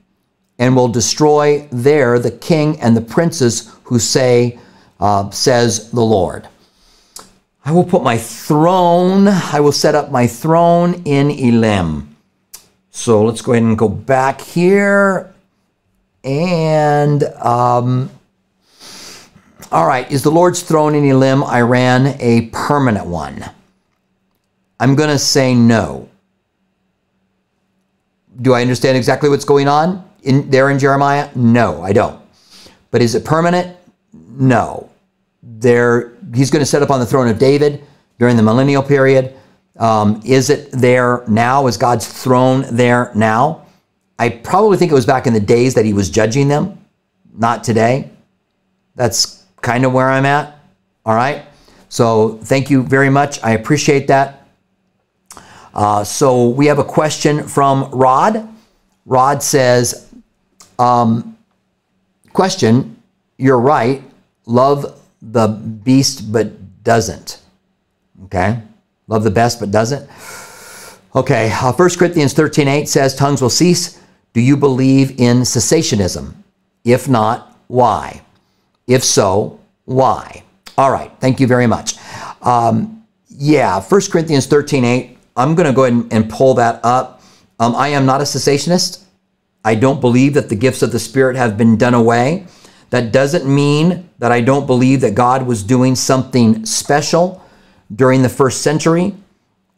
and 0.59 0.75
will 0.75 0.89
destroy 0.89 1.67
there 1.71 2.19
the 2.19 2.29
king 2.29 2.79
and 2.81 2.95
the 2.95 3.01
princes 3.01 3.73
who 3.85 3.97
say, 3.97 4.59
uh, 4.99 5.31
says 5.31 5.89
the 5.89 6.05
Lord. 6.05 6.47
I 7.67 7.71
will 7.71 7.83
put 7.83 8.01
my 8.01 8.17
throne, 8.17 9.27
I 9.27 9.59
will 9.59 9.73
set 9.73 9.93
up 9.93 10.09
my 10.09 10.25
throne 10.25 11.01
in 11.03 11.29
Elam. 11.29 12.15
So 12.91 13.25
let's 13.25 13.41
go 13.41 13.51
ahead 13.51 13.63
and 13.63 13.77
go 13.77 13.89
back 13.89 14.39
here. 14.39 15.33
And 16.23 17.25
um, 17.41 18.09
all 19.69 19.85
right, 19.85 20.09
is 20.09 20.23
the 20.23 20.31
Lord's 20.31 20.61
throne 20.61 20.95
in 20.95 21.03
Elam, 21.09 21.43
Iran, 21.43 22.15
a 22.21 22.49
permanent 22.53 23.05
one? 23.05 23.43
I'm 24.79 24.95
going 24.95 25.09
to 25.09 25.19
say 25.19 25.53
no. 25.53 26.07
Do 28.41 28.53
I 28.53 28.61
understand 28.61 28.95
exactly 28.95 29.27
what's 29.27 29.43
going 29.43 29.67
on 29.67 30.09
in 30.23 30.49
there 30.49 30.69
in 30.69 30.79
Jeremiah? 30.79 31.29
No, 31.35 31.81
I 31.81 31.91
don't. 31.91 32.21
But 32.91 33.01
is 33.01 33.13
it 33.13 33.25
permanent? 33.25 33.75
No. 34.13 34.89
There, 35.43 36.13
he's 36.33 36.49
going 36.51 36.61
to 36.61 36.65
set 36.65 36.81
up 36.81 36.89
on 36.89 36.99
the 36.99 37.05
throne 37.05 37.27
of 37.27 37.39
David 37.39 37.83
during 38.19 38.35
the 38.35 38.43
millennial 38.43 38.83
period. 38.83 39.35
Um, 39.77 40.21
is 40.25 40.49
it 40.49 40.71
there 40.71 41.23
now? 41.27 41.67
Is 41.67 41.77
God's 41.77 42.07
throne 42.07 42.65
there 42.71 43.11
now? 43.15 43.65
I 44.19 44.29
probably 44.29 44.77
think 44.77 44.91
it 44.91 44.95
was 44.95 45.05
back 45.05 45.27
in 45.27 45.33
the 45.33 45.39
days 45.39 45.75
that 45.75 45.85
he 45.85 45.93
was 45.93 46.09
judging 46.09 46.47
them, 46.47 46.83
not 47.33 47.63
today. 47.63 48.09
That's 48.95 49.45
kind 49.61 49.85
of 49.85 49.93
where 49.93 50.09
I'm 50.09 50.25
at. 50.25 50.59
All 51.05 51.15
right. 51.15 51.45
So 51.89 52.39
thank 52.43 52.69
you 52.69 52.83
very 52.83 53.09
much. 53.09 53.41
I 53.43 53.51
appreciate 53.51 54.07
that. 54.07 54.47
Uh, 55.73 56.03
so 56.03 56.49
we 56.49 56.65
have 56.65 56.79
a 56.79 56.83
question 56.83 57.47
from 57.47 57.89
Rod. 57.91 58.49
Rod 59.05 59.43
says, 59.43 60.11
um, 60.79 61.37
question, 62.33 63.01
you're 63.37 63.59
right. 63.59 64.01
Love 64.47 64.99
the 65.31 65.47
beast 65.47 66.31
but 66.31 66.83
doesn't. 66.83 67.39
Okay. 68.25 68.61
Love 69.07 69.23
the 69.23 69.31
best 69.31 69.59
but 69.59 69.71
doesn't. 69.71 70.09
Okay, 71.15 71.49
uh, 71.51 71.71
1 71.71 71.89
Corinthians 71.97 72.33
13 72.33 72.67
8 72.67 72.89
says, 72.89 73.15
Tongues 73.15 73.41
will 73.41 73.49
cease. 73.49 73.99
Do 74.33 74.41
you 74.41 74.57
believe 74.57 75.19
in 75.19 75.39
cessationism? 75.39 76.33
If 76.83 77.09
not, 77.09 77.57
why? 77.67 78.21
If 78.85 79.03
so, 79.03 79.59
why? 79.85 80.43
All 80.77 80.91
right, 80.91 81.11
thank 81.19 81.39
you 81.39 81.47
very 81.47 81.65
much. 81.65 81.95
Um, 82.41 83.05
yeah, 83.29 83.81
1 83.81 84.01
Corinthians 84.11 84.45
13 84.45 84.83
8, 84.83 85.17
I'm 85.35 85.55
going 85.55 85.67
to 85.67 85.73
go 85.73 85.85
ahead 85.85 85.93
and, 85.93 86.13
and 86.13 86.29
pull 86.29 86.53
that 86.55 86.81
up. 86.83 87.21
Um, 87.59 87.75
I 87.75 87.89
am 87.89 88.05
not 88.05 88.21
a 88.21 88.25
cessationist. 88.25 89.03
I 89.63 89.75
don't 89.75 89.99
believe 89.99 90.33
that 90.35 90.49
the 90.49 90.55
gifts 90.55 90.81
of 90.81 90.91
the 90.91 90.99
Spirit 90.99 91.35
have 91.35 91.57
been 91.57 91.77
done 91.77 91.93
away. 91.93 92.45
That 92.89 93.11
doesn't 93.11 93.45
mean 93.45 94.09
that 94.19 94.31
I 94.31 94.41
don't 94.41 94.65
believe 94.65 95.01
that 95.01 95.15
God 95.15 95.45
was 95.45 95.63
doing 95.63 95.95
something 95.95 96.65
special 96.65 97.43
during 97.93 98.21
the 98.21 98.29
first 98.29 98.61
century 98.61 99.13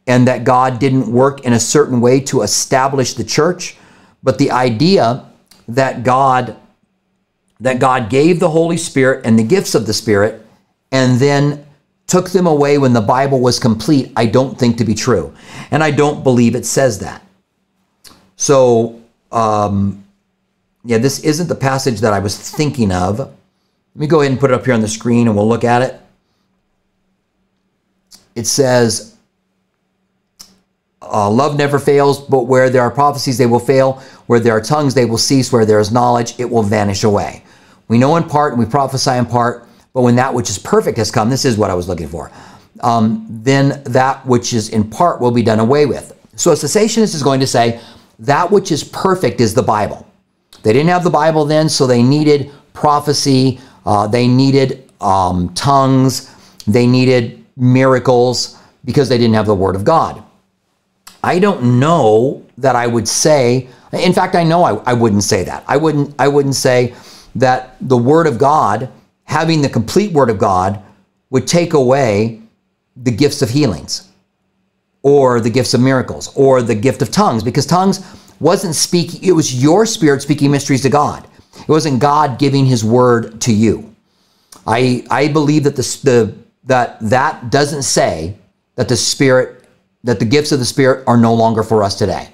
and 0.06 0.26
that 0.28 0.44
God 0.44 0.78
didn't 0.78 1.10
work 1.10 1.44
in 1.44 1.52
a 1.52 1.60
certain 1.60 2.00
way 2.00 2.20
to 2.20 2.42
establish 2.42 3.14
the 3.14 3.24
church. 3.24 3.76
But 4.22 4.38
the 4.38 4.50
idea 4.50 5.26
that 5.68 6.02
God 6.04 6.56
that 7.60 7.78
God 7.78 8.08
gave 8.08 8.40
the 8.40 8.48
Holy 8.48 8.78
Spirit 8.78 9.26
and 9.26 9.38
the 9.38 9.42
gifts 9.42 9.74
of 9.74 9.86
the 9.86 9.92
Spirit 9.92 10.44
and 10.92 11.18
then 11.20 11.66
took 12.06 12.30
them 12.30 12.46
away 12.46 12.78
when 12.78 12.92
the 12.92 13.00
Bible 13.00 13.38
was 13.38 13.58
complete, 13.58 14.12
I 14.16 14.26
don't 14.26 14.58
think 14.58 14.78
to 14.78 14.84
be 14.84 14.94
true. 14.94 15.32
And 15.70 15.84
I 15.84 15.90
don't 15.90 16.24
believe 16.24 16.54
it 16.54 16.64
says 16.64 16.98
that. 17.00 17.22
So, 18.36 19.00
um, 19.30 20.04
yeah, 20.84 20.98
this 20.98 21.20
isn't 21.20 21.48
the 21.48 21.54
passage 21.54 22.00
that 22.00 22.12
I 22.12 22.18
was 22.18 22.38
thinking 22.38 22.92
of. 22.92 23.18
Let 23.18 23.30
me 23.94 24.06
go 24.06 24.20
ahead 24.20 24.32
and 24.32 24.40
put 24.40 24.50
it 24.50 24.54
up 24.54 24.64
here 24.64 24.74
on 24.74 24.80
the 24.80 24.88
screen 24.88 25.26
and 25.26 25.36
we'll 25.36 25.48
look 25.48 25.64
at 25.64 25.82
it. 25.82 26.00
It 28.34 28.46
says, 28.46 29.16
uh, 31.02 31.28
Love 31.30 31.56
never 31.56 31.78
fails, 31.78 32.20
but 32.20 32.44
where 32.44 32.70
there 32.70 32.82
are 32.82 32.90
prophecies, 32.90 33.36
they 33.36 33.46
will 33.46 33.58
fail. 33.58 33.94
Where 34.26 34.40
there 34.40 34.52
are 34.54 34.60
tongues, 34.60 34.94
they 34.94 35.04
will 35.04 35.18
cease. 35.18 35.52
Where 35.52 35.66
there 35.66 35.80
is 35.80 35.90
knowledge, 35.90 36.38
it 36.38 36.48
will 36.48 36.62
vanish 36.62 37.04
away. 37.04 37.44
We 37.88 37.98
know 37.98 38.16
in 38.16 38.24
part 38.24 38.52
and 38.52 38.62
we 38.62 38.70
prophesy 38.70 39.10
in 39.10 39.26
part, 39.26 39.66
but 39.92 40.02
when 40.02 40.14
that 40.16 40.32
which 40.32 40.48
is 40.48 40.58
perfect 40.58 40.96
has 40.98 41.10
come, 41.10 41.28
this 41.28 41.44
is 41.44 41.58
what 41.58 41.70
I 41.70 41.74
was 41.74 41.88
looking 41.88 42.08
for, 42.08 42.30
um, 42.80 43.26
then 43.28 43.82
that 43.84 44.24
which 44.24 44.52
is 44.52 44.68
in 44.68 44.88
part 44.88 45.20
will 45.20 45.32
be 45.32 45.42
done 45.42 45.58
away 45.58 45.86
with. 45.86 46.16
So 46.36 46.52
a 46.52 46.54
cessationist 46.54 47.14
is 47.14 47.22
going 47.22 47.40
to 47.40 47.46
say, 47.46 47.80
that 48.20 48.50
which 48.50 48.70
is 48.70 48.84
perfect 48.84 49.40
is 49.40 49.54
the 49.54 49.62
Bible. 49.62 50.06
They 50.62 50.72
didn't 50.72 50.88
have 50.88 51.04
the 51.04 51.10
Bible 51.10 51.44
then, 51.44 51.68
so 51.68 51.86
they 51.86 52.02
needed 52.02 52.50
prophecy, 52.72 53.60
uh, 53.86 54.06
they 54.06 54.28
needed 54.28 54.90
um, 55.00 55.52
tongues, 55.54 56.34
they 56.66 56.86
needed 56.86 57.44
miracles 57.56 58.58
because 58.84 59.08
they 59.08 59.18
didn't 59.18 59.34
have 59.34 59.46
the 59.46 59.54
Word 59.54 59.76
of 59.76 59.84
God. 59.84 60.22
I 61.22 61.38
don't 61.38 61.78
know 61.78 62.44
that 62.58 62.76
I 62.76 62.86
would 62.86 63.08
say, 63.08 63.68
in 63.92 64.12
fact, 64.12 64.34
I 64.34 64.44
know 64.44 64.64
I, 64.64 64.74
I 64.90 64.92
wouldn't 64.94 65.24
say 65.24 65.44
that. 65.44 65.64
I 65.66 65.76
wouldn't, 65.76 66.14
I 66.18 66.28
wouldn't 66.28 66.54
say 66.54 66.94
that 67.34 67.76
the 67.80 67.96
Word 67.96 68.26
of 68.26 68.38
God, 68.38 68.90
having 69.24 69.62
the 69.62 69.68
complete 69.68 70.12
Word 70.12 70.30
of 70.30 70.38
God, 70.38 70.82
would 71.30 71.46
take 71.46 71.74
away 71.74 72.42
the 72.96 73.10
gifts 73.10 73.42
of 73.42 73.50
healings 73.50 74.08
or 75.02 75.40
the 75.40 75.50
gifts 75.50 75.74
of 75.74 75.80
miracles 75.80 76.32
or 76.36 76.62
the 76.62 76.74
gift 76.74 77.02
of 77.02 77.10
tongues 77.10 77.42
because 77.42 77.64
tongues 77.64 78.00
wasn't 78.40 78.74
speaking, 78.74 79.22
it 79.22 79.32
was 79.32 79.62
your 79.62 79.86
spirit 79.86 80.22
speaking 80.22 80.50
mysteries 80.50 80.82
to 80.82 80.88
God. 80.88 81.28
It 81.54 81.68
wasn't 81.68 82.00
God 82.00 82.38
giving 82.38 82.66
his 82.66 82.84
word 82.84 83.40
to 83.42 83.52
you. 83.52 83.94
I, 84.66 85.06
I 85.10 85.28
believe 85.28 85.64
that 85.64 85.76
the, 85.76 85.82
the, 86.02 86.34
that 86.64 86.98
that 87.00 87.50
doesn't 87.50 87.82
say 87.82 88.36
that 88.76 88.88
the 88.88 88.96
spirit, 88.96 89.64
that 90.04 90.18
the 90.18 90.24
gifts 90.24 90.52
of 90.52 90.58
the 90.58 90.64
spirit 90.64 91.04
are 91.06 91.16
no 91.16 91.34
longer 91.34 91.62
for 91.62 91.82
us 91.82 91.96
today. 91.96 92.30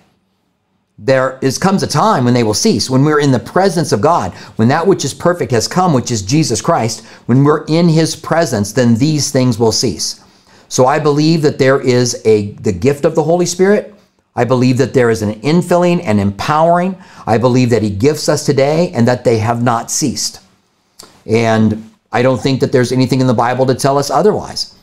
There 0.98 1.38
is 1.42 1.58
comes 1.58 1.82
a 1.82 1.86
time 1.86 2.24
when 2.24 2.32
they 2.32 2.42
will 2.42 2.54
cease. 2.54 2.88
When 2.88 3.04
we're 3.04 3.20
in 3.20 3.32
the 3.32 3.38
presence 3.38 3.92
of 3.92 4.00
God, 4.00 4.32
when 4.56 4.68
that 4.68 4.86
which 4.86 5.04
is 5.04 5.12
perfect 5.12 5.52
has 5.52 5.68
come, 5.68 5.92
which 5.92 6.10
is 6.10 6.22
Jesus 6.22 6.62
Christ, 6.62 7.04
when 7.26 7.44
we're 7.44 7.64
in 7.66 7.88
his 7.88 8.16
presence, 8.16 8.72
then 8.72 8.94
these 8.94 9.30
things 9.30 9.58
will 9.58 9.72
cease. 9.72 10.24
So 10.68 10.86
I 10.86 10.98
believe 10.98 11.42
that 11.42 11.58
there 11.58 11.80
is 11.80 12.22
a 12.24 12.52
the 12.52 12.72
gift 12.72 13.04
of 13.04 13.14
the 13.14 13.22
Holy 13.22 13.46
Spirit 13.46 13.94
I 14.36 14.44
believe 14.44 14.78
that 14.78 14.94
there 14.94 15.10
is 15.10 15.22
an 15.22 15.40
infilling 15.40 16.02
and 16.04 16.20
empowering. 16.20 16.96
I 17.26 17.38
believe 17.38 17.70
that 17.70 17.82
He 17.82 17.90
gifts 17.90 18.28
us 18.28 18.44
today 18.46 18.92
and 18.92 19.08
that 19.08 19.24
they 19.24 19.38
have 19.38 19.62
not 19.62 19.90
ceased. 19.90 20.40
And 21.24 21.90
I 22.12 22.22
don't 22.22 22.40
think 22.40 22.60
that 22.60 22.70
there's 22.70 22.92
anything 22.92 23.20
in 23.20 23.26
the 23.26 23.34
Bible 23.34 23.66
to 23.66 23.74
tell 23.74 23.98
us 23.98 24.10
otherwise. 24.10 24.78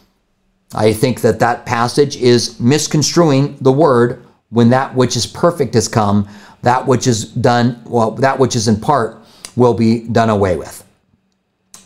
I 0.75 0.91
think 0.91 1.21
that 1.21 1.39
that 1.39 1.65
passage 1.65 2.17
is 2.17 2.59
misconstruing 2.59 3.57
the 3.61 3.71
word 3.71 4.25
when 4.49 4.69
that 4.71 4.93
which 4.95 5.15
is 5.15 5.25
perfect 5.25 5.75
has 5.75 5.87
come, 5.87 6.27
that 6.63 6.85
which 6.85 7.07
is 7.07 7.25
done, 7.25 7.81
well, 7.85 8.11
that 8.11 8.37
which 8.37 8.55
is 8.55 8.67
in 8.67 8.79
part 8.79 9.17
will 9.55 9.73
be 9.73 10.07
done 10.07 10.29
away 10.29 10.57
with. 10.57 10.83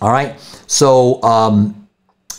All 0.01 0.11
right. 0.11 0.39
So, 0.67 1.21
um, 1.23 1.87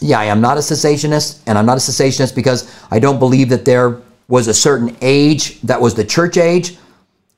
yeah, 0.00 0.20
I 0.20 0.26
am 0.26 0.40
not 0.40 0.56
a 0.56 0.60
cessationist, 0.60 1.42
and 1.46 1.58
I'm 1.58 1.66
not 1.66 1.76
a 1.76 1.80
cessationist 1.80 2.34
because 2.34 2.72
I 2.90 2.98
don't 2.98 3.18
believe 3.18 3.48
that 3.48 3.64
there 3.64 4.00
was 4.28 4.46
a 4.46 4.54
certain 4.54 4.96
age 5.00 5.60
that 5.62 5.80
was 5.80 5.94
the 5.94 6.04
church 6.04 6.36
age, 6.36 6.76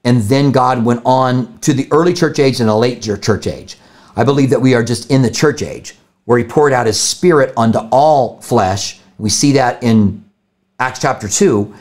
and 0.04 0.22
then 0.22 0.50
God 0.50 0.84
went 0.84 1.02
on 1.04 1.58
to 1.60 1.72
the 1.72 1.88
early 1.92 2.12
church 2.12 2.38
age 2.38 2.60
and 2.60 2.68
a 2.68 2.74
late 2.74 3.02
church 3.02 3.46
age. 3.46 3.78
I 4.16 4.24
believe 4.24 4.50
that 4.50 4.60
we 4.60 4.74
are 4.74 4.82
just 4.82 5.10
in 5.10 5.22
the 5.22 5.30
church 5.30 5.62
age 5.62 5.96
where 6.24 6.38
he 6.38 6.44
poured 6.44 6.72
out 6.72 6.86
his 6.86 6.98
spirit 6.98 7.52
unto 7.56 7.78
all 7.90 8.40
flesh. 8.40 9.00
We 9.18 9.30
see 9.30 9.52
that 9.52 9.82
in 9.82 10.24
Acts 10.78 11.00
chapter 11.00 11.28
2, 11.28 11.74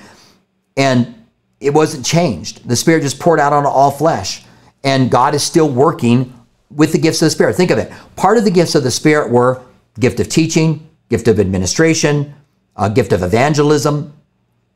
and 0.78 1.16
it 1.60 1.74
wasn't 1.74 2.06
changed. 2.06 2.68
The 2.68 2.76
spirit 2.76 3.02
just 3.02 3.20
poured 3.20 3.40
out 3.40 3.54
onto 3.54 3.70
all 3.70 3.92
flesh, 3.92 4.44
and 4.84 5.10
God 5.10 5.36
is 5.36 5.44
still 5.44 5.70
working 5.70 6.34
with 6.72 6.92
the 6.92 7.00
gifts 7.00 7.22
of 7.22 7.28
the 7.28 7.32
spirit. 7.32 7.56
Think 7.56 7.72
of 7.72 7.78
it. 7.78 7.92
Part 8.16 8.38
of 8.38 8.44
the 8.44 8.52
gifts 8.52 8.76
of 8.76 8.84
the 8.84 8.92
spirit 8.92 9.32
were 9.32 9.62
gift 10.00 10.20
of 10.20 10.30
teaching, 10.30 10.88
gift 11.10 11.28
of 11.28 11.40
administration, 11.40 12.34
a 12.76 12.90
gift 12.90 13.12
of 13.12 13.24
evangelism, 13.24 14.14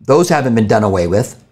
those 0.05 0.29
haven't 0.29 0.55
been 0.55 0.67
done 0.67 0.83
away 0.83 1.07
with. 1.07 1.43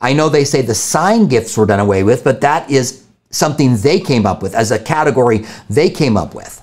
I 0.00 0.12
know 0.12 0.28
they 0.28 0.44
say 0.44 0.62
the 0.62 0.74
sign 0.74 1.26
gifts 1.26 1.56
were 1.56 1.66
done 1.66 1.80
away 1.80 2.02
with, 2.02 2.24
but 2.24 2.40
that 2.40 2.70
is 2.70 3.04
something 3.30 3.76
they 3.76 4.00
came 4.00 4.26
up 4.26 4.42
with 4.42 4.54
as 4.54 4.70
a 4.70 4.78
category 4.78 5.44
they 5.68 5.90
came 5.90 6.16
up 6.16 6.34
with. 6.34 6.62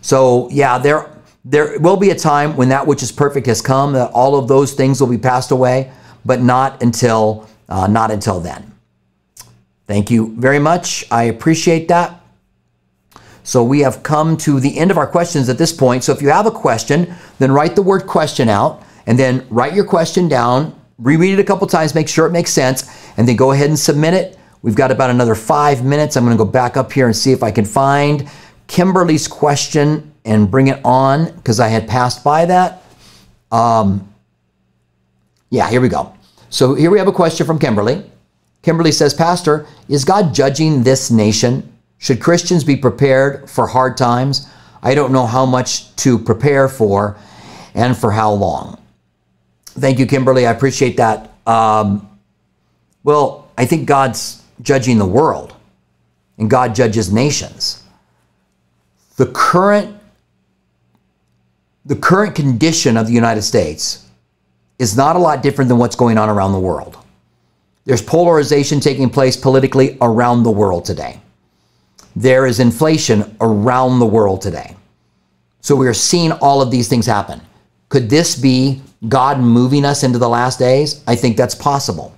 So, 0.00 0.48
yeah, 0.50 0.78
there 0.78 1.10
there 1.44 1.78
will 1.78 1.96
be 1.96 2.10
a 2.10 2.14
time 2.14 2.56
when 2.56 2.68
that 2.70 2.86
which 2.86 3.02
is 3.02 3.12
perfect 3.12 3.46
has 3.46 3.62
come 3.62 3.92
that 3.92 4.10
all 4.12 4.36
of 4.36 4.48
those 4.48 4.74
things 4.74 5.00
will 5.00 5.08
be 5.08 5.18
passed 5.18 5.52
away, 5.52 5.92
but 6.24 6.42
not 6.42 6.82
until 6.82 7.48
uh, 7.68 7.86
not 7.86 8.10
until 8.10 8.40
then. 8.40 8.72
Thank 9.86 10.10
you 10.10 10.34
very 10.36 10.58
much. 10.58 11.04
I 11.10 11.24
appreciate 11.24 11.88
that. 11.88 12.20
So 13.44 13.62
we 13.62 13.80
have 13.80 14.02
come 14.02 14.36
to 14.38 14.58
the 14.58 14.76
end 14.76 14.90
of 14.90 14.98
our 14.98 15.06
questions 15.06 15.48
at 15.48 15.56
this 15.56 15.72
point. 15.72 16.02
So 16.02 16.12
if 16.12 16.20
you 16.20 16.30
have 16.30 16.46
a 16.46 16.50
question, 16.50 17.14
then 17.38 17.52
write 17.52 17.76
the 17.76 17.82
word 17.82 18.06
question 18.06 18.48
out 18.48 18.82
and 19.06 19.18
then 19.18 19.46
write 19.50 19.74
your 19.74 19.84
question 19.84 20.28
down, 20.28 20.78
reread 20.98 21.38
it 21.38 21.40
a 21.40 21.44
couple 21.44 21.66
times, 21.66 21.94
make 21.94 22.08
sure 22.08 22.26
it 22.26 22.32
makes 22.32 22.50
sense, 22.50 23.10
and 23.16 23.26
then 23.26 23.36
go 23.36 23.52
ahead 23.52 23.68
and 23.68 23.78
submit 23.78 24.14
it. 24.14 24.38
We've 24.62 24.74
got 24.74 24.90
about 24.90 25.10
another 25.10 25.34
five 25.34 25.84
minutes. 25.84 26.16
I'm 26.16 26.28
to 26.28 26.36
go 26.36 26.44
back 26.44 26.76
up 26.76 26.92
here 26.92 27.06
and 27.06 27.14
see 27.14 27.32
if 27.32 27.42
I 27.42 27.50
can 27.50 27.64
find 27.64 28.28
Kimberly's 28.66 29.28
question 29.28 30.12
and 30.24 30.50
bring 30.50 30.68
it 30.68 30.80
on 30.84 31.32
because 31.32 31.60
I 31.60 31.68
had 31.68 31.88
passed 31.88 32.24
by 32.24 32.46
that. 32.46 32.82
Um, 33.52 34.12
yeah, 35.50 35.70
here 35.70 35.80
we 35.80 35.88
go. 35.88 36.12
So 36.50 36.74
here 36.74 36.90
we 36.90 36.98
have 36.98 37.08
a 37.08 37.12
question 37.12 37.46
from 37.46 37.58
Kimberly. 37.58 38.10
Kimberly 38.62 38.90
says, 38.90 39.14
Pastor, 39.14 39.66
is 39.88 40.04
God 40.04 40.34
judging 40.34 40.82
this 40.82 41.10
nation? 41.10 41.72
Should 41.98 42.20
Christians 42.20 42.64
be 42.64 42.76
prepared 42.76 43.48
for 43.48 43.68
hard 43.68 43.96
times? 43.96 44.48
I 44.82 44.94
don't 44.94 45.12
know 45.12 45.26
how 45.26 45.46
much 45.46 45.94
to 45.96 46.18
prepare 46.18 46.68
for 46.68 47.16
and 47.74 47.96
for 47.96 48.10
how 48.10 48.32
long. 48.32 48.80
Thank 49.78 49.98
you, 49.98 50.06
Kimberly. 50.06 50.46
I 50.46 50.52
appreciate 50.52 50.96
that. 50.96 51.32
Um, 51.46 52.08
well, 53.04 53.48
I 53.58 53.66
think 53.66 53.86
God's 53.86 54.42
judging 54.62 54.98
the 54.98 55.06
world 55.06 55.54
and 56.38 56.50
God 56.50 56.74
judges 56.74 57.12
nations. 57.12 57.82
The 59.16 59.26
current 59.26 59.94
the 61.84 61.96
current 61.96 62.34
condition 62.34 62.96
of 62.96 63.06
the 63.06 63.12
United 63.12 63.42
States 63.42 64.08
is 64.80 64.96
not 64.96 65.14
a 65.14 65.18
lot 65.20 65.40
different 65.40 65.68
than 65.68 65.78
what's 65.78 65.94
going 65.94 66.18
on 66.18 66.28
around 66.28 66.50
the 66.50 66.58
world. 66.58 66.98
There's 67.84 68.02
polarization 68.02 68.80
taking 68.80 69.08
place 69.08 69.36
politically 69.36 69.96
around 70.00 70.42
the 70.42 70.50
world 70.50 70.84
today. 70.84 71.20
There 72.16 72.46
is 72.46 72.58
inflation 72.58 73.36
around 73.40 74.00
the 74.00 74.06
world 74.06 74.42
today. 74.42 74.74
So 75.60 75.76
we 75.76 75.86
are 75.86 75.94
seeing 75.94 76.32
all 76.32 76.60
of 76.60 76.72
these 76.72 76.88
things 76.88 77.06
happen. 77.06 77.40
Could 77.88 78.10
this 78.10 78.34
be 78.34 78.82
God 79.08 79.38
moving 79.38 79.84
us 79.84 80.02
into 80.02 80.18
the 80.18 80.28
last 80.28 80.58
days? 80.58 81.02
I 81.06 81.16
think 81.16 81.36
that's 81.36 81.54
possible. 81.54 82.14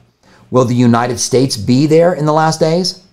Will 0.51 0.65
the 0.65 0.75
United 0.75 1.19
States 1.19 1.57
be 1.57 1.87
there 1.87 2.15
in 2.15 2.25
the 2.25 2.33
last 2.33 2.61
days? 2.61 3.05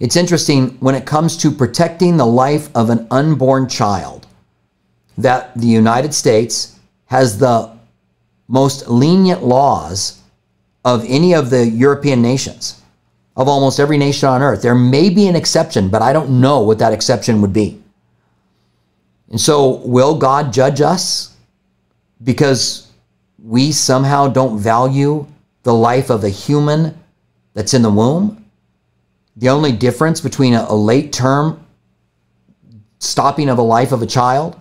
It's 0.00 0.16
interesting 0.16 0.70
when 0.80 0.94
it 0.94 1.06
comes 1.06 1.36
to 1.38 1.50
protecting 1.50 2.16
the 2.16 2.26
life 2.26 2.68
of 2.74 2.90
an 2.90 3.06
unborn 3.10 3.68
child 3.68 4.26
that 5.18 5.54
the 5.54 5.66
United 5.66 6.14
States 6.14 6.78
has 7.06 7.38
the 7.38 7.70
most 8.48 8.88
lenient 8.88 9.42
laws 9.42 10.20
of 10.84 11.04
any 11.08 11.34
of 11.34 11.50
the 11.50 11.66
European 11.66 12.20
nations, 12.20 12.82
of 13.36 13.48
almost 13.48 13.78
every 13.78 13.96
nation 13.96 14.28
on 14.28 14.42
earth. 14.42 14.62
There 14.62 14.74
may 14.74 15.08
be 15.08 15.28
an 15.28 15.36
exception, 15.36 15.88
but 15.88 16.02
I 16.02 16.12
don't 16.12 16.40
know 16.40 16.60
what 16.60 16.78
that 16.80 16.92
exception 16.92 17.40
would 17.40 17.52
be. 17.52 17.80
And 19.30 19.40
so, 19.40 19.76
will 19.86 20.16
God 20.16 20.52
judge 20.52 20.80
us 20.80 21.31
because 22.24 22.90
we 23.42 23.72
somehow 23.72 24.28
don't 24.28 24.58
value 24.58 25.26
the 25.62 25.74
life 25.74 26.10
of 26.10 26.24
a 26.24 26.28
human 26.28 26.98
that's 27.54 27.74
in 27.74 27.82
the 27.82 27.90
womb? 27.90 28.44
The 29.36 29.48
only 29.48 29.72
difference 29.72 30.20
between 30.20 30.54
a, 30.54 30.66
a 30.68 30.74
late 30.74 31.12
term 31.12 31.64
stopping 32.98 33.48
of 33.48 33.58
a 33.58 33.62
life 33.62 33.92
of 33.92 34.02
a 34.02 34.06
child 34.06 34.58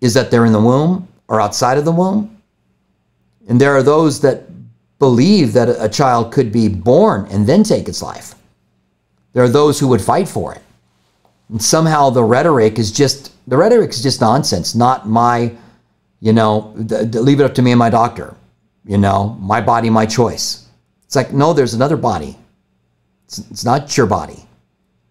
is 0.00 0.14
that 0.14 0.30
they're 0.30 0.46
in 0.46 0.52
the 0.52 0.60
womb 0.60 1.08
or 1.28 1.40
outside 1.40 1.78
of 1.78 1.84
the 1.84 1.92
womb. 1.92 2.40
And 3.48 3.60
there 3.60 3.76
are 3.76 3.82
those 3.82 4.20
that 4.20 4.44
believe 4.98 5.52
that 5.52 5.68
a 5.68 5.88
child 5.88 6.32
could 6.32 6.50
be 6.50 6.68
born 6.68 7.26
and 7.30 7.46
then 7.46 7.62
take 7.62 7.88
its 7.88 8.02
life. 8.02 8.34
There 9.32 9.44
are 9.44 9.48
those 9.48 9.78
who 9.78 9.88
would 9.88 10.02
fight 10.02 10.28
for 10.28 10.54
it. 10.54 10.62
And 11.48 11.62
somehow 11.62 12.10
the 12.10 12.24
rhetoric 12.24 12.78
is 12.78 12.90
just 12.90 13.32
the 13.48 13.56
rhetoric 13.56 13.90
is 13.90 14.02
just 14.02 14.20
nonsense, 14.20 14.74
not 14.74 15.08
my, 15.08 15.54
you 16.20 16.32
know, 16.32 16.72
the, 16.76 17.04
the, 17.04 17.22
leave 17.22 17.40
it 17.40 17.44
up 17.44 17.54
to 17.54 17.62
me 17.62 17.72
and 17.72 17.78
my 17.78 17.90
doctor, 17.90 18.34
you 18.84 18.98
know, 18.98 19.36
my 19.40 19.60
body, 19.60 19.90
my 19.90 20.06
choice. 20.06 20.66
It's 21.04 21.16
like, 21.16 21.32
no, 21.32 21.52
there's 21.52 21.74
another 21.74 21.96
body. 21.96 22.36
It's, 23.26 23.38
it's 23.50 23.64
not 23.64 23.96
your 23.96 24.06
body, 24.06 24.46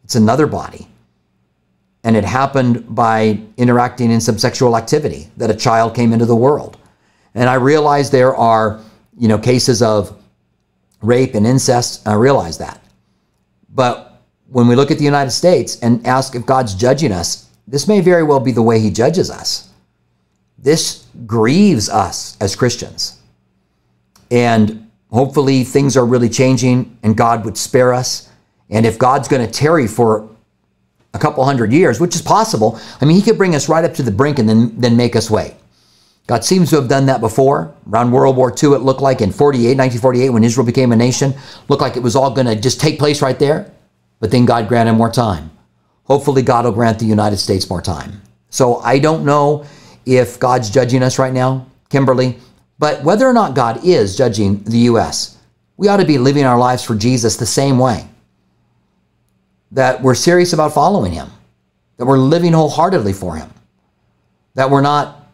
it's 0.03 0.15
another 0.15 0.47
body. 0.47 0.87
And 2.03 2.15
it 2.15 2.23
happened 2.23 2.95
by 2.95 3.41
interacting 3.57 4.11
in 4.11 4.21
some 4.21 4.37
sexual 4.37 4.77
activity 4.77 5.29
that 5.37 5.49
a 5.49 5.55
child 5.55 5.93
came 5.93 6.13
into 6.13 6.25
the 6.25 6.35
world. 6.35 6.77
And 7.35 7.49
I 7.49 7.55
realize 7.55 8.09
there 8.09 8.35
are, 8.35 8.79
you 9.17 9.27
know, 9.27 9.37
cases 9.37 9.81
of 9.81 10.17
rape 11.01 11.35
and 11.35 11.45
incest. 11.45 12.07
I 12.07 12.13
realize 12.13 12.57
that. 12.59 12.81
But 13.69 14.21
when 14.47 14.67
we 14.67 14.75
look 14.75 14.89
at 14.89 14.97
the 14.97 15.03
United 15.03 15.31
States 15.31 15.79
and 15.81 16.05
ask 16.07 16.33
if 16.33 16.45
God's 16.45 16.73
judging 16.73 17.11
us, 17.11 17.49
this 17.67 17.87
may 17.87 17.99
very 17.99 18.23
well 18.23 18.39
be 18.39 18.51
the 18.51 18.61
way 18.61 18.79
he 18.79 18.89
judges 18.89 19.29
us. 19.29 19.69
This 20.57 21.05
grieves 21.25 21.89
us 21.89 22.37
as 22.41 22.55
Christians. 22.55 23.19
And 24.31 24.89
hopefully 25.11 25.63
things 25.63 25.95
are 25.95 26.05
really 26.05 26.29
changing 26.29 26.97
and 27.03 27.15
God 27.15 27.45
would 27.45 27.57
spare 27.57 27.93
us. 27.93 28.29
And 28.69 28.85
if 28.85 28.99
God's 28.99 29.27
going 29.27 29.45
to 29.45 29.51
tarry 29.51 29.87
for 29.87 30.29
a 31.13 31.19
couple 31.19 31.43
hundred 31.45 31.71
years, 31.71 31.99
which 31.99 32.15
is 32.15 32.21
possible, 32.21 32.79
I 32.99 33.05
mean, 33.05 33.15
he 33.15 33.21
could 33.21 33.37
bring 33.37 33.55
us 33.55 33.69
right 33.69 33.85
up 33.85 33.93
to 33.95 34.03
the 34.03 34.11
brink 34.11 34.39
and 34.39 34.49
then, 34.49 34.79
then 34.79 34.97
make 34.97 35.15
us 35.15 35.29
wait. 35.29 35.55
God 36.27 36.43
seems 36.43 36.69
to 36.71 36.75
have 36.75 36.89
done 36.89 37.05
that 37.05 37.21
before. 37.21 37.73
Around 37.89 38.11
World 38.11 38.35
War 38.35 38.51
II, 38.51 38.73
it 38.73 38.79
looked 38.79 38.99
like 38.99 39.21
in 39.21 39.31
48, 39.31 39.77
1948, 39.77 40.29
when 40.29 40.43
Israel 40.43 40.65
became 40.65 40.91
a 40.91 40.95
nation, 40.95 41.33
looked 41.69 41.81
like 41.81 41.95
it 41.95 42.03
was 42.03 42.17
all 42.17 42.31
going 42.31 42.47
to 42.47 42.55
just 42.55 42.81
take 42.81 42.99
place 42.99 43.21
right 43.21 43.39
there. 43.39 43.71
But 44.19 44.31
then 44.31 44.45
God 44.45 44.67
granted 44.67 44.93
more 44.93 45.09
time. 45.09 45.51
Hopefully, 46.03 46.41
God 46.41 46.65
will 46.65 46.73
grant 46.73 46.99
the 46.99 47.05
United 47.05 47.37
States 47.37 47.69
more 47.69 47.81
time. 47.81 48.21
So 48.49 48.77
I 48.77 48.99
don't 48.99 49.23
know 49.23 49.65
if 50.07 50.39
God's 50.39 50.69
judging 50.69 51.03
us 51.03 51.19
right 51.19 51.33
now, 51.33 51.67
Kimberly, 51.89 52.37
but 52.79 53.03
whether 53.03 53.27
or 53.27 53.33
not 53.33 53.55
God 53.55 53.83
is 53.83 54.15
judging 54.15 54.63
the 54.63 54.79
U.S., 54.91 55.37
we 55.75 55.89
ought 55.89 55.97
to 55.97 56.05
be 56.05 56.17
living 56.17 56.45
our 56.45 56.57
lives 56.57 56.83
for 56.83 56.95
Jesus 56.95 57.35
the 57.35 57.45
same 57.45 57.77
way. 57.77 58.07
That 59.71 60.01
we're 60.01 60.15
serious 60.15 60.53
about 60.53 60.73
following 60.73 61.11
Him, 61.11 61.29
that 61.97 62.05
we're 62.05 62.17
living 62.17 62.53
wholeheartedly 62.53 63.13
for 63.13 63.35
Him, 63.35 63.49
that 64.55 64.69
we're 64.69 64.81
not 64.81 65.27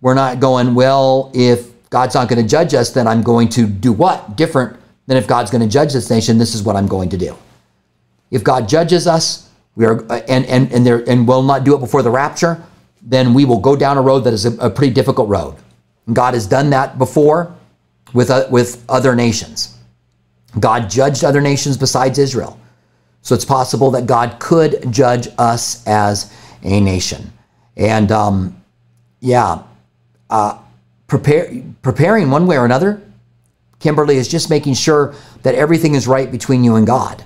we're 0.00 0.14
not 0.14 0.40
going, 0.40 0.74
well, 0.74 1.30
if 1.34 1.70
God's 1.88 2.14
not 2.14 2.28
going 2.28 2.42
to 2.42 2.48
judge 2.48 2.74
us, 2.74 2.90
then 2.90 3.06
I'm 3.06 3.22
going 3.22 3.48
to 3.50 3.66
do 3.66 3.92
what? 3.92 4.36
Different 4.36 4.78
than 5.06 5.16
if 5.16 5.26
God's 5.26 5.50
going 5.50 5.62
to 5.62 5.68
judge 5.68 5.92
this 5.92 6.10
nation, 6.10 6.36
this 6.36 6.54
is 6.54 6.62
what 6.62 6.76
I'm 6.76 6.86
going 6.86 7.08
to 7.10 7.16
do. 7.16 7.36
If 8.30 8.44
God 8.44 8.68
judges 8.68 9.06
us, 9.06 9.50
we 9.76 9.86
are 9.86 10.00
and 10.28 10.44
and 10.46 10.72
and 10.72 10.84
there 10.84 11.08
and 11.08 11.28
will 11.28 11.42
not 11.42 11.64
do 11.64 11.74
it 11.74 11.78
before 11.78 12.02
the 12.02 12.10
rapture, 12.10 12.62
then 13.06 13.32
we 13.32 13.44
will 13.44 13.60
go 13.60 13.76
down 13.76 13.96
a 13.96 14.02
road 14.02 14.20
that 14.20 14.34
is 14.34 14.44
a, 14.44 14.52
a 14.58 14.68
pretty 14.68 14.92
difficult 14.92 15.28
road. 15.28 15.54
God 16.12 16.34
has 16.34 16.46
done 16.46 16.70
that 16.70 16.98
before 16.98 17.54
with 18.12 18.30
uh, 18.30 18.46
with 18.50 18.84
other 18.88 19.14
nations. 19.14 19.78
God 20.58 20.90
judged 20.90 21.24
other 21.24 21.40
nations 21.40 21.76
besides 21.76 22.18
Israel. 22.18 22.58
So 23.22 23.34
it's 23.34 23.44
possible 23.44 23.90
that 23.92 24.06
God 24.06 24.38
could 24.38 24.92
judge 24.92 25.28
us 25.38 25.86
as 25.86 26.32
a 26.62 26.80
nation. 26.80 27.32
And 27.76 28.10
um, 28.12 28.62
yeah, 29.20 29.62
uh, 30.30 30.58
prepare, 31.06 31.62
preparing 31.82 32.30
one 32.30 32.46
way 32.46 32.56
or 32.56 32.64
another, 32.64 33.02
Kimberly, 33.80 34.16
is 34.16 34.28
just 34.28 34.48
making 34.48 34.74
sure 34.74 35.14
that 35.42 35.54
everything 35.54 35.94
is 35.94 36.06
right 36.06 36.30
between 36.30 36.64
you 36.64 36.76
and 36.76 36.86
God. 36.86 37.24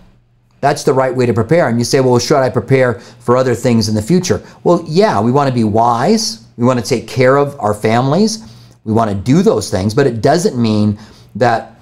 That's 0.61 0.84
the 0.84 0.92
right 0.92 1.14
way 1.14 1.26
to 1.26 1.32
prepare. 1.32 1.68
And 1.68 1.78
you 1.78 1.84
say, 1.84 2.00
well, 2.00 2.18
should 2.18 2.38
I 2.38 2.50
prepare 2.50 3.00
for 3.00 3.36
other 3.36 3.54
things 3.54 3.88
in 3.88 3.94
the 3.94 4.02
future? 4.02 4.42
Well, 4.62 4.84
yeah, 4.86 5.20
we 5.20 5.32
want 5.32 5.48
to 5.48 5.54
be 5.54 5.64
wise. 5.64 6.46
We 6.56 6.66
want 6.66 6.78
to 6.78 6.84
take 6.84 7.08
care 7.08 7.36
of 7.36 7.58
our 7.58 7.74
families. 7.74 8.46
We 8.84 8.92
want 8.92 9.11
to 9.11 9.16
do 9.16 9.42
those 9.42 9.70
things, 9.70 9.94
but 9.94 10.06
it 10.06 10.20
doesn't 10.20 10.61
mean 10.61 10.98
that 11.34 11.76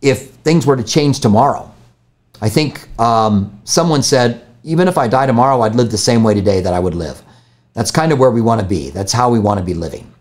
if 0.00 0.30
things 0.30 0.66
were 0.66 0.76
to 0.76 0.82
change 0.82 1.20
tomorrow. 1.20 1.72
I 2.40 2.48
think 2.48 2.88
um, 2.98 3.60
someone 3.64 4.02
said, 4.02 4.44
even 4.64 4.88
if 4.88 4.98
I 4.98 5.06
die 5.06 5.26
tomorrow, 5.26 5.60
I'd 5.62 5.76
live 5.76 5.90
the 5.90 5.98
same 5.98 6.24
way 6.24 6.34
today 6.34 6.60
that 6.60 6.74
I 6.74 6.80
would 6.80 6.94
live. 6.94 7.22
That's 7.74 7.90
kind 7.90 8.12
of 8.12 8.18
where 8.18 8.30
we 8.30 8.40
want 8.40 8.60
to 8.60 8.66
be. 8.66 8.90
That's 8.90 9.12
how 9.12 9.30
we 9.30 9.38
want 9.38 9.58
to 9.58 9.64
be 9.64 9.74
living. 9.74 10.12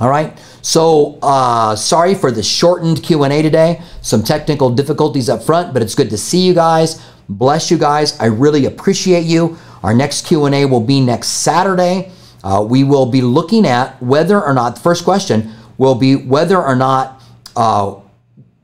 All 0.00 0.08
right. 0.08 0.38
So 0.62 1.18
uh, 1.22 1.74
sorry 1.74 2.14
for 2.14 2.30
the 2.30 2.42
shortened 2.42 3.02
Q&A 3.02 3.42
today. 3.42 3.82
Some 4.00 4.22
technical 4.22 4.70
difficulties 4.70 5.28
up 5.28 5.42
front, 5.42 5.72
but 5.72 5.82
it's 5.82 5.94
good 5.94 6.10
to 6.10 6.18
see 6.18 6.46
you 6.46 6.54
guys. 6.54 7.04
Bless 7.28 7.70
you 7.70 7.78
guys. 7.78 8.18
I 8.20 8.26
really 8.26 8.66
appreciate 8.66 9.24
you. 9.24 9.58
Our 9.82 9.94
next 9.94 10.26
Q&A 10.26 10.64
will 10.66 10.80
be 10.80 11.00
next 11.00 11.28
Saturday. 11.28 12.12
Uh, 12.44 12.64
we 12.68 12.84
will 12.84 13.06
be 13.06 13.20
looking 13.20 13.66
at 13.66 14.00
whether 14.00 14.40
or 14.40 14.54
not, 14.54 14.76
the 14.76 14.80
first 14.80 15.04
question 15.04 15.52
will 15.76 15.94
be 15.94 16.14
whether 16.14 16.60
or 16.60 16.76
not, 16.76 17.20
uh, 17.56 17.96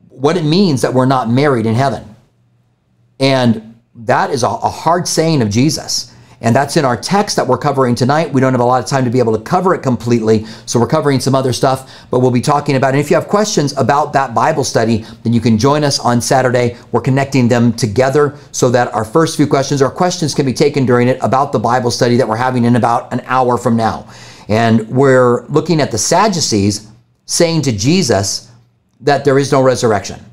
what 0.09 0.37
it 0.37 0.45
means 0.45 0.81
that 0.81 0.93
we're 0.93 1.05
not 1.05 1.29
married 1.29 1.65
in 1.65 1.75
heaven. 1.75 2.15
And 3.19 3.75
that 3.95 4.29
is 4.29 4.43
a, 4.43 4.47
a 4.47 4.69
hard 4.69 5.07
saying 5.07 5.41
of 5.41 5.49
Jesus. 5.49 6.14
And 6.45 6.55
that's 6.55 6.77
in 6.77 6.85
our 6.85 6.95
text 6.95 7.35
that 7.37 7.47
we're 7.47 7.57
covering 7.57 7.95
tonight. 7.95 8.31
We 8.31 8.39
don't 8.39 8.53
have 8.53 8.61
a 8.61 8.65
lot 8.65 8.81
of 8.81 8.87
time 8.87 9.03
to 9.03 9.09
be 9.09 9.17
able 9.17 9.35
to 9.35 9.43
cover 9.43 9.73
it 9.73 9.81
completely, 9.81 10.45
so 10.67 10.79
we're 10.79 10.85
covering 10.85 11.19
some 11.19 11.33
other 11.33 11.51
stuff, 11.51 12.07
but 12.11 12.19
we'll 12.19 12.29
be 12.29 12.39
talking 12.39 12.75
about 12.75 12.89
it. 12.89 12.97
And 12.97 12.99
if 12.99 13.09
you 13.09 13.15
have 13.15 13.27
questions 13.27 13.75
about 13.77 14.13
that 14.13 14.35
Bible 14.35 14.63
study, 14.63 15.05
then 15.23 15.33
you 15.33 15.41
can 15.41 15.57
join 15.57 15.83
us 15.83 15.99
on 15.99 16.21
Saturday. 16.21 16.77
We're 16.91 17.01
connecting 17.01 17.47
them 17.47 17.73
together 17.73 18.37
so 18.51 18.69
that 18.69 18.93
our 18.93 19.03
first 19.03 19.37
few 19.37 19.47
questions 19.47 19.81
or 19.81 19.89
questions 19.89 20.35
can 20.35 20.45
be 20.45 20.53
taken 20.53 20.85
during 20.85 21.07
it 21.07 21.17
about 21.23 21.51
the 21.51 21.57
Bible 21.57 21.89
study 21.89 22.15
that 22.17 22.27
we're 22.27 22.35
having 22.35 22.65
in 22.65 22.75
about 22.75 23.11
an 23.11 23.21
hour 23.25 23.57
from 23.57 23.75
now. 23.75 24.07
And 24.47 24.87
we're 24.87 25.47
looking 25.47 25.81
at 25.81 25.89
the 25.89 25.97
Sadducees 25.97 26.91
saying 27.25 27.63
to 27.63 27.71
Jesus 27.71 28.51
that 29.01 29.25
there 29.25 29.39
is 29.39 29.51
no 29.51 29.63
resurrection 29.63 30.23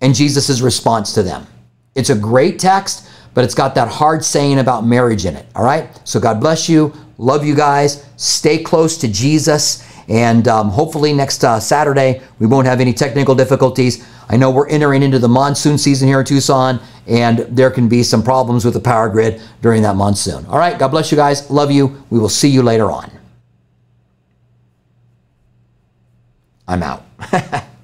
and 0.00 0.14
Jesus' 0.14 0.62
response 0.62 1.12
to 1.12 1.22
them. 1.22 1.46
It's 1.94 2.08
a 2.08 2.14
great 2.14 2.58
text 2.58 3.07
but 3.38 3.44
it's 3.44 3.54
got 3.54 3.72
that 3.76 3.86
hard 3.86 4.24
saying 4.24 4.58
about 4.58 4.84
marriage 4.84 5.24
in 5.24 5.36
it. 5.36 5.46
All 5.54 5.64
right. 5.64 5.88
So 6.02 6.18
God 6.18 6.40
bless 6.40 6.68
you. 6.68 6.92
Love 7.18 7.46
you 7.46 7.54
guys. 7.54 8.04
Stay 8.16 8.60
close 8.60 8.96
to 8.96 9.06
Jesus. 9.06 9.88
And 10.08 10.48
um, 10.48 10.70
hopefully 10.70 11.12
next 11.12 11.44
uh, 11.44 11.60
Saturday, 11.60 12.20
we 12.40 12.48
won't 12.48 12.66
have 12.66 12.80
any 12.80 12.92
technical 12.92 13.36
difficulties. 13.36 14.04
I 14.28 14.36
know 14.36 14.50
we're 14.50 14.68
entering 14.68 15.04
into 15.04 15.20
the 15.20 15.28
monsoon 15.28 15.78
season 15.78 16.08
here 16.08 16.18
in 16.18 16.26
Tucson, 16.26 16.80
and 17.06 17.38
there 17.38 17.70
can 17.70 17.88
be 17.88 18.02
some 18.02 18.24
problems 18.24 18.64
with 18.64 18.74
the 18.74 18.80
power 18.80 19.08
grid 19.08 19.40
during 19.62 19.82
that 19.82 19.94
monsoon. 19.94 20.44
All 20.46 20.58
right. 20.58 20.76
God 20.76 20.88
bless 20.88 21.12
you 21.12 21.16
guys. 21.16 21.48
Love 21.48 21.70
you. 21.70 22.04
We 22.10 22.18
will 22.18 22.28
see 22.28 22.48
you 22.48 22.64
later 22.64 22.90
on. 22.90 23.08
I'm 26.66 26.82
out. 26.82 27.04